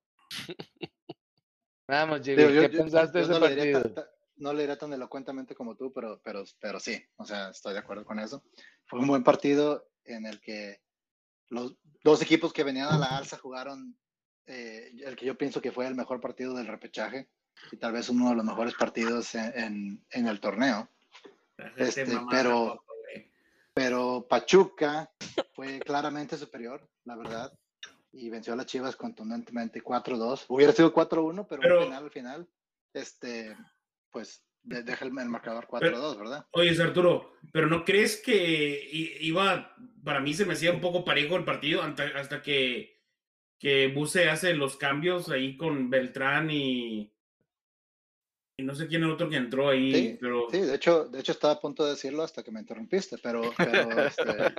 Vamos, 1.87 2.21
yo- 2.25 2.35
¿qué 2.35 2.53
yo- 2.53 2.71
pensaste 2.71 3.19
de 3.19 3.25
yo 3.27 3.31
ese 3.31 3.39
no 3.39 3.45
le 3.47 3.55
diré 3.55 3.73
partido? 3.73 3.81
tan- 3.81 3.93
tan- 4.05 4.13
no 4.37 4.53
le 4.53 4.61
diré 4.61 4.77
tan 4.77 4.93
elocuentemente 4.93 5.53
como 5.55 5.75
tú, 5.75 5.91
pero, 5.93 6.19
pero, 6.23 6.43
pero 6.59 6.79
sí, 6.79 7.01
o 7.17 7.25
sea, 7.25 7.49
estoy 7.49 7.73
de 7.73 7.79
acuerdo 7.79 8.03
con 8.05 8.19
eso. 8.19 8.43
Fue 8.85 8.99
un 8.99 9.07
buen 9.07 9.23
partido 9.23 9.89
en 10.05 10.25
el 10.25 10.39
que 10.41 10.81
los 11.49 11.75
dos 12.03 12.21
equipos 12.21 12.51
que 12.51 12.63
venían 12.63 12.87
a 12.89 12.97
la 12.97 13.17
alza 13.17 13.37
jugaron 13.37 13.97
eh, 14.45 14.91
el 15.05 15.15
que 15.15 15.25
yo 15.25 15.37
pienso 15.37 15.61
que 15.61 15.71
fue 15.71 15.87
el 15.87 15.95
mejor 15.95 16.19
partido 16.19 16.53
del 16.55 16.67
repechaje 16.67 17.29
y 17.71 17.77
tal 17.77 17.93
vez 17.93 18.09
uno 18.09 18.29
de 18.29 18.35
los 18.35 18.43
mejores 18.45 18.73
partidos 18.73 19.35
en, 19.35 19.53
en- 19.57 20.05
en 20.09 20.27
el 20.27 20.39
torneo. 20.41 20.89
Este, 21.77 22.05
pero-. 22.29 22.82
Pero 23.73 24.27
Pachuca 24.29 25.11
fue 25.53 25.79
claramente 25.79 26.37
superior, 26.37 26.87
la 27.05 27.15
verdad, 27.15 27.51
y 28.11 28.29
venció 28.29 28.53
a 28.53 28.55
las 28.55 28.67
Chivas 28.67 28.95
contundentemente 28.95 29.81
4-2. 29.81 30.45
Hubiera 30.47 30.71
sido 30.73 30.93
4-1, 30.93 31.47
pero, 31.47 31.61
Pero- 31.61 31.79
al 31.79 31.85
final, 31.85 32.03
al 32.03 32.11
final, 32.11 32.49
este, 32.93 33.57
pues 34.11 34.45
de- 34.61 34.83
deja 34.83 35.05
el, 35.05 35.17
el 35.17 35.29
marcador 35.29 35.67
4-2, 35.67 36.17
¿verdad? 36.17 36.45
Oye, 36.51 36.79
Arturo, 36.81 37.33
pero 37.51 37.67
¿no 37.67 37.83
crees 37.83 38.21
que 38.21 38.87
iba, 39.21 39.75
para 40.03 40.19
mí 40.19 40.33
se 40.33 40.45
me 40.45 40.53
hacía 40.53 40.71
un 40.71 40.81
poco 40.81 41.03
parejo 41.03 41.35
el 41.35 41.43
partido 41.45 41.81
hasta, 41.81 42.03
hasta 42.15 42.41
que, 42.41 43.01
que 43.59 43.87
Buse 43.87 44.29
hace 44.29 44.53
los 44.53 44.77
cambios 44.77 45.29
ahí 45.29 45.57
con 45.57 45.89
Beltrán 45.89 46.51
y, 46.51 47.12
y 48.57 48.63
no 48.63 48.75
sé 48.75 48.87
quién 48.87 49.03
el 49.03 49.11
otro 49.11 49.29
que 49.29 49.35
entró 49.37 49.69
ahí, 49.69 49.91
Sí, 49.91 50.17
pero 50.19 50.47
Sí, 50.51 50.61
de 50.61 50.75
hecho, 50.75 51.05
de 51.05 51.19
hecho 51.19 51.31
estaba 51.31 51.53
a 51.53 51.59
punto 51.59 51.83
de 51.83 51.91
decirlo 51.91 52.23
hasta 52.23 52.43
que 52.43 52.51
me 52.51 52.59
interrumpiste, 52.59 53.17
pero, 53.17 53.41
pero, 53.57 53.99
este, 54.05 54.53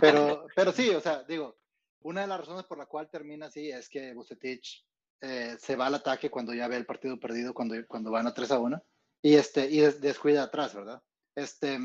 pero, 0.00 0.46
pero 0.54 0.72
sí, 0.72 0.90
o 0.90 1.00
sea, 1.00 1.22
digo, 1.24 1.56
una 2.02 2.22
de 2.22 2.26
las 2.26 2.40
razones 2.40 2.64
por 2.64 2.78
la 2.78 2.86
cual 2.86 3.08
termina 3.10 3.46
así 3.46 3.70
es 3.70 3.88
que 3.88 4.12
Bucetich 4.14 4.84
eh, 5.20 5.56
se 5.58 5.76
va 5.76 5.86
al 5.86 5.94
ataque 5.96 6.30
cuando 6.30 6.54
ya 6.54 6.68
ve 6.68 6.76
el 6.76 6.86
partido 6.86 7.18
perdido, 7.18 7.54
cuando, 7.54 7.74
cuando 7.86 8.10
van 8.10 8.26
a 8.26 8.34
3 8.34 8.50
a 8.50 8.58
1, 8.58 8.82
y, 9.22 9.34
este, 9.34 9.68
y 9.70 9.80
des- 9.80 10.00
descuida 10.00 10.44
atrás, 10.44 10.74
¿verdad? 10.74 11.02
Este, 11.36 11.78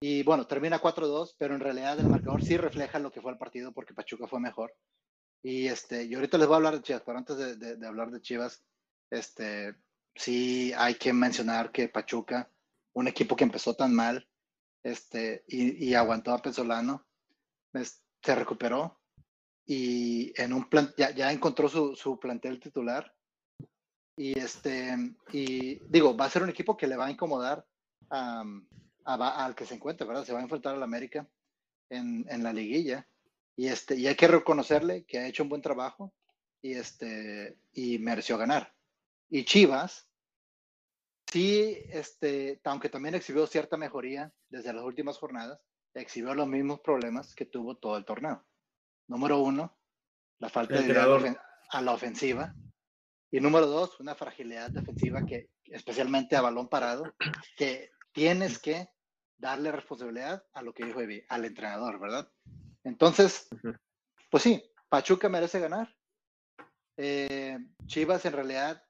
y 0.00 0.22
bueno, 0.22 0.46
termina 0.46 0.78
4-2, 0.80 1.34
pero 1.38 1.54
en 1.54 1.60
realidad 1.60 1.98
el 1.98 2.06
marcador 2.08 2.42
sí 2.42 2.56
refleja 2.56 2.98
lo 3.00 3.10
que 3.10 3.20
fue 3.20 3.32
el 3.32 3.38
partido 3.38 3.72
porque 3.72 3.94
Pachuca 3.94 4.26
fue 4.28 4.38
mejor. 4.40 4.72
Y 5.42 5.66
este, 5.68 6.04
y 6.04 6.14
ahorita 6.14 6.38
les 6.38 6.46
voy 6.46 6.54
a 6.54 6.56
hablar 6.58 6.74
de 6.74 6.82
Chivas, 6.82 7.02
pero 7.04 7.18
antes 7.18 7.36
de, 7.36 7.56
de- 7.56 7.76
de 7.76 7.86
hablar 7.86 8.10
de 8.10 8.20
Chivas, 8.20 8.64
este, 9.10 9.74
sí 10.18 10.72
hay 10.76 10.96
que 10.96 11.12
mencionar 11.14 11.72
que 11.72 11.88
Pachuca, 11.88 12.50
un 12.94 13.08
equipo 13.08 13.36
que 13.36 13.44
empezó 13.44 13.74
tan 13.76 13.94
mal, 13.94 14.28
este, 14.84 15.44
y, 15.48 15.86
y 15.90 15.94
aguantó 15.94 16.32
a 16.32 16.42
Pesolano, 16.42 17.06
es- 17.74 18.02
se 18.22 18.34
recuperó 18.36 19.00
y 19.66 20.32
en 20.40 20.52
un 20.54 20.68
plan, 20.70 20.92
ya, 20.98 21.10
ya 21.12 21.32
encontró 21.32 21.68
su, 21.68 21.96
su 21.96 22.18
plantel 22.20 22.60
titular. 22.60 23.14
Y 24.16 24.38
este, 24.38 24.96
y 25.32 25.78
digo, 25.88 26.16
va 26.16 26.24
a 26.26 26.30
ser 26.30 26.42
un 26.42 26.50
equipo 26.50 26.76
que 26.76 26.86
le 26.88 26.96
va 26.96 27.06
a 27.06 27.10
incomodar 27.10 27.64
a 28.10 29.44
al 29.44 29.54
que 29.54 29.64
se 29.66 29.74
encuentre, 29.74 30.06
¿verdad? 30.06 30.24
Se 30.24 30.32
va 30.32 30.40
a 30.40 30.42
enfrentar 30.42 30.74
al 30.74 30.82
América 30.82 31.26
en, 31.90 32.26
en 32.28 32.42
la 32.42 32.52
liguilla. 32.52 33.08
Y, 33.56 33.68
este, 33.68 33.96
y 33.96 34.06
hay 34.06 34.16
que 34.16 34.28
reconocerle 34.28 35.04
que 35.04 35.18
ha 35.18 35.28
hecho 35.28 35.42
un 35.44 35.48
buen 35.50 35.62
trabajo 35.62 36.14
y, 36.62 36.74
este, 36.74 37.58
y 37.72 37.98
mereció 37.98 38.38
ganar. 38.38 38.74
Y 39.30 39.44
Chivas, 39.44 40.07
sí, 41.32 41.76
este, 41.90 42.60
aunque 42.64 42.88
también 42.88 43.14
exhibió 43.14 43.46
cierta 43.46 43.76
mejoría 43.76 44.32
desde 44.48 44.72
las 44.72 44.84
últimas 44.84 45.18
jornadas, 45.18 45.60
exhibió 45.94 46.34
los 46.34 46.46
mismos 46.46 46.80
problemas 46.80 47.34
que 47.34 47.46
tuvo 47.46 47.76
todo 47.76 47.96
el 47.96 48.04
torneo. 48.04 48.46
Número 49.08 49.38
uno, 49.38 49.78
la 50.38 50.48
falta 50.48 50.80
de 50.80 50.86
idea 50.86 51.06
a 51.70 51.82
la 51.82 51.92
ofensiva. 51.92 52.54
Y 53.30 53.40
número 53.40 53.66
dos, 53.66 54.00
una 54.00 54.14
fragilidad 54.14 54.70
defensiva 54.70 55.24
que, 55.26 55.50
especialmente 55.64 56.36
a 56.36 56.40
balón 56.40 56.68
parado, 56.68 57.14
que 57.56 57.90
tienes 58.12 58.58
que 58.58 58.88
darle 59.36 59.70
responsabilidad 59.70 60.44
a 60.52 60.62
lo 60.62 60.72
que 60.72 60.84
dijo 60.84 61.00
Evi, 61.00 61.22
al 61.28 61.44
entrenador, 61.44 62.00
¿verdad? 62.00 62.30
Entonces, 62.84 63.48
pues 64.30 64.42
sí, 64.42 64.62
Pachuca 64.88 65.28
merece 65.28 65.60
ganar. 65.60 65.94
Eh, 66.96 67.58
Chivas 67.86 68.24
en 68.24 68.32
realidad 68.32 68.82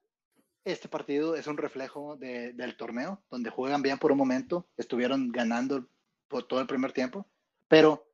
este 0.65 0.89
partido 0.89 1.35
es 1.37 1.47
un 1.47 1.57
reflejo 1.57 2.17
de- 2.17 2.53
del 2.53 2.77
torneo, 2.77 3.23
donde 3.31 3.51
juegan 3.51 3.83
bien 3.83 3.99
por 3.99 4.13
un 4.13 4.19
momento, 4.19 4.69
estuvieron 4.77 5.31
ganando 5.31 5.87
por 6.29 6.47
todo 6.47 6.61
el 6.61 6.67
primer 6.67 6.93
tiempo, 6.93 7.27
pero 7.69 8.07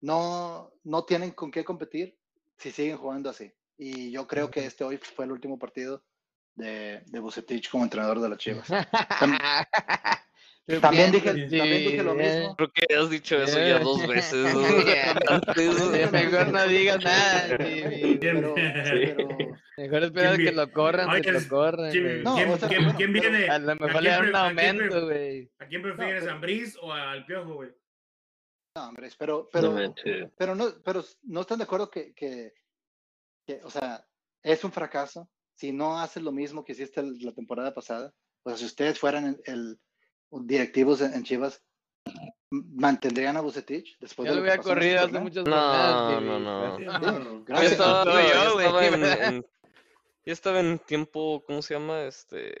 no, 0.00 0.72
no 0.84 1.04
tienen 1.04 1.30
con 1.32 1.50
qué 1.50 1.64
competir 1.64 2.18
si 2.56 2.70
siguen 2.70 2.96
jugando 2.98 3.30
así. 3.30 3.52
Y 3.76 4.10
yo 4.10 4.26
creo 4.26 4.50
que 4.50 4.66
este 4.66 4.84
hoy 4.84 4.98
fue 4.98 5.24
el 5.24 5.32
último 5.32 5.58
partido 5.58 6.02
de, 6.54 7.02
de 7.06 7.20
Vucetich 7.20 7.70
como 7.70 7.84
entrenador 7.84 8.20
de 8.20 8.28
las 8.28 8.38
Chivas. 8.38 8.68
También 10.80 11.10
dije, 11.12 11.32
piensas, 11.32 11.58
también 11.58 11.78
dije 11.90 12.02
lo 12.02 12.14
mismo. 12.14 12.56
Creo 12.56 12.70
que 12.72 12.94
has 12.94 13.10
dicho 13.10 13.42
eso 13.42 13.58
ya 13.58 13.78
dos 13.78 14.06
veces. 14.08 14.54
¿no? 14.54 14.60
Mejor 16.12 16.48
no 16.52 16.66
digas 16.66 17.02
nada, 17.04 17.56
Jimmy. 17.58 18.18
Pero, 18.20 18.54
Sí. 18.54 19.12
pero- 19.16 19.28
Mejor 19.76 20.02
espera 20.04 20.34
¿Quién 20.36 20.46
que 20.48 20.52
lo 20.52 20.72
corran, 20.72 21.08
Oye, 21.08 21.22
que 21.22 21.32
lo 21.32 21.48
corran. 21.48 21.90
¿Quién, 21.90 22.04
güey. 22.04 22.22
No, 22.22 22.34
quién- 22.36 22.50
o 22.50 22.56
sea, 22.58 22.68
quién- 22.68 22.82
bueno, 22.84 22.96
quién 22.98 23.12
pero- 23.14 23.30
viene? 23.30 23.48
A 23.48 23.58
lo 23.58 23.74
mejor 23.76 23.96
¿A 23.96 24.00
le 24.02 24.10
dan 24.10 24.18
quién 24.20 24.28
un 24.30 24.36
aumento, 24.36 25.04
güey. 25.06 25.50
¿A 25.58 25.66
quién 25.66 25.82
prefieres, 25.82 26.26
a 26.26 26.32
Ambriz 26.32 26.76
o 26.82 26.92
al 26.92 27.24
Piojo, 27.26 27.54
güey? 27.54 27.70
no, 28.76 28.88
hombres, 28.88 29.16
pero, 29.16 29.48
pero, 29.52 29.70
Obviamente. 29.72 30.30
pero 30.38 30.54
no, 30.54 30.66
pero 30.84 31.02
no 31.24 31.40
están 31.40 31.58
de 31.58 31.64
acuerdo 31.64 31.90
que, 31.90 32.12
que, 32.14 32.52
que, 33.46 33.60
o 33.64 33.70
sea, 33.70 34.06
es 34.44 34.62
un 34.64 34.70
fracaso 34.70 35.28
si 35.56 35.72
no 35.72 35.98
haces 35.98 36.22
lo 36.22 36.30
mismo 36.30 36.64
que 36.64 36.72
hiciste 36.72 37.02
la 37.02 37.32
temporada 37.32 37.74
pasada. 37.74 38.12
O 38.44 38.50
sea, 38.50 38.56
si 38.58 38.66
ustedes 38.66 38.98
fueran 38.98 39.24
el, 39.26 39.40
el- 39.46 39.80
directivos 40.30 41.00
en, 41.00 41.14
en 41.14 41.22
Chivas, 41.24 41.62
¿mantendrían 42.50 43.36
a 43.36 43.40
Bucetich 43.40 43.98
después 43.98 44.28
Yo 44.28 44.34
de 44.36 44.40
lo 44.40 44.46
este 44.46 44.62
corrido 44.62 45.00
hace 45.04 45.18
muchas 45.20 45.44
No, 45.44 45.52
jornadas, 45.52 46.22
no, 46.22 46.38
no. 46.40 46.78
No. 46.78 47.44
gracias. 47.44 47.70
Ya 47.70 47.74
estaba, 47.74 48.04
yo, 48.04 48.60
estaba 48.60 48.86
en, 48.86 49.04
en- 49.34 49.46
ya 50.26 50.32
estaba 50.32 50.60
en 50.60 50.78
tiempo, 50.80 51.42
¿cómo 51.46 51.62
se 51.62 51.74
llama? 51.74 52.02
Este 52.02 52.54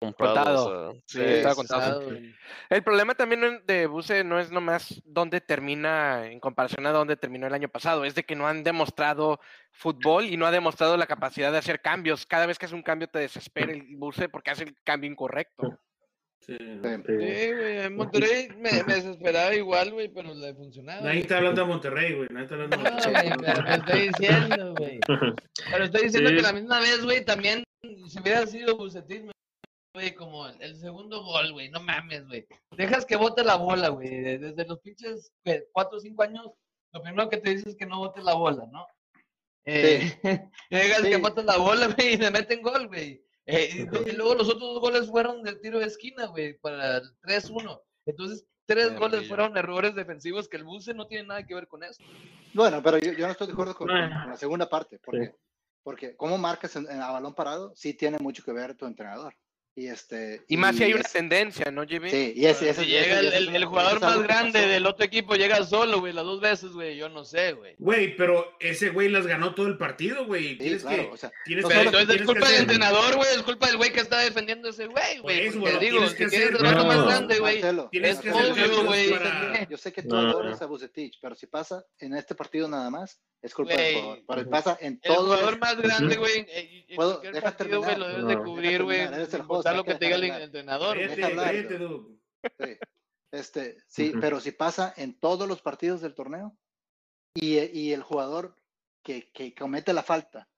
comprado. 0.00 0.34
Contado. 0.34 0.88
o 0.90 0.92
sea, 0.92 1.02
Sí, 1.06 1.20
estaba 1.22 1.54
sí, 1.54 1.56
contado. 1.58 2.00
sí. 2.00 2.06
güey. 2.06 2.34
El 2.70 2.82
problema 2.84 3.14
también 3.14 3.62
de 3.66 3.86
Buse 3.86 4.22
no 4.22 4.38
es 4.38 4.50
nomás 4.52 5.02
dónde 5.04 5.40
termina 5.40 6.26
en 6.30 6.38
comparación 6.38 6.86
a 6.86 6.92
dónde 6.92 7.16
terminó 7.16 7.46
el 7.48 7.54
año 7.54 7.68
pasado, 7.68 8.04
es 8.04 8.14
de 8.14 8.22
que 8.24 8.36
no 8.36 8.46
han 8.46 8.62
demostrado 8.62 9.40
fútbol 9.72 10.26
y 10.26 10.36
no 10.36 10.46
ha 10.46 10.50
demostrado 10.52 10.96
la 10.96 11.06
capacidad 11.06 11.50
de 11.50 11.58
hacer 11.58 11.80
cambios. 11.80 12.26
Cada 12.26 12.46
vez 12.46 12.58
que 12.58 12.66
hace 12.66 12.74
un 12.76 12.82
cambio 12.82 13.08
te 13.08 13.18
desespera 13.18 13.72
el 13.72 13.96
Buse 13.96 14.28
porque 14.28 14.50
hace 14.52 14.64
el 14.64 14.76
cambio 14.84 15.10
incorrecto. 15.10 15.78
Sí. 16.40 16.56
Güey, 16.56 17.78
en 17.80 17.96
Monterrey 17.96 18.48
me, 18.56 18.82
me 18.84 18.94
desesperaba 18.94 19.54
igual, 19.54 19.92
güey, 19.92 20.08
pero 20.08 20.32
le 20.34 20.54
funcionaba. 20.54 21.02
Nadie 21.02 21.20
está 21.20 21.36
hablando 21.38 21.60
de 21.62 21.66
Monterrey, 21.68 22.14
güey. 22.14 22.28
Nadie 22.30 22.44
está 22.44 22.54
hablando 22.54 22.76
de 22.76 22.82
No, 22.84 22.90
Monterrey. 22.90 23.30
güey, 23.30 23.52
pero 23.54 23.64
te 23.64 23.74
estoy 23.74 24.08
diciendo, 24.08 24.74
güey. 24.76 25.00
Pero 25.70 25.84
estoy 25.84 26.02
diciendo 26.04 26.30
Sí. 26.30 26.36
que 26.36 26.42
la 26.42 26.52
misma 26.52 26.80
vez, 26.80 27.04
güey, 27.04 27.24
también, 27.24 27.64
si 28.08 28.18
hubiera 28.20 28.46
sido 28.46 28.76
Bucetis, 28.76 29.22
güey, 29.94 30.14
como 30.14 30.46
el, 30.48 30.62
el 30.62 30.76
segundo 30.76 31.22
gol, 31.22 31.52
güey, 31.52 31.68
no 31.70 31.80
mames, 31.80 32.26
güey. 32.26 32.46
Dejas 32.76 33.04
que 33.04 33.16
bote 33.16 33.44
la 33.44 33.56
bola, 33.56 33.88
güey. 33.88 34.08
de- 34.08 34.38
Desde 34.38 34.64
los 34.64 34.78
pinches 34.80 35.30
¿qué? 35.44 35.64
cuatro 35.72 35.98
o 35.98 36.00
cinco 36.00 36.22
años, 36.22 36.46
lo 36.94 37.02
primero 37.02 37.28
que 37.28 37.36
te 37.38 37.50
dices 37.50 37.66
es 37.68 37.76
que 37.76 37.84
no 37.86 37.98
bote 37.98 38.22
la 38.22 38.34
bola, 38.34 38.64
¿no? 38.72 38.86
Eh, 39.66 40.00
dejas 40.70 41.02
Sí. 41.02 41.10
que 41.10 41.16
bote 41.18 41.42
la 41.42 41.58
bola, 41.58 41.88
güey, 41.88 42.14
y 42.14 42.16
te 42.16 42.30
meten 42.30 42.62
gol, 42.62 42.86
güey. 42.88 43.22
Eh, 43.50 43.88
y, 44.06 44.12
luego 44.12 44.34
los 44.34 44.46
otros 44.46 44.60
dos 44.74 44.80
goles 44.80 45.08
fueron 45.08 45.42
del 45.42 45.58
tiro 45.60 45.78
de 45.78 45.86
esquina, 45.86 46.26
güey, 46.26 46.58
para 46.58 46.98
el 46.98 47.18
3-1. 47.22 47.80
Entonces, 48.04 48.46
tres 48.66 48.94
goles 48.98 49.26
fueron 49.26 49.56
errores 49.56 49.94
defensivos 49.94 50.48
que 50.48 50.58
el 50.58 50.64
Buce 50.64 50.92
no 50.92 51.06
tiene 51.06 51.26
nada 51.28 51.46
que 51.46 51.54
ver 51.54 51.66
con 51.66 51.82
eso. 51.82 52.02
Bueno, 52.52 52.82
pero 52.82 52.98
yo, 52.98 53.12
yo 53.12 53.24
no 53.24 53.32
estoy 53.32 53.46
de 53.46 53.54
acuerdo 53.54 53.74
con, 53.74 53.86
Bueno. 53.88 54.20
con 54.20 54.30
la 54.30 54.36
segunda 54.36 54.68
parte, 54.68 54.98
porque, 55.02 55.34
porque 55.82 56.14
cómo 56.14 56.36
marcas 56.36 56.76
en- 56.76 56.90
en- 56.90 57.00
a 57.00 57.10
balón 57.10 57.34
parado 57.34 57.72
sí 57.74 57.94
tiene 57.94 58.18
mucho 58.18 58.44
que 58.44 58.52
ver 58.52 58.74
tu 58.74 58.84
entrenador. 58.84 59.34
Y, 59.78 59.86
este, 59.86 60.42
Y 60.48 60.56
más 60.56 60.74
si 60.74 60.82
hay 60.82 60.92
una 60.94 61.04
tendencia, 61.04 61.70
¿no, 61.70 61.86
Jimmy? 61.86 62.10
Sí, 62.10 62.32
y 62.34 62.46
ese, 62.46 62.70
ese- 62.70 62.84
Si 62.84 62.96
ese- 62.96 63.06
llega 63.08 63.20
el, 63.36 63.64
jugador 63.64 64.00
más 64.00 64.16
que 64.16 64.22
grande 64.24 64.66
del 64.66 64.84
otro 64.86 65.04
equipo 65.04 65.36
llega 65.36 65.62
solo, 65.64 66.00
güey, 66.00 66.12
las 66.12 66.24
dos 66.24 66.40
veces, 66.40 66.72
güey. 66.72 66.96
Yo 66.96 67.08
no 67.08 67.24
sé, 67.24 67.52
güey. 67.52 67.76
Güey, 67.78 68.16
pero 68.16 68.56
ese 68.58 68.90
güey 68.90 69.08
las 69.08 69.24
ganó 69.28 69.54
todo 69.54 69.68
el 69.68 69.78
partido, 69.78 70.26
güey. 70.26 70.48
Sí, 70.48 70.56
Tienes 70.56 70.82
claro, 70.82 71.02
que. 71.04 71.08
o 71.10 71.16
sea, 71.16 71.30
Tienes 71.44 71.64
que- 71.64 71.68
Pero 71.68 71.84
solo- 71.90 71.98
entonces 72.00 72.20
es 72.20 72.26
culpa 72.26 72.46
que 72.46 72.52
del 72.54 72.60
entrenador, 72.62 73.14
güey. 73.16 73.28
Es 73.36 73.42
culpa 73.42 73.66
del 73.68 73.76
güey 73.76 73.92
que 73.92 74.00
está 74.00 74.18
defendiendo 74.18 74.66
a 74.66 74.70
ese 74.72 74.86
güey, 74.86 75.18
güey. 75.18 75.50
pero 75.62 75.78
digo, 75.78 75.98
tienes 75.98 76.10
si 76.10 76.16
que 76.16 76.24
hacer- 76.24 76.60
más 76.60 77.04
grande, 77.06 77.38
güey. 77.38 77.62
Es 77.92 78.18
que 78.18 78.32
obvio, 78.32 78.84
güey. 78.84 79.10
Yo 79.70 79.76
sé 79.76 79.92
que 79.92 80.02
tú 80.02 80.16
adoras 80.16 80.60
a 80.60 80.66
Bucetich, 80.66 81.18
pero 81.22 81.36
si 81.36 81.46
pasa 81.46 81.84
en 82.00 82.14
este 82.16 82.34
partido 82.34 82.66
nada 82.68 82.90
más, 82.90 83.20
es 83.42 83.54
culpa 83.54 83.72
del 83.74 83.80
Güey. 83.92 84.02
jugador. 84.02 84.24
Pero 84.26 84.50
pasa 84.50 84.78
en 84.80 84.92
El 85.02 85.14
todo 85.14 85.24
jugador 85.24 85.54
el- 85.54 85.60
más 85.60 85.76
grande, 85.76 86.16
güey. 86.16 86.46
En 86.88 86.96
Puedo- 86.96 87.10
cualquier 87.20 87.34
deja 87.34 87.56
partido, 87.56 87.80
güey, 87.82 87.96
lo 87.96 88.08
debes 88.08 88.26
de 88.26 88.36
No. 88.36 88.44
cubrir, 88.44 88.70
Deja 88.70 88.84
güey. 88.84 89.00
importar 89.40 89.76
lo 89.76 89.84
que 89.84 89.92
que 89.92 89.98
te 89.98 90.04
diga 90.06 90.16
el 90.36 90.42
entrenador. 90.42 90.98
Cállate. 90.98 91.78
Sí. 92.58 92.78
Este, 93.30 93.76
sí, 93.88 94.10
Ujú. 94.10 94.20
pero 94.20 94.40
si 94.40 94.52
pasa 94.52 94.94
en 94.96 95.18
todos 95.18 95.46
los 95.46 95.60
partidos 95.60 96.00
del 96.00 96.14
torneo 96.14 96.56
y, 97.34 97.58
y 97.58 97.92
el 97.92 98.02
jugador 98.02 98.56
que, 99.02 99.30
que 99.32 99.54
comete 99.54 99.92
la 99.92 100.02
falta 100.02 100.48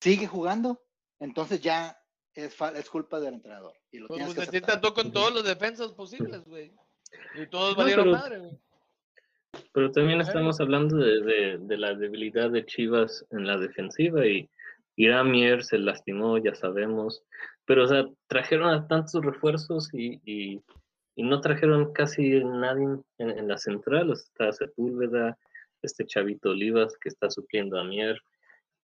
sigue 0.00 0.26
jugando, 0.26 0.82
entonces 1.20 1.60
ya 1.62 1.98
es, 2.34 2.54
es 2.74 2.90
culpa 2.90 3.18
del 3.20 3.34
entrenador. 3.34 3.74
Y 3.90 3.98
lo 3.98 4.08
Pues 4.08 4.18
tienes 4.18 4.34
que 4.34 4.40
Bucetich 4.40 4.62
aceptar. 4.64 4.80
trató 4.80 4.94
con 4.94 5.12
todos 5.12 5.32
los 5.32 5.44
defensas 5.44 5.92
posibles, 5.92 6.44
güey. 6.44 6.72
Y 7.34 7.46
todos 7.48 7.72
No, 7.72 7.78
valieron 7.82 8.04
pero- 8.06 8.16
madre, 8.16 8.38
güey. 8.40 8.58
Pero 9.72 9.90
también 9.92 10.20
estamos 10.20 10.60
hablando 10.60 10.96
de, 10.96 11.20
de- 11.22 11.58
de 11.58 11.76
la 11.76 11.94
debilidad 11.94 12.50
de 12.50 12.64
Chivas 12.66 13.24
en 13.30 13.46
la 13.46 13.56
defensiva 13.58 14.26
y 14.26 14.48
Irán 14.96 15.30
Mier 15.30 15.62
se 15.64 15.78
lastimó, 15.78 16.38
ya 16.38 16.54
sabemos. 16.54 17.22
Pero, 17.66 17.84
o 17.84 17.86
sea, 17.86 18.06
trajeron 18.28 18.68
a 18.70 18.86
tantos 18.88 19.24
refuerzos 19.24 19.88
y, 19.92 20.20
y- 20.24 20.60
y 21.16 21.22
no 21.22 21.40
trajeron 21.40 21.92
casi 21.92 22.42
nadie 22.44 22.84
en, 23.18 23.30
en 23.30 23.48
la 23.48 23.58
central. 23.58 24.10
O 24.10 24.16
sea, 24.16 24.24
está 24.48 24.52
Sepúlveda, 24.64 25.36
este 25.82 26.04
Chavito 26.06 26.50
Olivas 26.50 26.96
que 27.00 27.08
está 27.08 27.30
supliendo 27.30 27.78
a 27.78 27.84
Mier. 27.84 28.20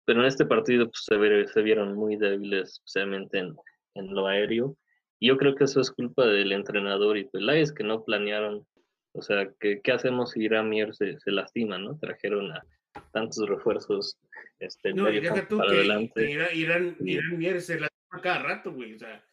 Pero 0.05 0.21
en 0.21 0.25
este 0.27 0.45
partido 0.45 0.85
pues, 0.89 1.05
se 1.51 1.61
vieron 1.61 1.95
muy 1.95 2.15
débiles, 2.17 2.69
especialmente 2.73 3.37
en, 3.39 3.55
en 3.95 4.13
lo 4.13 4.27
aéreo. 4.27 4.75
Y 5.19 5.27
yo 5.27 5.37
creo 5.37 5.53
que 5.55 5.65
eso 5.65 5.79
es 5.81 5.91
culpa 5.91 6.25
del 6.25 6.51
entrenador 6.51 7.17
y 7.17 7.25
Peláez, 7.25 7.71
que 7.71 7.83
no 7.83 8.03
planearon 8.03 8.65
o 9.13 9.21
sea, 9.21 9.49
¿qué, 9.59 9.81
qué 9.81 9.91
hacemos 9.91 10.31
si 10.31 10.41
Irán 10.43 10.69
Mier 10.69 10.95
se, 10.95 11.19
se 11.19 11.31
lastima, 11.31 11.77
no? 11.77 11.97
Trajeron 11.97 12.51
a 12.51 12.63
tantos 13.11 13.47
refuerzos 13.47 14.17
este, 14.59 14.93
No, 14.93 15.09
y 15.09 15.21
medio 15.21 15.47
tú 15.47 15.57
para 15.57 15.69
que, 15.71 15.75
adelante. 15.77 16.13
que 16.25 16.31
Irán, 16.31 16.49
Irán, 16.53 16.95
Sí. 16.99 17.11
Irán 17.11 17.37
Mier 17.37 17.61
se 17.61 17.79
la 17.79 17.87
toma 18.09 18.21
cada 18.21 18.39
rato, 18.43 18.71
güey. 18.73 18.95
O 18.95 18.99
sea, 18.99 19.23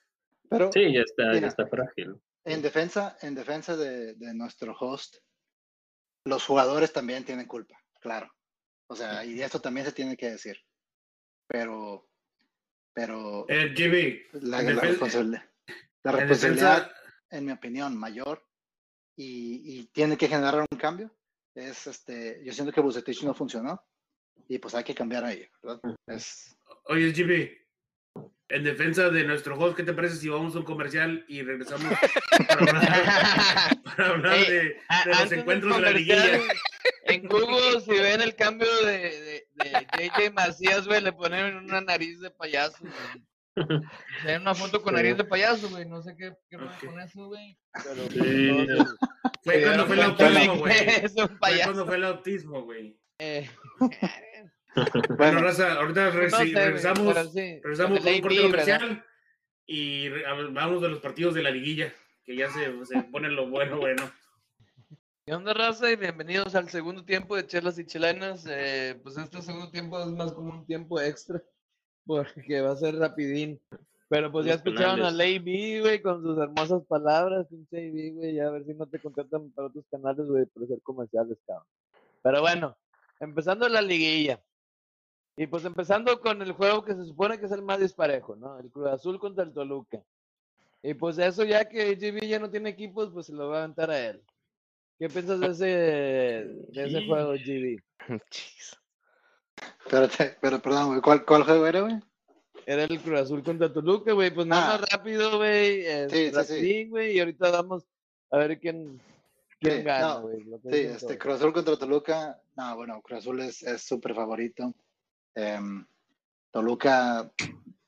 Pero 0.50 0.72
Sí, 0.72 0.92
ya 0.92 1.00
está, 1.02 1.26
Mira. 1.28 1.40
ya 1.40 1.46
está 1.48 1.66
frágil. 1.66 2.14
en 2.44 2.62
defensa, 2.62 3.16
en 3.22 3.34
defensa 3.34 3.76
de, 3.76 4.14
de 4.14 4.34
nuestro 4.34 4.74
host, 4.78 5.16
los 6.24 6.44
jugadores 6.44 6.92
también 6.92 7.24
tienen 7.24 7.46
culpa, 7.46 7.78
claro. 8.00 8.32
O 8.88 8.96
sea, 8.96 9.24
y 9.24 9.40
eso 9.42 9.60
también 9.60 9.84
se 9.86 9.92
tiene 9.92 10.16
que 10.16 10.30
decir. 10.30 10.56
Pero, 11.46 12.08
pero 12.94 13.46
el 13.48 13.74
Jimmy, 13.76 14.20
la, 14.32 14.60
en 14.60 14.76
la 14.76 14.82
defen- 14.82 14.88
responsabilidad, 14.88 15.44
la 16.04 16.10
en 16.12 16.18
responsabilidad, 16.18 16.76
defensa, 16.78 17.00
en 17.30 17.44
mi 17.46 17.52
opinión, 17.52 17.96
mayor 17.98 18.47
y, 19.18 19.80
y 19.80 19.84
tiene 19.86 20.16
que 20.16 20.28
generar 20.28 20.60
un 20.70 20.78
cambio. 20.78 21.10
Es 21.54 21.86
este, 21.88 22.40
yo 22.44 22.52
siento 22.52 22.72
que 22.72 22.80
Bucetich 22.80 23.24
no 23.24 23.34
funcionó 23.34 23.82
y 24.48 24.58
pues 24.58 24.74
hay 24.76 24.84
que 24.84 24.94
cambiar 24.94 25.24
a 25.24 25.32
ello, 25.32 25.48
¿verdad? 25.62 25.80
Es, 26.06 26.56
oye, 26.84 27.12
Jimmy, 27.12 27.50
en 28.48 28.62
defensa 28.64 29.10
de 29.10 29.24
nuestro 29.24 29.58
host, 29.58 29.76
¿qué 29.76 29.82
te 29.82 29.92
parece 29.92 30.16
si 30.16 30.28
vamos 30.28 30.54
a 30.54 30.58
un 30.60 30.64
comercial 30.64 31.24
y 31.28 31.42
regresamos 31.42 31.92
para 32.46 32.60
hablar, 32.60 33.82
para 33.84 34.08
hablar 34.08 34.46
de, 34.46 34.76
A- 34.88 35.04
de 35.04 35.10
los 35.14 35.32
encuentros 35.32 35.74
de 35.76 35.80
la 35.82 35.88
comercial, 35.88 36.30
liguilla? 36.32 36.54
En 37.04 37.26
Google, 37.26 37.80
si 37.80 37.90
ven 37.90 38.20
el 38.20 38.36
cambio 38.36 38.68
de, 38.84 38.92
de, 38.92 39.46
de 39.54 40.06
JJ 40.08 40.32
Macías, 40.32 40.86
güey, 40.86 41.00
le 41.02 41.12
ponen 41.12 41.56
una 41.56 41.80
nariz 41.80 42.20
de 42.20 42.30
payaso, 42.30 42.76
güey. 42.80 43.24
Ven 44.24 44.42
una 44.42 44.54
foto 44.54 44.82
con 44.82 44.94
nariz 44.94 45.16
de 45.16 45.24
payaso, 45.24 45.68
güey. 45.70 45.86
No 45.86 46.02
sé 46.02 46.14
qué, 46.16 46.32
qué 46.50 46.56
rollo 46.56 46.70
Ok. 46.70 46.84
con 46.86 47.00
eso, 47.00 47.26
güey. 47.26 47.58
Pero 47.72 48.10
Sí. 48.10 48.66
Fue 49.44 49.62
cuando 49.62 49.86
fue 49.86 49.96
el 49.96 50.02
autismo, 50.02 50.56
güey. 50.58 50.72
Es 51.04 51.12
un 51.16 51.28
Fue 51.28 51.38
payaso. 51.38 51.64
cuando 51.64 51.86
fue 51.86 51.96
el 51.96 52.04
autismo, 52.04 52.62
güey. 52.62 52.98
Eh, 53.18 53.48
Bueno, 55.16 55.40
raza, 55.40 55.72
ahorita 55.72 56.04
no 56.06 56.12
sé, 56.12 56.44
regresamos, 56.54 57.14
pero 57.14 57.28
sí, 57.30 57.60
regresamos 57.62 57.98
con 58.00 58.08
un 58.14 58.20
corte 58.20 58.42
comercial 58.42 59.04
y 59.66 60.06
hablamos 60.24 60.82
de 60.82 60.88
los 60.88 61.00
partidos 61.00 61.34
de 61.34 61.42
la 61.42 61.50
liguilla, 61.50 61.92
que 62.24 62.36
ya 62.36 62.48
se, 62.50 62.84
se 62.84 63.02
pone 63.04 63.28
lo 63.28 63.48
bueno, 63.48 63.78
bueno. 63.78 64.08
¿Qué 65.26 65.34
onda, 65.34 65.52
raza? 65.52 65.90
Y 65.90 65.96
bienvenidos 65.96 66.54
al 66.54 66.68
segundo 66.68 67.04
tiempo 67.04 67.34
de 67.34 67.46
Chelas 67.46 67.78
y 67.78 67.86
Chilenas. 67.86 68.46
Eh, 68.48 69.00
pues 69.02 69.16
este 69.16 69.42
segundo 69.42 69.70
tiempo 69.70 70.00
es 70.00 70.06
más 70.08 70.32
como 70.32 70.52
un 70.52 70.64
tiempo 70.66 71.00
extra, 71.00 71.42
porque 72.08 72.62
va 72.62 72.72
a 72.72 72.76
ser 72.76 72.96
rapidín. 72.96 73.60
Pero 74.08 74.32
pues 74.32 74.46
ya 74.46 74.54
escucharon 74.54 75.02
a. 75.02 75.10
Ley 75.10 75.38
B, 75.38 75.82
güey, 75.82 76.00
con 76.00 76.22
sus 76.22 76.38
hermosas 76.38 76.82
palabras, 76.86 77.46
pinche 77.48 77.76
AB, 77.76 78.14
güey, 78.14 78.34
ya 78.34 78.46
a 78.46 78.50
ver 78.50 78.64
si 78.64 78.72
no 78.72 78.86
te 78.86 78.98
contratan 78.98 79.50
para 79.50 79.68
otros 79.68 79.84
canales, 79.90 80.26
güey, 80.26 80.46
por 80.46 80.64
hacer 80.64 80.80
comerciales, 80.82 81.36
cabrón. 81.46 81.66
Pero 82.22 82.40
bueno, 82.40 82.76
empezando 83.20 83.68
la 83.68 83.82
liguilla. 83.82 84.42
Y 85.36 85.46
pues 85.46 85.64
empezando 85.66 86.18
con 86.20 86.40
el 86.40 86.52
juego 86.52 86.82
que 86.82 86.94
se 86.94 87.04
supone 87.04 87.38
que 87.38 87.46
es 87.46 87.52
el 87.52 87.62
más 87.62 87.78
disparejo, 87.78 88.34
¿no? 88.34 88.58
El 88.58 88.70
Cruz 88.70 88.88
Azul 88.88 89.20
contra 89.20 89.44
el 89.44 89.52
Toluca. 89.52 90.02
Y 90.82 90.94
pues 90.94 91.18
eso 91.18 91.44
ya 91.44 91.68
que 91.68 91.94
GB 91.94 92.26
ya 92.26 92.38
no 92.38 92.50
tiene 92.50 92.70
equipos, 92.70 93.10
pues 93.12 93.26
se 93.26 93.34
lo 93.34 93.48
va 93.48 93.58
a 93.58 93.64
aventar 93.64 93.90
a 93.90 94.00
él. 94.00 94.22
¿Qué 94.98 95.08
piensas 95.08 95.38
de 95.38 95.46
ese, 95.48 95.64
de 96.72 96.86
ese 96.86 97.06
juego, 97.06 97.34
GB? 97.34 97.78
Chis. 99.60 99.68
Espérate, 99.84 100.36
pero 100.40 100.60
perdón, 100.60 100.88
güey, 100.88 101.00
¿cuál, 101.00 101.24
cuál 101.24 101.44
juego 101.44 101.66
era, 101.66 101.80
güey? 101.80 102.00
Era 102.66 102.84
el 102.84 103.00
Cruz 103.00 103.20
Azul 103.20 103.42
contra 103.42 103.72
Toluca, 103.72 104.12
güey. 104.12 104.30
Pues 104.30 104.46
nada 104.46 104.74
Ah. 104.74 104.78
más 104.78 104.90
rápido, 104.90 105.38
güey. 105.38 105.84
Sí, 106.10 106.30
sí, 106.30 106.44
sí. 106.44 106.84
güey. 106.88 107.16
Y 107.16 107.20
ahorita 107.20 107.50
vamos 107.50 107.84
a 108.30 108.36
ver 108.38 108.60
quién, 108.60 109.00
quién 109.58 109.78
Sí, 109.78 109.82
gana, 109.82 110.14
güey. 110.16 110.42
Sí, 110.70 110.76
este. 110.80 111.16
Cruz 111.16 111.36
Azul 111.36 111.52
contra 111.54 111.78
Toluca. 111.78 112.38
No, 112.56 112.76
bueno, 112.76 113.00
Cruz 113.00 113.20
Azul 113.20 113.40
es 113.40 113.62
es 113.62 113.82
súper 113.82 114.14
favorito. 114.14 114.74
Em, 115.34 115.86
Toluca, 116.50 117.30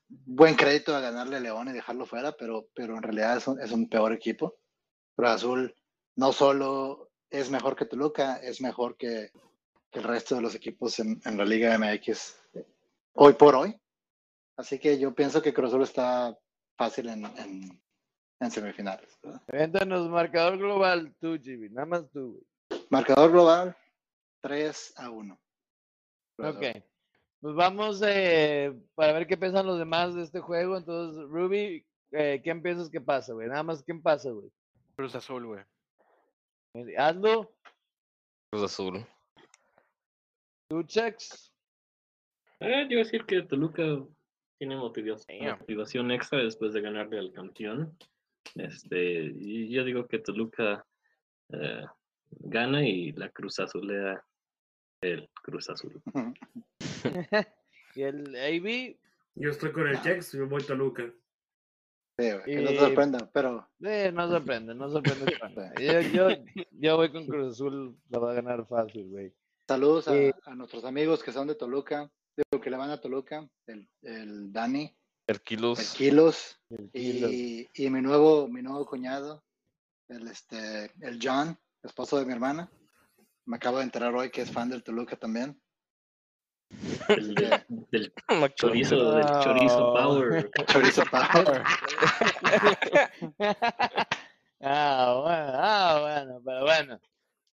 buen 0.09 0.55
crédito 0.55 0.95
a 0.95 0.99
ganarle 0.99 1.37
a 1.37 1.41
León 1.41 1.67
y 1.69 1.73
dejarlo 1.73 2.05
fuera, 2.07 2.31
pero, 2.31 2.67
pero 2.73 2.95
en 2.95 3.03
realidad 3.03 3.37
es 3.37 3.47
un, 3.47 3.61
es 3.61 3.71
un 3.71 3.87
peor 3.87 4.13
equipo. 4.13 4.55
Cruz 5.15 5.29
Azul 5.29 5.75
no 6.15 6.31
solo 6.33 7.11
es 7.29 7.51
mejor 7.51 7.75
que 7.75 7.85
Toluca, 7.85 8.37
es 8.37 8.61
mejor 8.61 8.97
que, 8.97 9.31
que 9.91 9.99
el 9.99 10.05
resto 10.05 10.35
de 10.35 10.41
los 10.41 10.55
equipos 10.55 10.99
en, 10.99 11.21
en 11.25 11.37
la 11.37 11.45
Liga 11.45 11.77
MX 11.77 12.35
hoy 13.13 13.33
por 13.33 13.55
hoy. 13.55 13.77
Así 14.57 14.79
que 14.79 14.97
yo 14.97 15.13
pienso 15.13 15.41
que 15.41 15.53
Cruz 15.53 15.69
Azul 15.69 15.83
está 15.83 16.37
fácil 16.77 17.09
en, 17.09 17.25
en, 17.25 17.81
en 18.39 18.51
semifinales. 18.51 19.19
¿verdad? 19.21 19.41
Cuéntanos, 19.47 20.09
marcador 20.09 20.57
global, 20.57 21.13
tú, 21.19 21.37
GB. 21.37 21.71
Nada 21.71 21.85
más 21.85 22.09
tú, 22.11 22.33
güey. 22.69 22.81
Marcador 22.89 23.31
global 23.31 23.75
3 24.41 24.93
a 24.97 25.09
1. 25.09 25.39
Cruz 26.37 26.47
Azul. 26.47 26.57
Ok. 26.57 26.83
Pues 27.41 27.55
vamos 27.55 28.01
eh, 28.05 28.71
para 28.93 29.13
ver 29.13 29.25
qué 29.25 29.35
piensan 29.35 29.65
los 29.65 29.79
demás 29.79 30.13
de 30.13 30.23
este 30.23 30.39
juego. 30.39 30.77
Entonces, 30.77 31.23
Ruby, 31.27 31.83
eh, 32.11 32.39
¿quién 32.43 32.61
piensas 32.61 32.89
que 32.89 33.01
pasa, 33.01 33.33
güey? 33.33 33.47
Nada 33.47 33.63
más, 33.63 33.83
¿quién 33.83 34.01
pasa, 34.01 34.29
güey? 34.29 34.51
Cruz 34.95 35.15
Azul, 35.15 35.47
güey. 35.47 36.95
Hazlo, 36.97 37.51
Cruz 38.51 38.63
Azul. 38.63 39.05
Tú, 40.71 40.83
Chex. 40.83 41.51
Eh, 42.61 42.85
yo 42.87 42.93
iba 42.93 43.01
a 43.01 43.03
decir 43.03 43.25
que 43.25 43.41
Toluca 43.41 43.83
tiene 44.57 44.77
motivación, 44.77 46.11
extra 46.11 46.41
después 46.41 46.71
de 46.71 46.79
ganarle 46.79 47.19
al 47.19 47.33
campeón. 47.33 47.97
Este, 48.55 49.33
y 49.35 49.69
yo 49.69 49.83
digo 49.83 50.07
que 50.07 50.19
Toluca 50.19 50.85
eh, 51.49 51.85
gana 52.29 52.87
y 52.87 53.11
la 53.11 53.29
Cruz 53.29 53.59
Azulea 53.59 54.23
el 55.01 55.29
Cruz 55.43 55.69
Azul. 55.69 56.01
y 57.95 58.01
el 58.03 58.33
AB, 58.33 58.95
Yo 59.35 59.49
estoy 59.49 59.73
con 59.73 59.89
el 59.89 60.01
Chex, 60.01 60.31
yo 60.31 60.47
voy 60.47 60.63
Toluca. 60.63 61.11
Sí, 62.17 62.29
que 62.45 62.61
no 62.61 62.71
Y- 62.71 62.77
sorprenda, 62.77 63.29
pero 63.33 63.67
eh, 63.83 64.11
no 64.13 64.29
sorprende, 64.29 64.73
no 64.73 64.89
sorprende. 64.89 65.25
yo, 65.81 65.99
yo, 66.13 66.29
yo 66.71 66.95
voy 66.95 67.11
con 67.11 67.27
Cruz 67.27 67.55
Azul, 67.55 67.97
la 68.09 68.19
va 68.19 68.31
a 68.31 68.35
ganar 68.35 68.65
fácil, 68.67 69.09
güey. 69.09 69.33
Saludos 69.71 70.07
a, 70.07 70.15
Eh, 70.15 70.33
a 70.45 70.55
nuestros 70.55 70.83
amigos 70.85 71.23
que 71.23 71.31
son 71.31 71.47
de 71.47 71.55
Toluca, 71.55 72.09
digo 72.35 72.61
que 72.61 72.69
le 72.69 72.77
van 72.77 72.89
a 72.91 72.99
Toluca, 72.99 73.47
el, 73.67 73.89
el 74.01 74.51
Dani, 74.51 74.83
el 75.27 75.35
Herquilos. 75.35 75.93
Kilos 75.93 76.59
El 76.69 76.91
Kilo. 76.91 77.27
y, 77.29 77.69
y 77.73 77.89
mi 77.89 78.01
nuevo 78.01 78.47
mi 78.47 78.61
nuevo 78.61 78.85
cuñado, 78.85 79.43
el 80.09 80.27
este 80.27 80.91
el 81.01 81.19
John, 81.21 81.57
esposo 81.83 82.19
de 82.19 82.25
mi 82.25 82.33
hermana. 82.33 82.69
Me 83.45 83.55
acabo 83.57 83.77
de 83.77 83.83
enterar 83.83 84.13
hoy 84.15 84.29
que 84.29 84.41
es 84.41 84.51
fan 84.51 84.69
del 84.69 84.83
Toluca 84.83 85.15
también. 85.15 85.59
El 87.09 87.33
de- 87.35 87.65
del 87.91 88.13
chorizo, 88.55 89.11
de- 89.13 89.17
del 89.23 89.25
chorizo 89.43 89.93
power. 89.93 90.51
Chorizo 90.67 91.03
Power. 91.11 91.63
ah, 94.61 95.21
bueno, 95.21 95.51
ah, 95.55 95.97
bueno, 96.01 96.41
pero 96.45 96.61
bueno. 96.63 96.99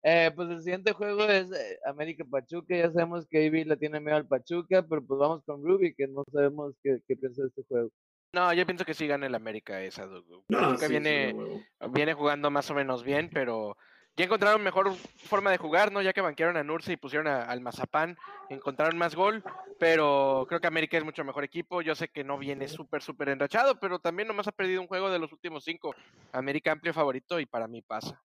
Eh, 0.05 0.33
pues 0.35 0.51
el 0.51 0.63
siguiente 0.63 0.93
juego 0.93 1.25
es 1.25 1.51
eh, 1.53 1.79
América 1.87 2.25
Pachuca. 2.29 2.77
Ya 2.77 2.91
sabemos 2.91 3.27
que 3.29 3.47
AB 3.47 3.65
le 3.67 3.77
tiene 3.77 4.01
miedo 4.01 4.17
al 4.17 4.27
Pachuca, 4.27 4.83
pero 4.83 5.05
pues 5.05 5.19
vamos 5.19 5.43
con 5.45 5.63
Ruby, 5.63 5.95
que 5.95 6.09
no 6.09 6.25
sabemos 6.33 6.75
qué, 6.83 6.99
qué 7.07 7.17
piensa 7.17 7.43
de 7.43 7.49
este 7.49 7.63
juego. 7.69 7.91
No, 8.35 8.53
yo 8.53 8.65
pienso 8.67 8.85
que 8.85 8.95
sí 8.95 9.07
gana 9.07 9.27
el 9.27 9.35
América 9.35 9.81
esa. 9.83 10.07
No, 10.07 10.43
Pachuca 10.49 10.87
sí, 10.87 10.93
viene, 10.93 11.35
sí, 11.39 11.89
viene 11.93 12.15
jugando 12.15 12.51
más 12.51 12.71
o 12.71 12.75
menos 12.75 13.05
bien, 13.05 13.31
pero 13.33 13.77
ya 14.17 14.25
encontraron 14.25 14.63
mejor 14.63 14.93
forma 14.95 15.51
de 15.51 15.59
jugar, 15.59 15.93
¿no? 15.93 16.03
Ya 16.03 16.13
que 16.13 16.21
banquearon 16.21 16.57
a 16.57 16.65
Nurse 16.65 16.93
y 16.95 16.97
pusieron 16.97 17.29
a- 17.29 17.45
al 17.45 17.61
Mazapán, 17.61 18.17
encontraron 18.49 18.97
más 18.99 19.15
gol, 19.15 19.45
pero 19.79 20.47
creo 20.49 20.61
que 20.61 20.67
América 20.67 20.97
es 20.99 21.05
mucho 21.05 21.25
mejor 21.25 21.45
equipo. 21.45 21.83
Yo 21.83 21.95
sé 21.95 22.09
que 22.09 22.25
no 22.25 22.39
viene 22.39 22.69
súper, 22.69 23.03
súper 23.03 23.29
enrachado, 23.29 23.79
pero 23.79 23.99
también 23.99 24.29
nomás 24.29 24.49
ha 24.49 24.53
perdido 24.53 24.81
un 24.81 24.89
juego 24.89 25.11
de 25.11 25.19
los 25.19 25.31
últimos 25.33 25.63
cinco. 25.65 25.95
América 26.33 26.73
amplio 26.73 26.93
favorito 26.95 27.39
y 27.39 27.47
para 27.47 27.69
mí 27.69 27.83
pasa. 27.83 28.21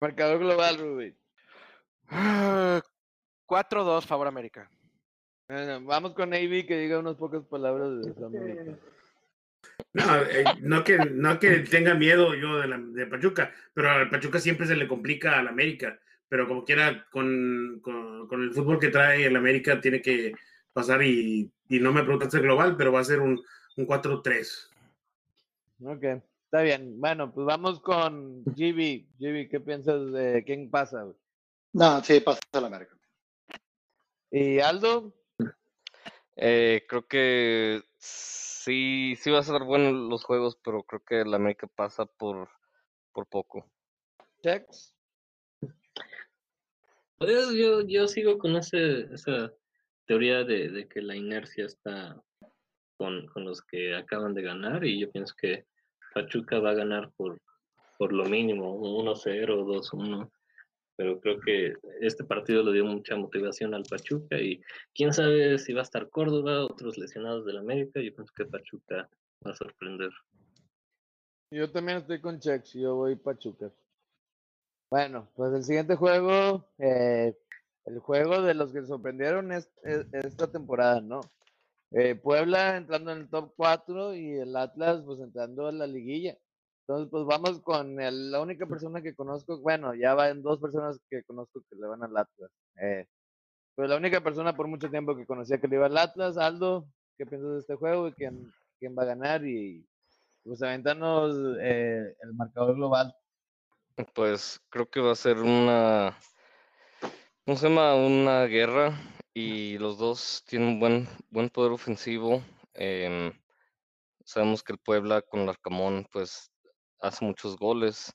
Marcador 0.00 0.38
global, 0.38 0.78
Ruby. 0.78 1.14
4-2 3.46 4.06
favor 4.06 4.26
América. 4.26 4.70
Bueno, 5.48 5.84
vamos 5.84 6.14
con 6.14 6.32
AB 6.32 6.66
que 6.66 6.78
diga 6.78 6.98
unas 6.98 7.16
pocas 7.16 7.44
palabras 7.44 7.90
de 8.00 8.24
América. 8.24 8.78
No, 9.92 10.16
eh, 10.22 10.44
no, 10.60 10.84
que, 10.84 10.96
no 10.98 11.38
que 11.38 11.58
tenga 11.60 11.94
miedo 11.94 12.34
yo 12.34 12.58
de, 12.58 12.68
la, 12.68 12.78
de 12.78 13.06
Pachuca, 13.06 13.52
pero 13.74 13.90
al 13.90 14.08
Pachuca 14.08 14.38
siempre 14.38 14.66
se 14.66 14.76
le 14.76 14.88
complica 14.88 15.38
al 15.38 15.48
América. 15.48 15.98
Pero 16.28 16.46
como 16.46 16.64
quiera, 16.64 17.06
con, 17.10 17.80
con, 17.82 18.28
con 18.28 18.42
el 18.42 18.52
fútbol 18.52 18.78
que 18.78 18.88
trae 18.88 19.26
el 19.26 19.36
América, 19.36 19.80
tiene 19.80 20.00
que 20.00 20.32
pasar 20.72 21.02
y, 21.02 21.50
y 21.68 21.80
no 21.80 21.92
me 21.92 22.02
preguntaste 22.02 22.36
el 22.36 22.44
global, 22.44 22.76
pero 22.76 22.92
va 22.92 23.00
a 23.00 23.04
ser 23.04 23.20
un, 23.20 23.42
un 23.76 23.86
4-3. 23.86 24.70
Ok, 25.82 26.22
está 26.50 26.62
bien. 26.62 27.00
Bueno, 27.00 27.32
pues 27.32 27.46
vamos 27.46 27.80
con 27.80 28.42
GB. 28.42 29.06
GB, 29.20 29.48
¿qué 29.48 29.60
piensas 29.64 30.10
de 30.10 30.42
quién 30.44 30.68
pasa? 30.68 31.04
güey? 31.04 31.16
No, 31.72 32.02
sí, 32.02 32.18
pasa 32.18 32.40
al 32.50 32.64
América. 32.64 32.96
¿Y 34.32 34.58
Aldo? 34.58 35.14
Eh, 36.34 36.84
creo 36.88 37.06
que 37.06 37.84
sí, 37.98 39.14
sí 39.20 39.30
va 39.30 39.38
a 39.38 39.44
ser 39.44 39.62
bueno 39.62 39.92
los 39.92 40.24
juegos, 40.24 40.58
pero 40.64 40.82
creo 40.82 41.04
que 41.06 41.20
el 41.20 41.32
América 41.32 41.68
pasa 41.68 42.04
por, 42.04 42.48
por 43.12 43.28
poco. 43.28 43.70
Chex. 44.42 44.92
Pues 47.18 47.50
yo, 47.50 47.82
yo 47.82 48.08
sigo 48.08 48.38
con 48.38 48.56
ese, 48.56 49.02
esa 49.14 49.52
teoría 50.04 50.42
de, 50.42 50.68
de 50.68 50.88
que 50.88 51.00
la 51.00 51.14
inercia 51.14 51.66
está 51.66 52.20
con, 52.96 53.28
con 53.28 53.44
los 53.44 53.62
que 53.62 53.94
acaban 53.94 54.34
de 54.34 54.42
ganar 54.42 54.84
y 54.84 54.98
yo 54.98 55.12
pienso 55.12 55.32
que 55.40 55.69
Pachuca 56.14 56.58
va 56.58 56.70
a 56.70 56.74
ganar 56.74 57.10
por, 57.16 57.38
por 57.98 58.12
lo 58.12 58.24
mínimo, 58.24 58.74
un 58.74 59.06
1-0, 59.06 59.64
2-1. 59.64 60.30
Pero 60.96 61.18
creo 61.20 61.40
que 61.40 61.74
este 62.00 62.24
partido 62.24 62.62
le 62.62 62.72
dio 62.72 62.84
mucha 62.84 63.16
motivación 63.16 63.72
al 63.74 63.84
Pachuca 63.84 64.38
y 64.38 64.60
quién 64.94 65.14
sabe 65.14 65.58
si 65.58 65.72
va 65.72 65.80
a 65.80 65.84
estar 65.84 66.10
Córdoba, 66.10 66.64
otros 66.64 66.98
lesionados 66.98 67.46
del 67.46 67.56
América. 67.56 68.00
Yo 68.00 68.14
pienso 68.14 68.32
que 68.36 68.44
Pachuca 68.44 69.08
va 69.46 69.50
a 69.52 69.54
sorprender. 69.54 70.10
Yo 71.52 71.70
también 71.70 71.98
estoy 71.98 72.20
con 72.20 72.38
Chex, 72.38 72.74
yo 72.74 72.96
voy 72.96 73.16
Pachuca. 73.16 73.72
Bueno, 74.90 75.28
pues 75.36 75.52
el 75.54 75.64
siguiente 75.64 75.96
juego, 75.96 76.66
eh, 76.78 77.34
el 77.86 77.98
juego 78.00 78.42
de 78.42 78.54
los 78.54 78.72
que 78.72 78.84
sorprendieron 78.84 79.52
es- 79.52 79.70
esta 80.12 80.50
temporada, 80.50 81.00
¿no? 81.00 81.20
Eh, 81.92 82.14
Puebla 82.14 82.76
entrando 82.76 83.10
en 83.12 83.18
el 83.18 83.28
top 83.30 83.52
4 83.56 84.14
y 84.14 84.38
el 84.38 84.54
Atlas 84.56 85.02
pues 85.04 85.20
entrando 85.20 85.66
a 85.66 85.72
la 85.72 85.86
liguilla. 85.86 86.36
Entonces, 86.86 87.08
pues 87.10 87.24
vamos 87.24 87.60
con 87.62 88.00
el- 88.00 88.30
la 88.30 88.40
única 88.40 88.66
persona 88.66 89.00
que 89.02 89.14
conozco, 89.14 89.58
bueno, 89.60 89.94
ya 89.94 90.14
van 90.14 90.42
dos 90.42 90.58
personas 90.60 90.98
que 91.08 91.22
conozco 91.24 91.62
que 91.68 91.76
le 91.76 91.86
van 91.86 92.02
al 92.02 92.16
Atlas. 92.16 92.50
Eh, 92.80 93.06
pero 93.76 93.88
la 93.88 93.96
única 93.96 94.20
persona 94.20 94.54
por 94.56 94.66
mucho 94.68 94.90
tiempo 94.90 95.16
que 95.16 95.26
conocía 95.26 95.60
que 95.60 95.68
le 95.68 95.76
iba 95.76 95.86
al 95.86 95.98
Atlas, 95.98 96.36
Aldo, 96.36 96.86
¿qué 97.16 97.26
piensas 97.26 97.52
de 97.52 97.58
este 97.60 97.74
juego 97.76 98.08
y 98.08 98.12
quién, 98.12 98.52
quién 98.78 98.96
va 98.96 99.02
a 99.02 99.06
ganar? 99.06 99.44
Y 99.44 99.86
pues 100.44 100.62
aventarnos 100.62 101.36
eh, 101.60 102.14
el 102.22 102.34
marcador 102.34 102.74
global. 102.74 103.14
Pues 104.14 104.60
creo 104.70 104.88
que 104.88 105.00
va 105.00 105.12
a 105.12 105.16
ser 105.16 105.38
una, 105.38 106.16
¿cómo 107.44 107.56
se 107.56 107.68
llama? 107.68 107.94
Una 107.94 108.44
guerra 108.46 108.92
y 109.40 109.78
los 109.78 109.98
dos 109.98 110.44
tienen 110.46 110.68
un 110.70 110.80
buen, 110.80 111.08
buen 111.30 111.48
poder 111.50 111.72
ofensivo. 111.72 112.42
em, 112.74 113.32
sabemos 114.24 114.62
que 114.62 114.72
el 114.72 114.78
Puebla 114.78 115.22
con 115.22 115.40
el 115.40 115.48
Arcamón 115.50 116.06
pues 116.12 116.50
hace 117.00 117.24
muchos 117.24 117.56
goles, 117.58 118.12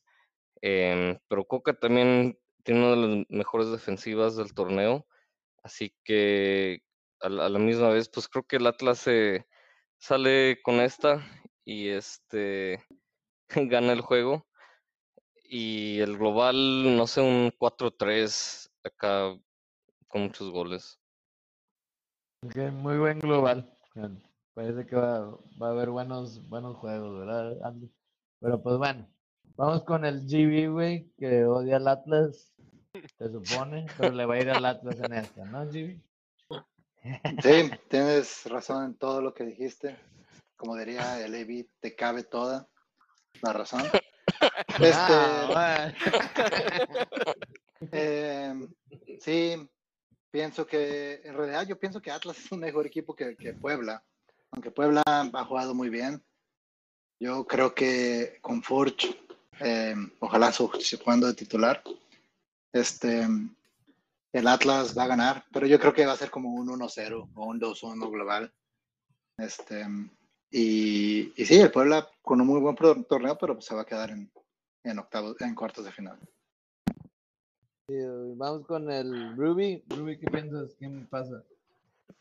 em, 0.62 1.18
pero 1.28 1.46
Coca 1.46 1.74
también 1.74 2.38
tiene 2.64 2.82
una 2.82 2.92
de 2.92 3.18
las 3.18 3.26
mejores 3.30 3.72
defensivas 3.72 4.36
del 4.36 4.54
torneo, 4.54 5.08
así 5.64 5.94
que 6.04 6.82
a 7.22 7.30
la, 7.30 7.48
a 7.48 7.50
la 7.50 7.60
misma 7.60 7.90
vez 7.90 8.10
pues 8.10 8.28
creo 8.30 8.46
que 8.46 8.58
el 8.58 8.68
Atlas 8.68 9.00
se 9.00 9.46
sale 9.98 10.60
con 10.64 10.76
esta 10.82 11.26
y 11.66 11.90
este 11.90 12.84
gana 13.72 13.94
el 13.94 14.02
juego. 14.02 14.48
Y 15.48 16.00
el 16.02 16.18
global, 16.18 16.98
no 16.98 17.08
sé, 17.08 17.22
un 17.22 17.52
4-3 17.58 18.72
acá 18.84 19.38
con 20.08 20.24
muchos 20.24 20.52
goles. 20.52 21.00
Muy 22.74 22.98
buen 22.98 23.20
global. 23.20 23.72
Parece 24.54 24.86
que 24.86 24.96
va, 24.96 25.32
va 25.62 25.68
a 25.68 25.72
haber 25.72 25.90
buenos, 25.90 26.48
buenos 26.48 26.78
juegos, 26.78 27.20
¿verdad, 27.20 27.58
Andy? 27.64 27.92
Pero 28.40 28.62
pues 28.62 28.78
bueno, 28.78 29.08
vamos 29.56 29.84
con 29.84 30.06
el 30.06 30.28
GB, 30.28 30.72
güey, 30.72 31.12
que 31.18 31.46
odia 31.46 31.78
al 31.78 31.88
Atlas, 31.88 32.54
se 33.18 33.30
supone, 33.32 33.88
pero 33.98 34.14
le 34.14 34.26
va 34.26 34.36
a 34.36 34.40
ir 34.40 34.50
al 34.50 34.66
Atlas 34.66 35.00
en 35.00 35.14
esta, 35.14 35.46
¿no, 35.46 35.66
GB? 35.66 36.00
Sí, 37.42 37.72
tienes 37.90 38.46
razón 38.46 38.86
en 38.86 38.96
todo 38.96 39.22
lo 39.22 39.34
que 39.34 39.46
dijiste. 39.46 39.98
Como 40.56 40.76
diría 40.76 41.24
el 41.26 41.36
AB, 41.36 41.68
te 41.80 41.96
cabe 41.96 42.24
toda 42.24 42.68
la 43.42 43.54
razón. 43.54 43.82
Este, 44.68 44.94
Ah, 44.94 45.94
eh, 47.92 48.54
sí, 49.22 49.70
pienso 50.36 50.68
que, 50.68 51.22
en 51.24 51.34
realidad 51.34 51.66
yo 51.66 51.80
pienso 51.80 52.02
que 52.02 52.12
Atlas 52.12 52.38
es 52.38 52.52
un 52.52 52.60
mejor 52.60 52.86
equipo 52.86 53.16
que, 53.16 53.38
que 53.38 53.54
Puebla. 53.54 54.04
Aunque 54.52 54.70
Puebla 54.70 55.02
ha 55.06 55.46
jugado 55.46 55.74
muy 55.74 55.88
bien. 55.88 56.22
Yo 57.22 57.48
creo 57.48 57.74
que 57.74 58.40
con 58.42 58.62
Furch, 58.62 59.18
eh, 59.62 59.96
ojalá 60.20 60.52
su, 60.52 60.68
jugando 61.02 61.28
de 61.28 61.36
titular, 61.36 61.82
este, 62.74 63.26
el 64.34 64.48
Atlas 64.48 64.98
va 64.98 65.04
a 65.04 65.08
ganar, 65.08 65.46
pero 65.54 65.68
yo 65.68 65.80
creo 65.80 65.94
que 65.94 66.06
va 66.06 66.12
a 66.12 66.18
ser 66.18 66.30
como 66.30 66.54
un 66.54 66.68
1-0 66.68 67.30
o 67.34 67.46
un 67.46 67.58
2-1 67.58 68.12
global. 68.12 68.54
Este, 69.38 69.88
y, 70.52 71.32
y 71.42 71.46
sí, 71.46 71.62
el 71.62 71.72
Puebla 71.72 72.10
con 72.22 72.42
un 72.42 72.48
muy 72.48 72.60
buen 72.60 72.76
torneo, 72.76 73.38
pero 73.38 73.62
se 73.62 73.74
va 73.74 73.84
a 73.84 73.86
quedar 73.86 74.12
en, 74.12 74.30
en 74.84 75.00
octavos, 75.00 75.40
en 75.40 75.56
cuartos 75.56 75.86
de 75.86 75.94
final. 75.94 76.20
Sí, 77.88 77.96
vamos 78.36 78.66
con 78.66 78.92
el 78.92 79.36
Ruby. 79.36 79.84
Ruby, 79.90 80.18
¿qué 80.18 80.28
piensas? 80.28 80.76
¿Qué 80.80 80.90
pasa? 81.10 81.44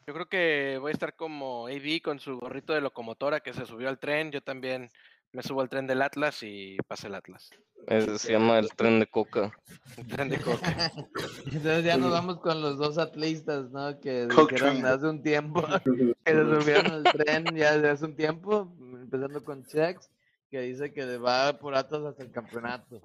Yo 0.06 0.12
creo 0.12 0.26
que 0.26 0.78
voy 0.80 0.90
a 0.90 0.92
estar 0.92 1.16
como 1.16 1.66
AB 1.66 2.02
con 2.02 2.18
su 2.18 2.38
gorrito 2.38 2.74
de 2.74 2.82
locomotora 2.82 3.40
que 3.40 3.54
se 3.54 3.64
subió 3.64 3.88
al 3.88 3.98
tren. 3.98 4.30
Yo 4.30 4.42
también 4.42 4.90
me 5.32 5.42
subo 5.42 5.62
al 5.62 5.68
tren 5.68 5.86
del 5.86 6.02
Atlas 6.02 6.42
y 6.42 6.76
pasa 6.86 7.08
el 7.08 7.14
Atlas. 7.14 7.50
Eh, 7.86 8.18
se 8.18 8.32
llama 8.32 8.58
el 8.58 8.68
tren 8.70 9.00
de 9.00 9.06
coca. 9.06 9.52
El 9.98 10.06
tren 10.06 10.28
de 10.28 10.38
coca. 10.38 10.90
Entonces 11.46 11.84
ya 11.84 11.96
nos 11.96 12.10
vamos 12.10 12.40
con 12.40 12.62
los 12.62 12.78
dos 12.78 12.98
atlistas, 12.98 13.70
¿no? 13.70 14.00
Que 14.00 14.26
dijeron 14.26 14.48
train. 14.48 14.86
hace 14.86 15.06
un 15.06 15.22
tiempo 15.22 15.62
que 16.24 16.32
se 16.32 16.60
subieron 16.60 16.92
al 16.92 17.04
tren 17.04 17.44
ya 17.54 17.76
de 17.76 17.90
hace 17.90 18.04
un 18.06 18.16
tiempo, 18.16 18.74
empezando 18.80 19.44
con 19.44 19.64
Chex, 19.64 20.10
que 20.50 20.60
dice 20.60 20.92
que 20.92 21.18
va 21.18 21.58
por 21.58 21.74
Atlas 21.74 22.04
hasta 22.04 22.22
el 22.22 22.30
campeonato. 22.30 23.02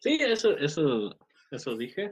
Sí, 0.00 0.18
eso, 0.20 0.56
eso, 0.58 1.16
eso 1.50 1.76
dije. 1.76 2.10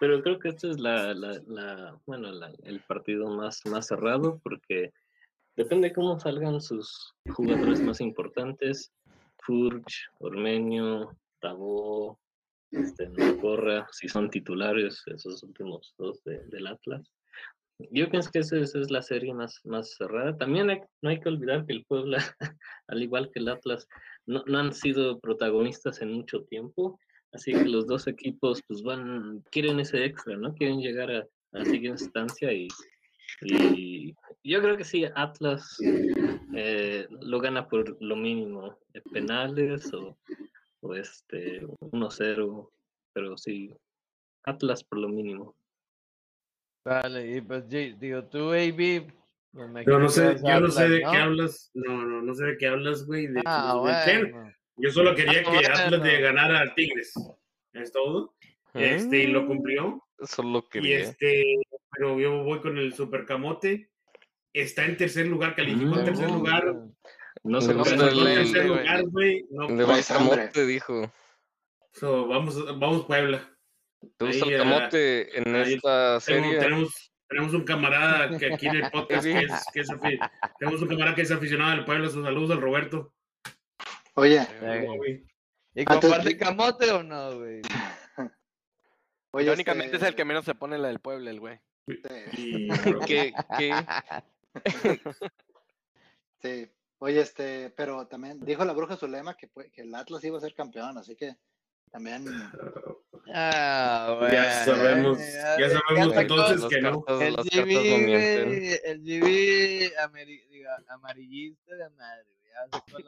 Pero 0.00 0.22
creo 0.22 0.38
que 0.38 0.48
este 0.50 0.70
es 0.70 0.80
la, 0.80 1.14
la, 1.14 1.40
la 1.46 2.00
bueno, 2.06 2.30
la- 2.32 2.52
el 2.64 2.80
partido 2.80 3.28
más, 3.28 3.60
más 3.66 3.86
cerrado 3.86 4.40
porque 4.42 4.92
depende 5.56 5.92
cómo 5.92 6.18
salgan 6.18 6.60
sus 6.60 7.14
jugadores 7.34 7.80
más 7.82 8.00
importantes. 8.00 8.92
Furch, 9.44 10.08
Ormeño, 10.18 11.16
Tabó, 11.40 12.18
este, 12.70 13.10
Corra, 13.40 13.86
si 13.90 14.08
son 14.08 14.30
titulares 14.30 15.02
esos 15.06 15.42
últimos 15.42 15.94
dos 15.98 16.22
de- 16.24 16.44
del 16.46 16.66
Atlas. 16.68 17.02
Yo 17.90 18.08
pienso 18.10 18.30
que 18.30 18.38
esa, 18.40 18.56
esa 18.58 18.78
es 18.78 18.90
la 18.92 19.02
serie 19.02 19.34
más, 19.34 19.60
más 19.64 19.94
cerrada. 19.96 20.36
También 20.36 20.70
hay- 20.70 20.82
no 21.00 21.10
hay 21.10 21.18
que 21.20 21.28
olvidar 21.28 21.66
que 21.66 21.72
el 21.72 21.84
Puebla, 21.84 22.18
al 22.86 23.02
igual 23.02 23.30
que 23.32 23.40
el 23.40 23.48
Atlas, 23.48 23.88
no, 24.26 24.44
no 24.46 24.58
han 24.58 24.72
sido 24.72 25.18
protagonistas 25.18 26.00
en 26.00 26.12
mucho 26.12 26.44
tiempo. 26.44 27.00
Así 27.32 27.52
que 27.52 27.64
los 27.64 27.86
dos 27.86 28.06
equipos 28.06 28.62
pues 28.68 28.82
van, 28.82 29.42
quieren 29.50 29.80
ese 29.80 30.04
extra, 30.04 30.36
¿no? 30.36 30.54
Quieren 30.54 30.80
llegar 30.80 31.10
a, 31.10 31.18
a 31.20 31.58
la 31.58 31.64
siguiente 31.64 32.04
instancia 32.04 32.52
y, 32.52 32.68
y 33.40 34.14
yo 34.44 34.60
creo 34.60 34.76
que 34.76 34.84
sí, 34.84 35.04
Atlas 35.14 35.78
eh, 36.54 37.06
lo 37.22 37.40
gana 37.40 37.68
por 37.68 37.96
lo 38.02 38.16
mínimo, 38.16 38.78
eh, 38.92 39.00
penales 39.12 39.92
o, 39.94 40.18
o 40.80 40.94
este 40.94 41.66
1-0, 41.66 42.70
pero 43.14 43.38
sí, 43.38 43.74
Atlas 44.44 44.84
por 44.84 44.98
lo 44.98 45.08
mínimo. 45.08 45.56
Vale, 46.84 47.36
y 47.36 47.40
pues 47.40 47.68
digo, 47.68 48.24
tú, 48.24 48.50
AB, 48.50 49.06
me 49.52 49.84
Yo 49.84 49.98
no 49.98 50.08
sé, 50.08 50.36
yo 50.42 50.60
no 50.60 50.68
sé 50.68 50.88
de 50.88 51.00
¿no? 51.00 51.12
qué 51.12 51.16
hablas. 51.16 51.70
No, 51.74 52.04
no, 52.04 52.22
no 52.22 52.34
sé 52.34 52.44
de 52.44 52.56
qué 52.58 52.66
hablas, 52.66 53.06
güey. 53.06 53.28
De, 53.28 53.42
Ah, 53.44 53.76
bueno. 53.78 54.52
Yo 54.76 54.90
solo 54.90 55.14
quería 55.14 55.42
Ah, 55.46 55.50
que 55.60 55.66
Atlas 55.66 56.00
le 56.02 56.20
ganara 56.20 56.60
a 56.62 56.74
Tigres. 56.74 57.12
Es 57.72 57.92
todo. 57.92 58.34
Este, 58.74 59.18
y 59.24 59.26
lo 59.26 59.46
cumplió. 59.46 60.02
Eso 60.18 60.42
lo 60.42 60.60
Y 60.60 60.68
quería. 60.70 60.98
este, 61.00 61.42
pero 61.90 62.18
yo 62.18 62.42
voy 62.42 62.60
con 62.60 62.78
el 62.78 62.92
Super 62.94 63.26
Camote. 63.26 63.90
Está 64.52 64.84
en 64.84 64.96
tercer 64.96 65.26
lugar, 65.26 65.54
calificó 65.54 65.98
en 65.98 66.04
tercer 66.04 66.28
Mm. 66.28 66.32
lugar. 66.34 66.74
No 67.44 67.60
se 67.60 67.72
en 67.72 67.82
perder, 67.82 68.34
tercer 68.34 68.66
lugar, 68.66 69.02
güey. 69.08 69.44
No, 69.50 69.64
hambre. 69.66 69.86
camote, 70.06 70.66
dijo. 70.66 71.12
so, 71.92 72.26
vamos, 72.28 72.78
vamos 72.78 73.04
Puebla. 73.06 73.48
¿Te 74.16 74.24
gusta 74.26 74.44
Ahí, 74.46 74.52
el 74.52 74.60
ah, 74.60 74.64
camote 74.64 75.38
en 75.38 75.54
ahí 75.54 75.74
esta 75.74 76.18
Tenemos, 76.20 76.24
serie? 76.24 76.58
tenemos, 76.58 77.12
tenemos 77.28 77.54
un 77.54 77.64
camarada 77.64 78.36
que 78.38 78.52
aquí 78.54 78.66
en 78.68 78.76
el 78.76 78.90
podcast 78.92 79.24
que 79.24 79.38
es, 79.40 79.64
que 79.72 79.80
es 79.80 79.88
tenemos 80.58 80.82
un 80.82 80.88
camarada 80.88 81.14
que 81.14 81.22
es 81.22 81.30
aficionado 81.30 81.70
del 81.76 81.84
pueblo. 81.84 82.08
Sus 82.10 82.24
saludos 82.24 82.50
al 82.52 82.60
Roberto. 82.60 83.12
Oye, 84.14 84.46
Eh, 84.60 84.86
güey. 84.96 85.26
¿Y 85.74 85.84
comparte 85.84 86.36
camote 86.36 86.90
o 86.90 87.02
no, 87.02 87.38
güey? 87.38 87.62
oye, 89.32 89.44
Irónicamente 89.46 89.96
este, 89.96 90.04
es 90.06 90.10
el 90.10 90.16
que 90.16 90.24
menos 90.24 90.44
se 90.44 90.54
pone 90.54 90.78
la 90.78 90.88
del 90.88 91.00
pueblo, 91.00 91.30
el 91.30 91.40
güey. 91.40 91.60
Y, 92.36 92.68
¿Qué, 93.06 93.32
qué? 93.58 93.74
Sí. 96.42 96.70
Oye, 96.98 97.20
este, 97.20 97.70
pero 97.70 98.06
también 98.06 98.38
dijo 98.44 98.64
la 98.64 98.72
bruja 98.74 98.96
Zulema 98.96 99.36
que, 99.36 99.50
que 99.72 99.80
el 99.82 99.94
Atlas 99.94 100.22
iba 100.24 100.38
a 100.38 100.40
ser 100.40 100.54
campeón, 100.54 100.96
así 100.98 101.16
que 101.16 101.36
también 101.90 102.24
Ah, 103.34 104.16
güey. 104.18 104.32
ya 104.32 104.64
sabemos, 104.64 105.18
ya 105.18 105.68
sabemos 105.70 106.16
entonces 106.16 106.64
que 106.68 106.80
no. 106.80 107.04
El 107.20 107.36
GB, 107.36 108.80
el 108.84 109.02
GB 109.02 109.92
amarillista 110.88 111.74
de 111.74 111.90
madre, 111.90 112.26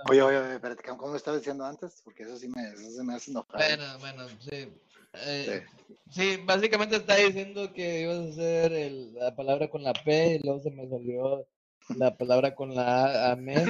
Oye, 0.07 0.23
oye, 0.23 0.39
oye, 0.39 0.55
espérate, 0.55 0.83
¿cómo 0.83 1.13
me 1.13 1.17
estabas 1.17 1.41
diciendo 1.41 1.65
antes? 1.65 2.01
Porque 2.05 2.25
eso 2.25 2.37
sí 2.37 2.49
me, 2.49 2.63
eso 2.63 2.91
se 2.91 3.03
me 3.05 3.15
hace 3.15 3.31
enojar. 3.31 3.79
Bueno, 3.79 3.99
bueno, 3.99 4.29
sí. 4.41 4.73
Eh, 5.15 5.67
sí, 6.11 6.37
básicamente 6.45 6.97
está 6.97 7.17
diciendo 7.17 7.73
que 7.73 8.03
ibas 8.03 8.19
a 8.19 8.29
hacer 8.31 8.73
el- 8.73 9.15
la 9.15 9.35
palabra 9.35 9.69
con 9.69 9.83
la 9.83 9.93
P 9.93 10.35
y 10.37 10.39
luego 10.45 10.61
se 10.61 10.71
me 10.71 10.89
salió 10.89 11.47
la 11.97 12.17
palabra 12.17 12.55
con 12.55 12.75
la 12.75 13.29
A, 13.29 13.33
amé. 13.33 13.65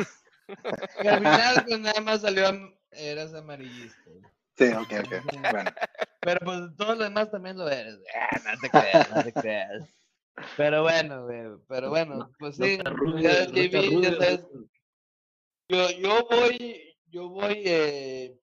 Y 1.03 1.07
al 1.07 1.19
final, 1.19 1.65
pues 1.67 1.81
nada 1.81 2.01
más 2.01 2.21
salió, 2.23 2.47
eras 2.93 3.35
amarillista. 3.35 4.11
Sí, 4.57 4.65
ok, 4.67 4.93
ok. 5.05 5.51
Bueno, 5.51 5.73
Pero 6.21 6.41
pues 6.45 6.61
todos 6.77 6.97
los 6.99 7.07
demás 7.09 7.31
también 7.31 7.59
lo 7.59 7.69
eres. 7.69 7.99
Ah, 8.15 8.41
no 8.45 8.61
te 8.61 8.71
creas, 8.71 9.11
no 9.11 9.23
te 9.23 9.33
creas. 9.33 9.83
Pero 10.57 10.83
bueno, 10.83 11.25
güey, 11.25 11.43
pero 11.69 11.91
bueno, 11.91 12.31
pues 12.39 12.57
sí, 12.57 12.79
No 12.85 13.21
ya 13.21 13.47
no 13.47 13.53
GB, 13.53 14.03
ya 14.03 14.11
sabes, 14.13 14.41
yo, 15.69 15.91
yo 15.91 16.27
voy, 16.29 16.97
yo 17.07 17.29
voy, 17.29 17.63
eh, 17.65 18.39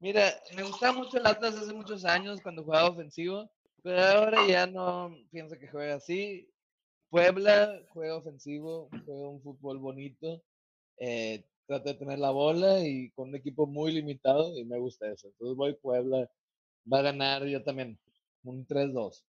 mira, 0.00 0.34
me 0.54 0.62
gustaba 0.62 0.98
mucho 0.98 1.18
el 1.18 1.26
Atlas 1.26 1.56
hace 1.56 1.72
muchos 1.72 2.04
años 2.04 2.40
cuando 2.42 2.64
jugaba 2.64 2.90
ofensivo, 2.90 3.50
pero 3.82 4.00
ahora 4.00 4.46
ya 4.46 4.66
no 4.66 5.16
pienso 5.30 5.58
que 5.58 5.68
juega 5.68 5.96
así. 5.96 6.48
Puebla 7.08 7.80
juega 7.90 8.16
ofensivo, 8.16 8.88
juega 8.90 9.28
un 9.28 9.40
fútbol 9.40 9.78
bonito, 9.78 10.42
eh, 10.98 11.44
trata 11.66 11.90
de 11.92 11.98
tener 11.98 12.18
la 12.18 12.30
bola 12.30 12.80
y 12.80 13.10
con 13.10 13.28
un 13.28 13.36
equipo 13.36 13.66
muy 13.66 13.92
limitado 13.92 14.56
y 14.58 14.64
me 14.64 14.78
gusta 14.78 15.10
eso. 15.10 15.28
Entonces 15.28 15.56
voy 15.56 15.74
Puebla, 15.74 16.28
va 16.92 16.98
a 16.98 17.02
ganar 17.02 17.44
yo 17.46 17.62
también, 17.62 17.98
un 18.42 18.66
3-2. 18.66 19.24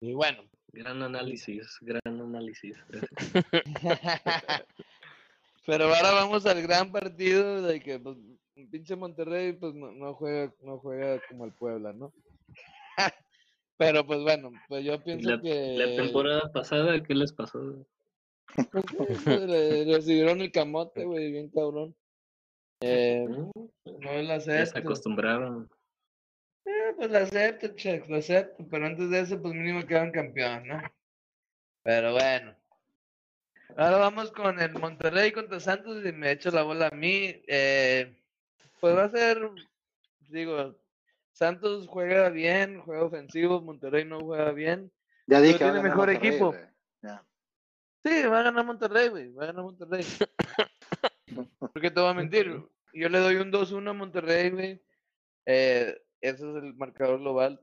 Y 0.00 0.12
bueno, 0.12 0.44
Gran 0.74 1.00
análisis, 1.04 1.78
gran 1.82 2.00
análisis. 2.04 2.76
Pero 5.66 5.84
ahora 5.86 6.12
vamos 6.12 6.44
al 6.46 6.62
gran 6.62 6.92
partido 6.92 7.62
de 7.62 7.80
que 7.80 7.98
pues, 7.98 8.16
el 8.56 8.68
pinche 8.68 8.96
Monterrey 8.96 9.52
pues 9.54 9.74
no, 9.74 9.92
no 9.92 10.14
juega 10.14 10.52
no 10.60 10.78
juega 10.78 11.20
como 11.28 11.44
el 11.46 11.52
Puebla, 11.52 11.92
¿no? 11.92 12.12
Pero 13.76 14.06
pues 14.06 14.20
bueno, 14.20 14.52
pues 14.68 14.84
yo 14.84 15.02
pienso 15.02 15.30
La, 15.30 15.40
que 15.40 15.74
la 15.76 15.96
temporada 16.02 16.52
pasada, 16.52 17.02
¿qué 17.02 17.14
les 17.14 17.32
pasó? 17.32 17.86
pues, 18.70 19.26
le 19.26 19.84
recibieron 19.96 20.40
el 20.40 20.52
camote, 20.52 21.04
güey, 21.04 21.32
bien 21.32 21.48
cabrón. 21.50 21.94
Eh, 22.80 23.26
Mm, 23.26 23.50
no 24.00 24.12
la 24.22 24.34
Ya 24.34 24.40
se 24.40 24.60
acepto. 24.60 24.80
acostumbraron. 24.80 25.70
Eh, 26.66 26.94
pues 26.96 27.10
la 27.10 27.20
acepto, 27.20 27.68
check, 27.74 28.08
lo 28.08 28.16
acepto, 28.16 28.66
pero 28.70 28.86
antes 28.86 29.10
de 29.10 29.20
eso 29.20 29.40
pues 29.40 29.54
mínimo 29.54 29.86
quedan 29.86 30.12
campeón, 30.12 30.66
¿no? 30.68 30.82
Pero 31.82 32.12
bueno. 32.12 32.54
Ahora 33.76 33.96
vamos 33.96 34.30
con 34.30 34.60
el 34.60 34.72
Monterrey 34.74 35.32
contra 35.32 35.58
Santos 35.58 36.06
y 36.06 36.12
me 36.12 36.30
echo 36.30 36.52
la 36.52 36.62
bola 36.62 36.88
a 36.88 36.94
mí. 36.94 37.42
Eh, 37.48 38.16
pues 38.80 38.96
va 38.96 39.04
a 39.04 39.10
ser, 39.10 39.50
digo, 40.28 40.76
Santos 41.32 41.88
juega 41.88 42.28
bien, 42.30 42.80
juega 42.82 43.02
ofensivo, 43.02 43.60
Monterrey 43.60 44.04
no 44.04 44.20
juega 44.20 44.52
bien. 44.52 44.92
Ya 45.26 45.40
dije 45.40 45.58
tiene 45.58 45.82
mejor 45.82 46.06
Monterrey, 46.06 46.28
equipo. 46.28 46.54
Sí, 48.04 48.22
va 48.26 48.40
a 48.40 48.42
ganar 48.42 48.64
Monterrey, 48.64 49.08
güey. 49.08 49.32
Va 49.32 49.44
a 49.44 49.46
ganar 49.46 49.64
Monterrey. 49.64 50.04
Porque 51.58 51.90
te 51.90 52.00
voy 52.00 52.10
a 52.10 52.14
mentir. 52.14 52.62
Yo 52.92 53.08
le 53.08 53.18
doy 53.18 53.36
un 53.36 53.50
2-1 53.50 53.90
a 53.90 53.92
Monterrey, 53.92 54.50
güey. 54.50 54.82
Eh, 55.46 56.00
ese 56.20 56.48
es 56.48 56.62
el 56.62 56.74
marcador 56.74 57.18
global. 57.18 57.60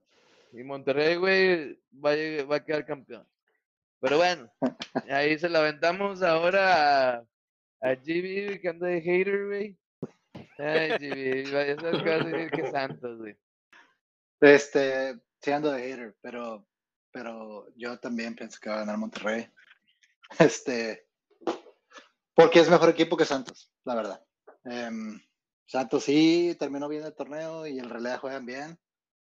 Y 0.51 0.64
Monterrey, 0.64 1.16
güey, 1.16 1.80
va 1.93 2.12
a, 2.12 2.45
va 2.45 2.55
a 2.57 2.66
quedar 2.66 2.86
campeón. 2.86 3.26
Pero 4.02 4.18
bueno, 4.18 4.52
ahí 5.10 5.38
se 5.38 5.47
la 5.47 5.60
aventamos 5.60 6.24
ahora 6.24 7.18
a, 7.18 7.26
a 7.82 7.95
GB, 7.95 8.60
que 8.60 8.68
anda 8.68 8.88
de 8.88 9.02
hater, 9.02 9.45
güey. 9.45 9.78
Ay, 10.58 10.89
GB, 10.97 11.54
vaya 11.54 11.76
decir 11.76 12.52
que 12.52 12.72
Santos, 12.72 13.20
güey. 13.20 13.38
Este, 14.41 15.20
sí 15.39 15.52
ando 15.52 15.72
de 15.72 15.84
hater, 15.84 16.16
pero, 16.20 16.68
pero 17.12 17.68
yo 17.76 17.99
también 17.99 18.36
pienso 18.36 18.60
que 18.60 18.70
va 18.70 18.78
a 18.78 18.80
ganar 18.80 18.97
Monterrey. 18.97 19.47
Este, 20.39 21.08
porque 22.34 22.62
es 22.62 22.70
mejor 22.70 22.89
equipo 22.89 23.18
que 23.18 23.26
Santos, 23.26 23.72
la 23.84 23.95
verdad. 23.95 24.26
Em, 24.64 25.22
Santos 25.68 26.06
sí 26.06 26.56
terminó 26.58 26.88
bien 26.88 27.04
el 27.04 27.14
torneo 27.14 27.68
y 27.68 27.78
el 27.78 27.89
relé 27.89 28.18
juegan 28.18 28.45
bien. 28.45 28.80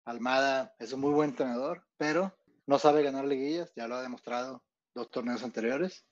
Almada 0.04 0.74
es 0.78 0.92
un 0.92 1.00
muy 1.00 1.12
buen 1.12 1.30
entrenador, 1.30 1.86
pero 1.96 2.36
no 2.70 2.78
sabe 2.78 3.02
ganar 3.02 3.24
liguillas, 3.24 3.72
ya 3.74 3.88
lo 3.88 3.96
ha 3.96 4.02
demostrado 4.02 4.62
dos 4.94 5.10
torneos 5.10 5.42
anteriores. 5.42 6.06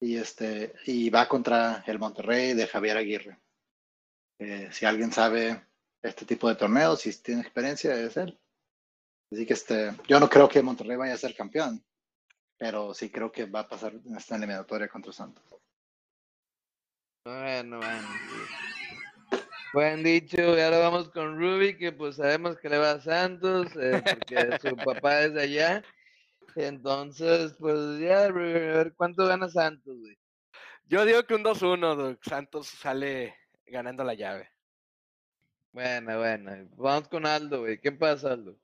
Y 0.00 0.16
este, 0.16 0.74
y 0.86 1.08
va 1.08 1.28
contra 1.28 1.84
el 1.86 2.00
Monterrey 2.00 2.54
de 2.54 2.66
Javier 2.66 2.96
Aguirre. 2.96 3.38
Eh, 4.40 4.68
si 4.72 4.86
alguien 4.86 5.12
sabe 5.12 5.64
este 6.02 6.24
tipo 6.26 6.48
de 6.48 6.56
torneos, 6.56 7.00
si 7.00 7.16
tiene 7.22 7.42
experiencia, 7.42 7.94
es 7.94 8.16
él. 8.16 8.36
Así 9.30 9.46
que 9.46 9.52
este, 9.52 9.92
yo 10.08 10.18
no 10.18 10.28
creo 10.28 10.48
que 10.48 10.62
Monterrey 10.62 10.96
vaya 10.96 11.14
a 11.14 11.18
ser 11.18 11.36
campeón, 11.36 11.84
pero 12.56 12.92
sí 12.92 13.08
creo 13.08 13.30
que 13.30 13.46
va 13.46 13.60
a 13.60 13.68
pasar 13.68 13.92
en 13.92 14.16
esta 14.16 14.34
eliminatoria 14.34 14.88
contra 14.88 15.12
Santos. 15.12 15.44
Bueno, 17.24 17.78
bueno. 17.78 18.08
Buen 19.74 20.02
dicho, 20.02 20.36
y 20.38 20.60
ahora 20.60 20.78
vamos 20.78 21.10
con 21.10 21.38
Ruby, 21.38 21.76
que 21.76 21.92
pues 21.92 22.16
sabemos 22.16 22.56
que 22.56 22.70
le 22.70 22.78
va 22.78 22.92
a 22.92 23.00
Santos, 23.00 23.68
eh, 23.76 24.02
porque 24.02 24.58
su 24.60 24.76
papá 25.02 25.22
es 25.22 25.34
de 25.34 25.42
allá. 25.42 25.84
Entonces, 26.56 27.54
pues 27.58 28.00
ya, 28.00 28.28
Ruby, 28.28 28.52
a 28.52 28.76
ver 28.76 28.94
cuánto 28.96 29.26
gana 29.26 29.48
Santos, 29.48 29.94
güey. 29.98 30.16
Yo 30.86 31.04
digo 31.04 31.22
que 31.24 31.34
un 31.34 31.44
2-1, 31.44 31.96
Doc. 31.96 32.18
Santos 32.24 32.68
sale 32.68 33.36
ganando 33.66 34.04
la 34.04 34.14
llave. 34.14 34.50
Bueno, 35.72 36.18
bueno. 36.18 36.68
Vamos 36.76 37.08
con 37.08 37.26
Aldo, 37.26 37.60
güey. 37.60 37.78
¿Qué 37.78 37.92
pasa, 37.92 38.32
Aldo? 38.32 38.58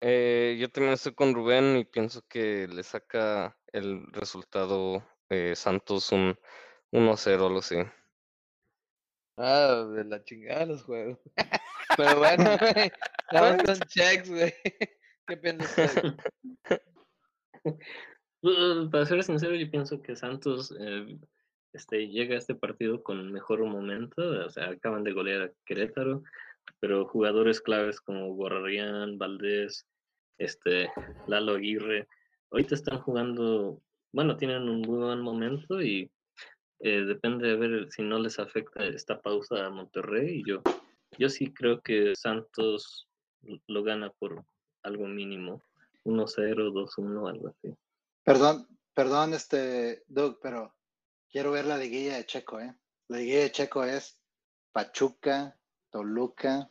Eh, 0.00 0.56
yo 0.58 0.70
también 0.70 0.94
estoy 0.94 1.12
con 1.14 1.34
Rubén 1.34 1.76
y 1.76 1.84
pienso 1.84 2.22
que 2.26 2.66
le 2.66 2.82
saca 2.82 3.58
el 3.72 4.06
resultado 4.12 5.06
eh, 5.28 5.54
Santos 5.54 6.12
un 6.12 6.34
1-0 6.92 7.40
o 7.42 7.46
algo 7.46 7.58
así. 7.58 7.76
Ah, 9.38 9.86
de 9.94 10.04
la 10.04 10.22
chingada 10.24 10.66
los 10.66 10.82
juegos. 10.82 11.18
Pero 11.96 12.18
bueno. 12.18 12.44
Estamos 13.30 13.62
con 13.62 13.88
checks, 13.88 14.28
güey. 14.28 14.52
¿Qué 15.26 15.36
piensas? 15.36 15.94
Pues, 18.40 18.56
Para 18.92 19.04
ser 19.04 19.22
sincero, 19.24 19.56
yo 19.56 19.68
pienso 19.68 20.00
que 20.00 20.14
Santos 20.14 20.72
eh, 20.78 21.18
este, 21.72 22.06
llega 22.06 22.36
a 22.36 22.38
este 22.38 22.54
partido 22.54 23.02
con 23.02 23.32
mejor 23.32 23.64
momento. 23.64 24.22
O 24.46 24.50
sea, 24.50 24.70
acaban 24.70 25.02
de 25.02 25.12
golear 25.12 25.42
a 25.42 25.52
Querétaro, 25.66 26.22
pero 26.78 27.04
jugadores 27.06 27.60
claves 27.60 28.00
como 28.00 28.32
Gorrián, 28.34 29.18
Valdés, 29.18 29.86
este, 30.38 30.88
Lalo 31.26 31.56
Aguirre, 31.56 32.06
ahorita 32.52 32.76
están 32.76 33.00
jugando, 33.00 33.82
bueno, 34.12 34.36
tienen 34.36 34.68
un 34.68 34.82
buen 34.82 35.20
momento 35.20 35.82
y 35.82 36.10
eh, 36.80 37.02
depende 37.02 37.48
de 37.48 37.56
ver 37.56 37.92
si 37.92 38.02
no 38.02 38.18
les 38.18 38.38
afecta 38.38 38.84
esta 38.84 39.20
pausa 39.20 39.66
a 39.66 39.70
Monterrey. 39.70 40.40
Y 40.40 40.48
yo, 40.48 40.62
yo 41.18 41.28
sí 41.28 41.52
creo 41.52 41.80
que 41.80 42.14
Santos 42.16 43.08
lo 43.66 43.82
gana 43.82 44.10
por 44.10 44.44
algo 44.82 45.06
mínimo, 45.06 45.62
1-0, 46.04 46.72
2-1, 46.72 47.30
algo 47.30 47.48
así. 47.48 47.74
Perdón, 48.24 48.66
perdón, 48.94 49.34
este, 49.34 50.02
Doug, 50.06 50.38
pero 50.42 50.74
quiero 51.30 51.52
ver 51.52 51.66
la 51.66 51.78
liguilla 51.78 52.16
de 52.16 52.26
Checo, 52.26 52.60
¿eh? 52.60 52.74
La 53.08 53.18
liguilla 53.18 53.40
de 53.40 53.52
Checo 53.52 53.84
es 53.84 54.20
Pachuca, 54.72 55.58
Toluca, 55.90 56.68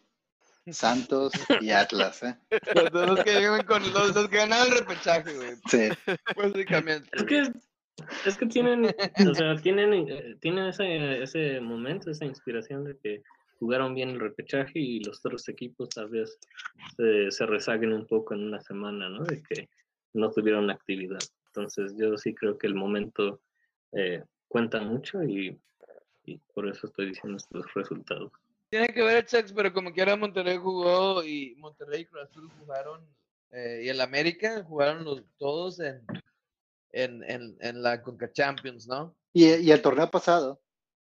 Santos 0.71 1.31
y 1.61 1.71
Atlas, 1.71 2.23
¿eh? 2.23 2.37
Los 2.91 2.91
dos 2.91 3.23
que 3.23 3.65
con 3.65 3.93
los 3.93 4.13
dos 4.13 4.27
que 4.27 4.37
ganan 4.37 4.67
el 4.67 4.77
repechaje, 4.79 5.33
güey. 5.33 5.55
Sí. 5.69 5.89
Básicamente. 6.35 7.09
Es 7.13 7.23
que, 7.23 7.51
es 8.25 8.37
que 8.37 8.45
tienen, 8.45 8.85
o 9.29 9.33
sea, 9.33 9.55
tienen, 9.57 9.93
eh, 9.93 10.35
tienen 10.39 10.67
ese, 10.67 11.23
ese 11.23 11.59
momento, 11.59 12.11
esa 12.11 12.25
inspiración 12.25 12.83
de 12.83 12.97
que 12.97 13.23
jugaron 13.59 13.95
bien 13.95 14.09
el 14.09 14.19
repechaje 14.19 14.79
y 14.79 14.99
los 15.03 15.19
otros 15.25 15.47
equipos 15.49 15.89
tal 15.89 16.09
vez 16.09 16.37
se, 16.95 17.31
se 17.31 17.45
rezaguen 17.45 17.93
un 17.93 18.05
poco 18.05 18.33
en 18.33 18.43
una 18.43 18.61
semana, 18.61 19.09
¿no? 19.09 19.23
De 19.23 19.41
que 19.41 19.69
no 20.13 20.31
tuvieron 20.31 20.69
actividad. 20.69 21.19
Entonces 21.47 21.95
yo 21.97 22.17
sí 22.17 22.33
creo 22.35 22.57
que 22.57 22.67
el 22.67 22.75
momento 22.75 23.41
eh, 23.93 24.23
cuenta 24.47 24.79
mucho 24.81 25.23
y, 25.23 25.59
y 26.25 26.37
por 26.53 26.67
eso 26.67 26.87
estoy 26.87 27.07
diciendo 27.07 27.37
estos 27.37 27.73
resultados. 27.73 28.31
Tiene 28.69 28.89
que 28.89 29.01
ver 29.01 29.17
el 29.17 29.25
Chex, 29.25 29.53
pero 29.53 29.73
como 29.73 29.93
quiera 29.93 30.15
Monterrey 30.15 30.57
jugó 30.57 31.23
y 31.23 31.55
Monterrey 31.55 32.01
y 32.01 32.05
Cruz 32.05 32.23
Azul 32.23 32.49
jugaron 32.59 33.01
eh, 33.51 33.81
y 33.85 33.89
el 33.89 34.01
América 34.01 34.63
jugaron 34.65 35.05
los 35.05 35.23
todos 35.37 35.79
en, 35.79 36.01
en, 37.03 37.23
en, 37.23 37.57
en 37.59 37.81
la 37.81 38.01
Conca 38.01 38.31
Champions, 38.31 38.87
¿no? 38.87 39.15
Y, 39.33 39.45
y 39.55 39.71
el 39.71 39.81
torneo 39.81 40.09
pasado, 40.09 40.61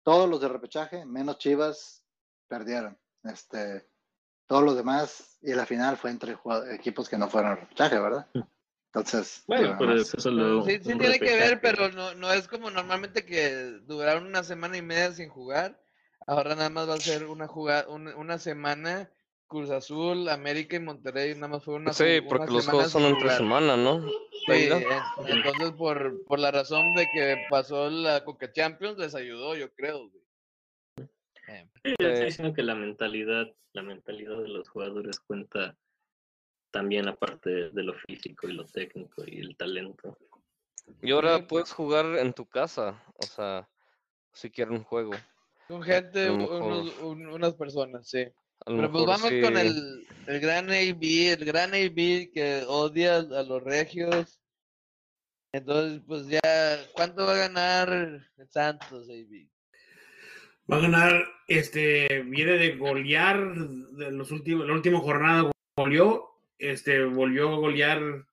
todos 0.03 0.29
los 0.29 0.41
de 0.41 0.49
repechaje, 0.49 1.05
menos 1.07 1.39
Chivas, 1.39 2.05
perdieron. 2.49 2.99
Este, 3.25 3.89
todos 4.47 4.63
los 4.65 4.77
demás, 4.77 5.39
y 5.43 5.53
la 5.55 5.67
final 5.67 5.97
fue 5.97 6.11
entre 6.11 6.37
equipos 6.73 7.09
que 7.09 7.19
no 7.19 7.29
fueron 7.29 7.57
repechaje, 7.57 7.99
¿verdad? 7.99 8.27
Entonces, 8.93 9.43
Bueno, 9.47 9.77
pero 9.79 9.95
eso 9.95 10.19
solo 10.19 10.65
Sí, 10.65 10.79
sí 10.83 10.93
un 10.93 10.99
tiene 10.99 11.19
que 11.19 11.37
ver, 11.37 11.51
repechaje. 11.51 11.57
pero 11.59 11.93
no, 11.93 12.15
no 12.15 12.33
es 12.33 12.49
como 12.49 12.71
normalmente 12.71 13.27
que 13.27 13.51
duraron 13.87 14.27
una 14.27 14.43
semana 14.43 14.77
y 14.79 14.83
media 14.83 15.13
sin 15.13 15.29
jugar. 15.29 15.79
Ahora 16.27 16.55
nada 16.55 16.71
más 16.71 16.89
va 16.89 16.95
a 16.95 17.01
ser 17.01 17.27
una 17.27 17.47
jugada, 17.47 17.89
una, 17.89 18.17
una 18.17 18.39
semana 18.39 19.11
Cruz 19.49 19.71
Azul, 19.71 20.29
América 20.29 20.77
y 20.77 20.81
Monterrey, 20.81 21.35
nada 21.35 21.49
más 21.49 21.65
fue 21.65 21.75
una 21.75 21.93
Sí, 21.93 22.21
porque 22.29 22.53
los 22.53 22.69
juegos 22.69 22.93
son 22.93 23.05
entre 23.05 23.31
semana, 23.31 23.77
¿no? 23.77 24.01
Sí, 24.47 24.71
entonces 25.27 25.73
por, 25.73 26.23
por 26.25 26.39
la 26.39 26.51
razón 26.51 26.95
de 26.95 27.07
que 27.11 27.37
pasó 27.51 27.91
la 27.91 28.25
Coca 28.25 28.53
Champions 28.53 28.99
les 28.99 29.15
ayudó, 29.15 29.57
yo 29.57 29.73
creo, 29.73 30.09
güey. 30.09 30.23
Eh, 31.49 31.69
Sí, 31.85 31.95
yo 31.99 32.09
estoy 32.09 32.27
diciendo 32.27 32.55
que 32.55 32.63
la 32.63 32.75
mentalidad, 32.75 33.47
la 33.73 33.83
mentalidad 33.83 34.39
de 34.39 34.49
los 34.49 34.69
jugadores 34.69 35.19
cuenta 35.21 35.77
también 36.71 37.09
aparte 37.09 37.71
de, 37.71 37.83
lo 37.83 37.95
físico 37.95 38.49
y 38.49 38.53
lo 38.53 38.67
técnico 38.67 39.25
y 39.27 39.39
el 39.39 39.57
talento. 39.57 40.19
Y 41.03 41.11
ahora 41.13 41.47
puedes 41.47 41.73
jugar 41.73 42.05
en 42.19 42.33
tu 42.35 42.47
casa, 42.47 43.03
o 43.15 43.25
sea, 43.27 43.69
si 44.33 44.51
quieren 44.51 44.75
un 44.75 44.85
juego. 44.85 45.13
Con 45.67 45.83
gente, 45.83 46.31
unos- 46.31 46.99
un- 47.01 47.27
unas 47.29 47.55
personas, 47.55 48.09
sí. 48.09 48.27
Pero 48.69 48.93
pues 48.93 49.07
vamos 49.07 49.31
con 49.43 49.57
el, 49.57 50.07
el 50.27 50.41
gran 50.41 50.69
AB, 50.69 51.03
el 51.03 51.45
gran 51.45 51.71
AB 51.71 52.31
que 52.33 52.63
odia 52.67 53.17
a 53.17 53.43
los 53.43 53.63
regios. 53.63 54.41
Entonces, 55.53 56.03
pues 56.07 56.29
ya, 56.29 56.41
¿cuánto 56.93 57.25
va 57.25 57.33
a 57.33 57.49
ganar 57.49 57.89
el 58.37 58.49
Santos, 58.51 59.09
AB? 59.09 59.49
Va 60.71 60.77
a 60.77 60.81
ganar, 60.81 61.25
este, 61.47 62.23
viene 62.27 62.53
de 62.53 62.77
golear 62.77 63.55
de 63.57 64.13
los 64.13 64.31
últimos, 64.31 64.67
la 64.67 64.75
última 64.75 65.01
jornada 65.01 65.51
goleó, 65.79 66.29
este, 66.59 67.05
volvió 67.05 67.55
a 67.55 67.57
golear 67.57 68.27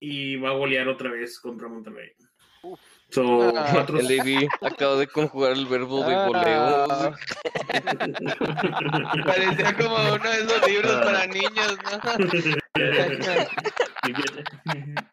y 0.00 0.36
va 0.36 0.50
a 0.50 0.54
golear 0.54 0.88
otra 0.88 1.10
vez 1.10 1.38
contra 1.38 1.68
Monterrey. 1.68 2.10
So, 3.16 3.50
Ah, 3.56 3.66
cuatro- 3.72 3.98
El 3.98 4.20
AB 4.20 4.46
acaba 4.60 4.96
de 4.96 5.06
conjugar 5.06 5.52
el 5.52 5.64
verbo 5.64 6.04
de 6.04 6.14
goleo. 6.14 6.86
Ah, 6.90 7.12
parecía 9.24 9.74
como 9.74 9.96
uno 9.96 10.30
de 10.30 10.36
esos 10.36 10.68
libros 10.68 10.92
Ah. 10.96 11.02
para 11.02 11.26
niños, 11.26 11.78
¿no? 11.84 11.96
You 14.06 14.14
get, 14.14 14.44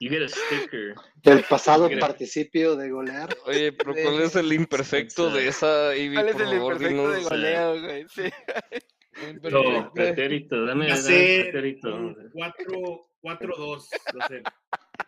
you 0.02 0.10
get 0.10 0.22
a 0.24 0.28
sticker. 0.28 0.96
el 1.24 1.44
pasado 1.46 1.90
participio 1.98 2.76
de 2.76 2.92
golear. 2.92 3.30
Oye, 3.46 3.72
pero 3.72 3.94
¿cuál 3.94 4.22
es 4.22 4.36
el 4.36 4.52
imperfecto 4.52 5.30
de 5.30 5.48
esa 5.48 5.92
AB? 5.92 6.14
¿Cuál 6.14 6.28
es 6.28 6.34
Por 6.36 6.42
el 6.42 6.50
favor, 6.50 6.74
imperfecto 6.74 7.12
de 7.12 7.24
goleo, 7.24 7.82
güey? 7.82 8.06
Sí. 8.10 8.24
Imperfecto. 9.30 9.92
Pretérito, 9.94 10.66
dame, 10.66 10.88
dame 10.90 11.40
pretérito. 11.44 12.16
4 12.34 13.06
4-2. 13.24 13.88
va 14.20 14.26
a 14.26 14.28
ser. 14.28 14.44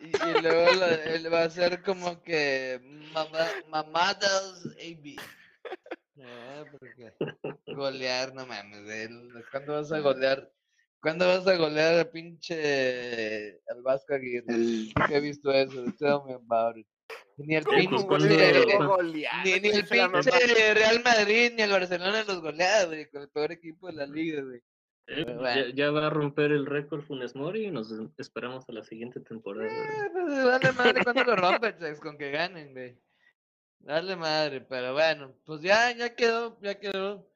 Y, 0.00 0.06
y 0.06 0.42
luego 0.42 0.72
la- 0.74 0.94
él 1.04 1.32
va 1.32 1.42
a 1.44 1.50
ser 1.50 1.82
como 1.82 2.22
que 2.22 2.80
mamá, 3.12 3.46
mamadas 3.68 4.64
AB. 4.78 5.16
Ah, 6.22 6.64
porque 6.70 7.12
golear, 7.66 8.34
no 8.34 8.46
mames, 8.46 8.88
él- 8.90 9.32
¿cuándo 9.50 9.74
vas 9.74 9.92
a 9.92 10.00
golear 10.00 10.50
¿Cuándo 11.00 11.26
vas 11.28 11.46
a 11.46 11.56
golear 11.56 12.00
a 12.00 12.10
pinche 12.10 13.60
al 13.68 13.82
Vasco 13.82 14.14
Aguirre? 14.14 14.46
El, 14.48 14.86
Nunca 14.86 15.14
he 15.14 15.20
visto 15.20 15.52
eso. 15.52 15.84
Tell 15.98 16.18
me 16.26 16.32
about 16.34 16.78
it. 16.78 16.86
Ni 17.36 17.54
el 17.54 17.64
pinche, 17.64 18.06
¿Cuándo? 18.06 18.26
ni, 18.28 19.60
ni 19.60 19.68
el 19.68 19.86
pinche 19.86 20.74
Real 20.74 21.02
Madrid 21.04 21.52
ni 21.54 21.62
el 21.62 21.70
Barcelona 21.70 22.24
los 22.26 22.40
golea, 22.40 22.86
güey, 22.86 23.08
con 23.10 23.22
el 23.22 23.28
peor 23.28 23.52
equipo 23.52 23.86
de 23.86 23.92
la 23.92 24.06
liga, 24.06 24.42
güey. 24.42 24.60
Eh, 25.08 25.72
ya, 25.74 25.90
va 25.90 26.08
a 26.08 26.10
romper 26.10 26.50
el 26.50 26.66
récord 26.66 27.02
Funes 27.02 27.36
Mori 27.36 27.66
y 27.66 27.70
nos 27.70 27.92
esperamos 28.18 28.64
a 28.68 28.72
la 28.72 28.82
siguiente 28.82 29.20
temporada. 29.20 29.68
Eh, 29.68 30.10
pues, 30.12 30.44
Dale 30.44 30.72
madre 30.72 31.04
cuando 31.04 31.24
lo 31.24 31.36
rompe, 31.36 31.76
Chex, 31.78 32.00
con 32.00 32.18
que 32.18 32.30
ganen, 32.30 32.72
güey. 32.72 32.98
Dale 33.78 34.16
madre, 34.16 34.62
pero 34.62 34.94
bueno, 34.94 35.36
pues 35.44 35.60
ya, 35.60 35.92
ya 35.92 36.14
quedó, 36.16 36.58
ya 36.60 36.80
quedó. 36.80 37.30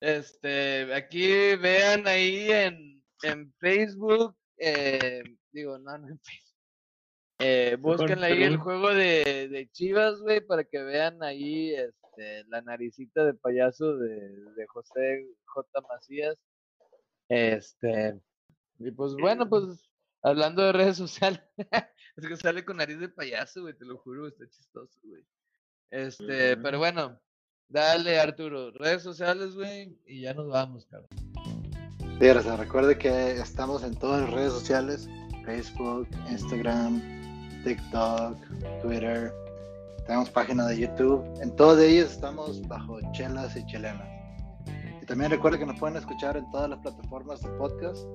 Este, 0.00 0.94
aquí 0.94 1.28
vean 1.56 2.06
ahí 2.06 2.50
en, 2.50 3.04
en 3.22 3.52
Facebook, 3.58 4.34
eh, 4.56 5.22
digo, 5.52 5.78
no, 5.78 5.98
no 5.98 6.08
en 6.08 6.18
Facebook. 6.18 6.50
Eh, 7.40 7.76
búsquenle 7.78 8.26
ahí 8.26 8.42
el 8.42 8.56
juego 8.56 8.94
de, 8.94 9.48
de 9.50 9.70
Chivas, 9.70 10.20
güey, 10.20 10.40
para 10.40 10.64
que 10.64 10.82
vean 10.82 11.22
ahí 11.22 11.74
este, 11.74 12.44
la 12.48 12.62
naricita 12.62 13.24
de 13.24 13.34
payaso 13.34 13.96
de, 13.98 14.30
de 14.54 14.66
José 14.66 15.26
J. 15.44 15.80
Macías. 15.88 16.38
Este, 17.30 18.20
y 18.80 18.90
pues 18.90 19.14
bueno, 19.14 19.48
pues 19.48 19.88
hablando 20.20 20.62
de 20.62 20.72
redes 20.72 20.96
sociales, 20.96 21.40
es 22.16 22.26
que 22.26 22.36
sale 22.36 22.64
con 22.64 22.78
nariz 22.78 22.98
de 22.98 23.08
payaso, 23.08 23.62
güey, 23.62 23.74
te 23.74 23.84
lo 23.84 23.98
juro, 23.98 24.26
está 24.26 24.48
chistoso, 24.48 24.98
güey. 25.04 25.24
Este, 25.90 26.56
pero 26.56 26.78
bueno, 26.78 27.20
dale 27.68 28.18
Arturo, 28.18 28.72
redes 28.72 29.04
sociales, 29.04 29.54
güey, 29.54 29.96
y 30.06 30.22
ya 30.22 30.34
nos 30.34 30.48
vamos, 30.48 30.86
cabrón. 30.86 31.08
Sí, 32.20 32.28
o 32.28 32.42
sea, 32.42 32.56
recuerde 32.56 32.98
que 32.98 33.32
estamos 33.32 33.84
en 33.84 33.96
todas 33.96 34.22
las 34.22 34.32
redes 34.32 34.52
sociales, 34.52 35.08
Facebook, 35.44 36.08
Instagram, 36.28 37.00
TikTok, 37.62 38.36
Twitter, 38.82 39.32
tenemos 40.04 40.28
página 40.30 40.66
de 40.66 40.80
YouTube, 40.80 41.24
en 41.40 41.54
todas 41.54 41.80
ellas 41.80 42.10
estamos 42.10 42.60
bajo 42.66 42.98
chelas 43.12 43.56
y 43.56 43.64
chelenas. 43.66 44.19
También 45.10 45.32
recuerde 45.32 45.58
que 45.58 45.66
nos 45.66 45.76
pueden 45.76 45.96
escuchar 45.96 46.36
en 46.36 46.48
todas 46.52 46.70
las 46.70 46.78
plataformas 46.78 47.42
de 47.42 47.48
podcast. 47.58 48.06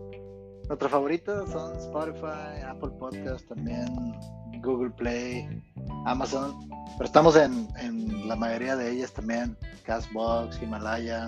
Nuestras 0.70 0.90
favoritas 0.90 1.50
son 1.50 1.76
Spotify, 1.76 2.62
Apple 2.66 2.92
Podcast, 2.98 3.46
también 3.50 4.16
Google 4.64 4.92
Play, 4.92 5.62
Amazon, 6.06 6.58
pero 6.94 7.04
estamos 7.04 7.36
en, 7.36 7.68
en 7.82 8.30
la 8.30 8.38
mayoría 8.38 8.78
de 8.78 8.94
ellas 8.94 9.12
también, 9.12 9.58
Castbox, 9.84 10.62
Himalaya, 10.62 11.28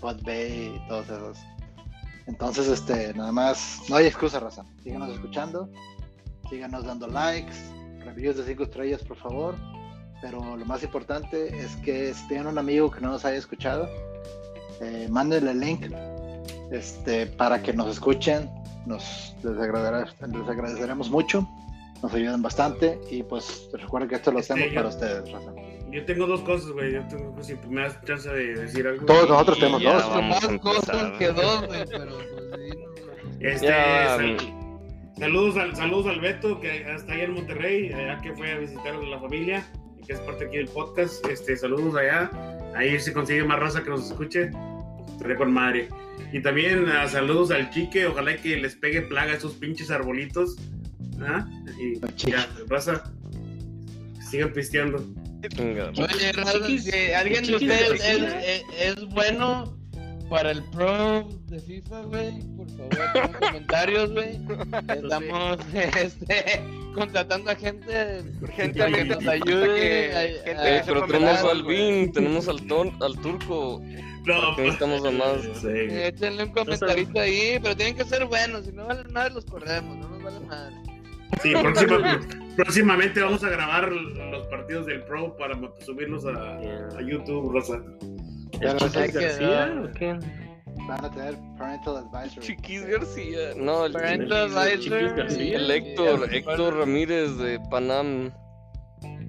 Podbay 0.00 0.76
y 0.76 0.88
todas 0.88 1.10
esas. 1.10 1.44
Entonces, 2.26 2.66
este, 2.66 3.12
nada 3.12 3.32
más, 3.32 3.82
no 3.90 3.96
hay 3.96 4.06
excusa, 4.06 4.40
raza. 4.40 4.64
Síganos 4.82 5.10
escuchando, 5.10 5.68
síganos 6.48 6.86
dando 6.86 7.06
likes, 7.06 7.52
reviews 8.02 8.38
de 8.38 8.46
5 8.46 8.62
estrellas, 8.62 9.02
por 9.04 9.18
favor. 9.18 9.56
Pero 10.22 10.56
lo 10.56 10.64
más 10.64 10.82
importante 10.82 11.54
es 11.54 11.76
que 11.84 12.14
si 12.14 12.26
tienen 12.28 12.46
un 12.46 12.56
amigo 12.56 12.90
que 12.90 13.02
no 13.02 13.10
nos 13.10 13.26
haya 13.26 13.36
escuchado, 13.36 13.86
eh, 14.80 15.06
mándenle 15.10 15.50
el 15.52 15.60
link 15.60 15.86
este, 16.70 17.26
para 17.26 17.62
que 17.62 17.72
nos 17.72 17.90
escuchen. 17.90 18.50
Nos 18.86 19.34
les, 19.42 19.56
agradecerá- 19.58 20.06
les 20.28 20.48
agradeceremos 20.48 21.10
mucho, 21.10 21.48
nos 22.02 22.14
ayudan 22.14 22.40
bastante. 22.42 22.98
Y 23.10 23.22
pues 23.24 23.68
recuerden 23.72 24.08
que 24.08 24.14
esto 24.16 24.30
lo 24.32 24.38
Este, 24.38 24.52
hacemos 24.52 24.68
yo- 24.70 24.74
para 24.76 24.88
ustedes, 24.88 25.32
raza. 25.32 25.52
Yo 25.90 26.04
tengo 26.04 26.26
dos 26.26 26.40
cosas, 26.42 26.70
güey. 26.72 26.92
Yo 26.94 27.06
tengo, 27.08 27.34
si 27.42 27.54
me 27.68 27.82
das 27.82 27.98
chance 28.04 28.28
de 28.28 28.54
decir 28.54 28.86
algo. 28.86 29.06
Todos 29.06 29.28
nosotros 29.28 29.58
tenemos 29.58 29.82
dos. 29.82 30.22
Más 30.22 30.46
cosas 30.60 31.18
que 31.18 31.28
dos, 31.28 31.66
güey, 31.66 31.84
pero 31.88 32.06
pues 32.16 32.26
sí, 32.60 32.78
no, 33.40 33.48
Este, 33.48 33.66
Ya, 33.66 34.18
saludos, 35.18 35.56
al, 35.56 35.76
saludos 35.76 36.06
al 36.08 36.20
Beto, 36.20 36.60
que 36.60 36.80
está 36.92 37.12
allá 37.12 37.24
en 37.24 37.34
Monterrey, 37.34 37.92
allá 37.92 38.18
que 38.20 38.32
fue 38.34 38.52
a 38.52 38.58
visitar 38.58 38.94
a 38.94 38.98
la 39.02 39.18
familia, 39.20 39.66
y 39.98 40.06
que 40.06 40.12
es 40.14 40.20
parte 40.20 40.46
aquí 40.46 40.56
del 40.58 40.68
podcast. 40.68 41.24
Este, 41.26 41.56
saludos 41.56 41.94
allá. 41.96 42.30
Ahí 42.76 42.98
se 43.00 43.12
consigue 43.12 43.42
más 43.44 43.58
raza 43.58 43.82
que 43.82 43.90
nos 43.90 44.06
escuche. 44.06 44.50
Estaré 45.12 45.34
con 45.36 45.52
madre. 45.52 45.88
Y 46.32 46.40
también 46.42 46.86
ah, 46.88 47.08
saludos 47.08 47.50
al 47.50 47.70
Chique, 47.70 48.06
ojalá 48.06 48.36
que 48.36 48.56
les 48.56 48.74
pegue 48.76 49.02
plaga 49.02 49.32
a 49.32 49.36
esos 49.36 49.54
pinches 49.54 49.90
arbolitos. 49.90 50.56
¿Ah? 51.20 51.46
Y 51.80 51.98
ya, 52.30 52.46
raza, 52.68 53.10
sigan 54.30 54.52
pisteando. 54.52 55.04
Oye, 55.58 56.32
Raza, 56.32 56.58
Chiquis- 56.58 56.80
si 56.80 57.12
alguien 57.12 57.46
de 57.46 57.54
ustedes 57.56 57.90
es, 58.04 58.20
García. 58.22 58.40
es- 58.54 58.96
es 58.98 59.04
bueno 59.08 59.76
para 60.28 60.50
el 60.50 60.62
pro 60.64 61.28
de 61.46 61.60
FIFA, 61.60 62.02
güey, 62.02 62.40
por 62.56 62.68
favor, 62.70 62.90
pongan 63.14 63.32
comentarios, 63.40 64.12
güey. 64.12 64.40
Estamos 64.88 65.58
este, 65.74 66.62
contratando 66.96 67.50
a 67.50 67.54
gente, 67.54 68.22
Gente 68.56 68.84
que 68.92 69.04
nos 69.04 69.26
ayude. 69.26 70.10
Eh, 70.44 70.82
pero 70.84 71.06
tenemos 71.06 71.44
al 71.44 71.62
Vin, 71.64 72.10
tenemos 72.12 72.48
al, 72.48 72.66
ton, 72.66 72.92
al 73.00 73.14
turco. 73.20 73.80
No, 74.24 74.56
¿Qué 74.56 74.62
necesitamos 74.62 75.04
a 75.04 75.10
más? 75.12 75.36
Sí. 75.60 75.68
Échenle 75.68 76.44
un 76.44 76.50
comentarito 76.50 77.20
ahí, 77.20 77.58
pero 77.62 77.76
tienen 77.76 77.94
que 77.96 78.04
ser 78.04 78.24
buenos, 78.26 78.64
si 78.66 78.72
no 78.72 78.86
vale 78.86 79.04
madre 79.04 79.34
los 79.34 79.44
corremos, 79.44 79.96
no 79.98 80.08
nos 80.08 80.22
vale 80.22 80.40
madre. 80.40 80.74
Sí, 81.42 81.52
próxima- 81.52 82.20
próximamente 82.56 83.20
vamos 83.20 83.44
a 83.44 83.48
grabar 83.50 83.92
los 83.92 84.46
partidos 84.48 84.86
del 84.86 85.02
Pro 85.04 85.36
para 85.36 85.54
subirlos 85.84 86.24
a, 86.24 86.56
a 86.58 87.02
YouTube, 87.02 87.52
Rosa. 87.52 87.80
Ya, 88.60 88.70
¿El 88.70 88.78
gracias. 88.78 88.92
Chiquis 88.92 89.14
García 89.14 89.66
quedó. 89.66 89.84
o 89.84 89.92
qué? 89.92 90.45
Van 90.86 91.04
a 91.04 91.10
tener 91.10 91.34
Parental 91.58 91.96
Advisory. 91.96 92.46
Chiquis 92.46 92.86
García. 92.86 93.38
No, 93.56 93.86
el 93.86 93.92
Parental 93.92 94.48
Chiquis- 94.48 94.56
advisor. 94.56 94.80
Chiquis 94.80 95.16
García. 95.16 95.56
El 95.56 95.70
Héctor, 95.70 96.34
Héctor 96.34 96.76
Ramírez 96.78 97.36
de 97.38 97.60
Panam. 97.70 98.32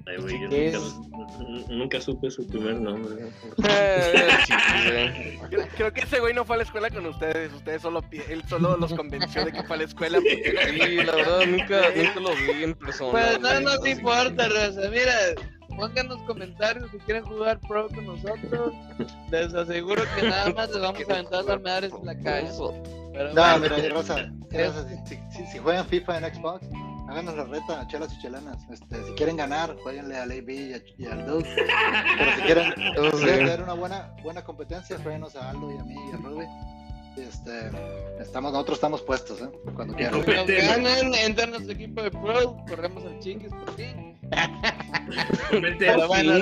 Ay, 0.06 0.16
güey, 0.22 0.40
yo 0.40 0.80
nunca, 0.80 1.68
nunca 1.74 2.00
supe 2.00 2.30
su 2.30 2.46
primer 2.46 2.80
nombre. 2.80 3.26
Eh, 3.68 4.28
Chiquis, 4.46 4.86
eh. 4.86 5.38
Creo, 5.50 5.66
creo 5.76 5.92
que 5.92 6.00
ese 6.00 6.20
güey 6.20 6.32
no 6.32 6.44
fue 6.44 6.54
a 6.56 6.58
la 6.58 6.62
escuela 6.64 6.88
con 6.90 7.04
ustedes. 7.06 7.52
Ustedes 7.52 7.82
solo, 7.82 8.02
él 8.28 8.42
solo 8.48 8.76
los 8.78 8.94
convenció 8.94 9.44
de 9.44 9.52
que 9.52 9.62
fue 9.64 9.76
a 9.76 9.78
la 9.80 9.84
escuela. 9.84 10.18
porque- 10.18 10.54
Sí, 10.72 10.96
la 10.96 11.12
verdad, 11.14 11.46
nunca, 11.46 11.82
nunca 11.94 12.20
lo 12.20 12.30
vi 12.36 12.64
en 12.64 12.74
persona. 12.74 13.10
Pues 13.12 13.40
no 13.40 13.50
güey. 13.50 13.64
nos 13.64 13.86
importa, 13.86 14.48
Rosa. 14.48 14.88
Mira, 14.90 15.12
pónganos 15.78 16.18
comentarios 16.26 16.90
si 16.90 16.98
quieren 16.98 17.24
jugar 17.24 17.58
pro 17.60 17.88
con 17.88 18.04
nosotros. 18.06 18.74
Les 19.30 19.54
aseguro 19.54 20.02
que 20.16 20.28
nada 20.28 20.50
más 20.56 20.68
les 20.70 20.80
vamos 20.80 21.00
a 21.08 21.12
aventar 21.12 21.44
las 21.44 21.60
madres 21.62 21.92
en 21.98 22.06
la 22.06 22.18
calle. 22.18 22.48
Pero 23.12 23.34
No, 23.34 23.58
bueno, 23.58 23.76
mira, 23.76 23.94
Rosa, 23.94 24.30
Rosa, 24.50 24.88
si, 25.06 25.16
si- 25.30 25.46
si 25.46 25.58
juegan 25.58 25.86
FIFA 25.86 26.18
en 26.18 26.34
Xbox, 26.34 26.66
háganos 27.08 27.36
la 27.36 27.44
reta, 27.44 27.86
chelas 27.88 28.12
y 28.14 28.20
chelanas. 28.20 28.58
Este, 28.70 29.02
si 29.04 29.12
quieren 29.12 29.36
ganar, 29.36 29.74
jueguenle 29.82 30.16
al 30.16 30.30
AB 30.30 30.50
y, 30.50 30.74
a- 30.74 30.82
y 30.98 31.06
al 31.06 31.26
Duke. 31.26 31.48
Pero 31.56 32.32
si 32.36 32.40
quieren, 32.42 32.72
si 32.76 32.92
quieren 32.92 33.12
sí. 33.18 33.24
tener 33.26 33.62
una 33.62 33.72
buena, 33.74 34.14
buena 34.22 34.44
competencia, 34.44 34.98
jueguenos 35.02 35.34
a 35.36 35.50
Aldo 35.50 35.72
y 35.74 35.78
a 35.78 35.84
mí 35.84 35.94
y 35.94 36.14
a 36.14 36.16
Ruby. 36.18 36.46
Este, 37.18 37.70
estamos, 38.20 38.52
nosotros 38.52 38.76
estamos 38.78 39.02
puestos, 39.02 39.40
¿eh? 39.40 39.48
Cuando 39.74 39.94
quieran. 39.94 40.18
nos 40.18 40.26
ganan, 40.26 41.14
entra 41.14 41.44
en 41.44 41.50
nuestro 41.50 41.72
equipo 41.72 42.02
de 42.02 42.10
pro, 42.10 42.56
corremos 42.68 43.04
al 43.04 43.18
chingues 43.20 43.50
por. 43.52 43.76
Vente, 45.60 45.86
Pero 45.86 46.06
bueno, 46.08 46.32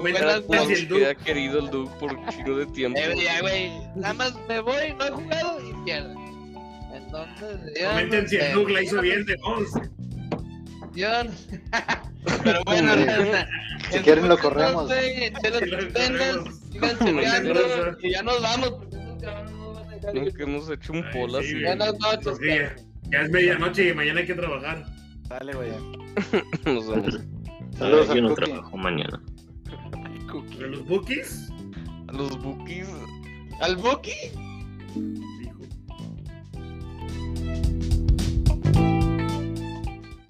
buenas 0.00 0.48
noches. 0.48 0.78
el 0.80 0.88
que 0.88 0.94
Duke. 0.94 1.06
ha 1.06 1.14
querido 1.14 1.58
el 1.60 1.70
Duke 1.70 1.92
por 2.00 2.12
un 2.14 2.28
chingo 2.28 2.56
de 2.58 2.66
tiempo. 2.66 2.98
Eh, 3.00 3.14
ya, 3.22 3.40
güey, 3.40 3.70
nada 3.96 4.14
más 4.14 4.34
me 4.48 4.60
voy, 4.60 4.94
no 4.98 5.04
he 5.06 5.10
jugado 5.10 5.60
y 5.60 5.84
pierdo. 5.84 6.14
Entonces, 6.94 7.60
yo 7.80 7.88
Comenten 7.88 8.22
no 8.24 8.28
si 8.28 8.36
el. 8.36 8.52
Duke 8.54 8.72
la 8.72 8.82
hizo 8.82 9.00
bien 9.00 9.24
de 9.26 9.36
dos. 9.36 9.68
Yo 10.94 11.24
no- 11.24 11.30
Pero 12.42 12.60
bueno, 12.64 12.92
Si 13.90 13.96
en 13.98 14.02
quieren 14.02 14.28
lo 14.28 14.38
corremos. 14.38 14.86
güey, 14.86 15.32
chelas 15.42 15.60
Sí, 15.62 15.66
lo 15.70 15.78
chilenas, 15.78 16.36
corremos. 16.36 16.54
sigan 16.72 17.96
y 18.02 18.10
ya 18.10 18.22
nos 18.22 18.42
vamos 18.42 18.70
porque 18.70 18.96
estos 18.96 19.22
cabrones 19.22 19.55
Nunca 20.14 20.30
que 20.32 20.42
hemos 20.42 20.70
hecho 20.70 20.92
un 20.92 21.04
pola 21.12 21.38
así. 21.40 21.62
Buenas 21.62 21.98
noches, 21.98 22.38
ya 23.10 23.20
es 23.20 23.30
medianoche 23.30 23.88
y 23.88 23.94
mañana 23.94 24.20
hay 24.20 24.26
que 24.26 24.34
trabajar. 24.34 24.84
Dale, 25.28 25.54
güey. 25.54 25.70
Nos 26.64 26.88
vemos. 26.88 27.20
Saludos 27.78 28.14
yo 28.14 28.22
no 28.22 28.34
trabajo 28.34 28.76
mañana. 28.76 29.22
¿A 30.28 30.66
los 30.66 30.84
bookies? 30.86 31.50
¿A 32.08 32.12
los 32.12 32.42
bookies? 32.42 32.88
¿Al 33.60 33.76
bookie? 33.76 34.32
Hijo. 35.42 35.60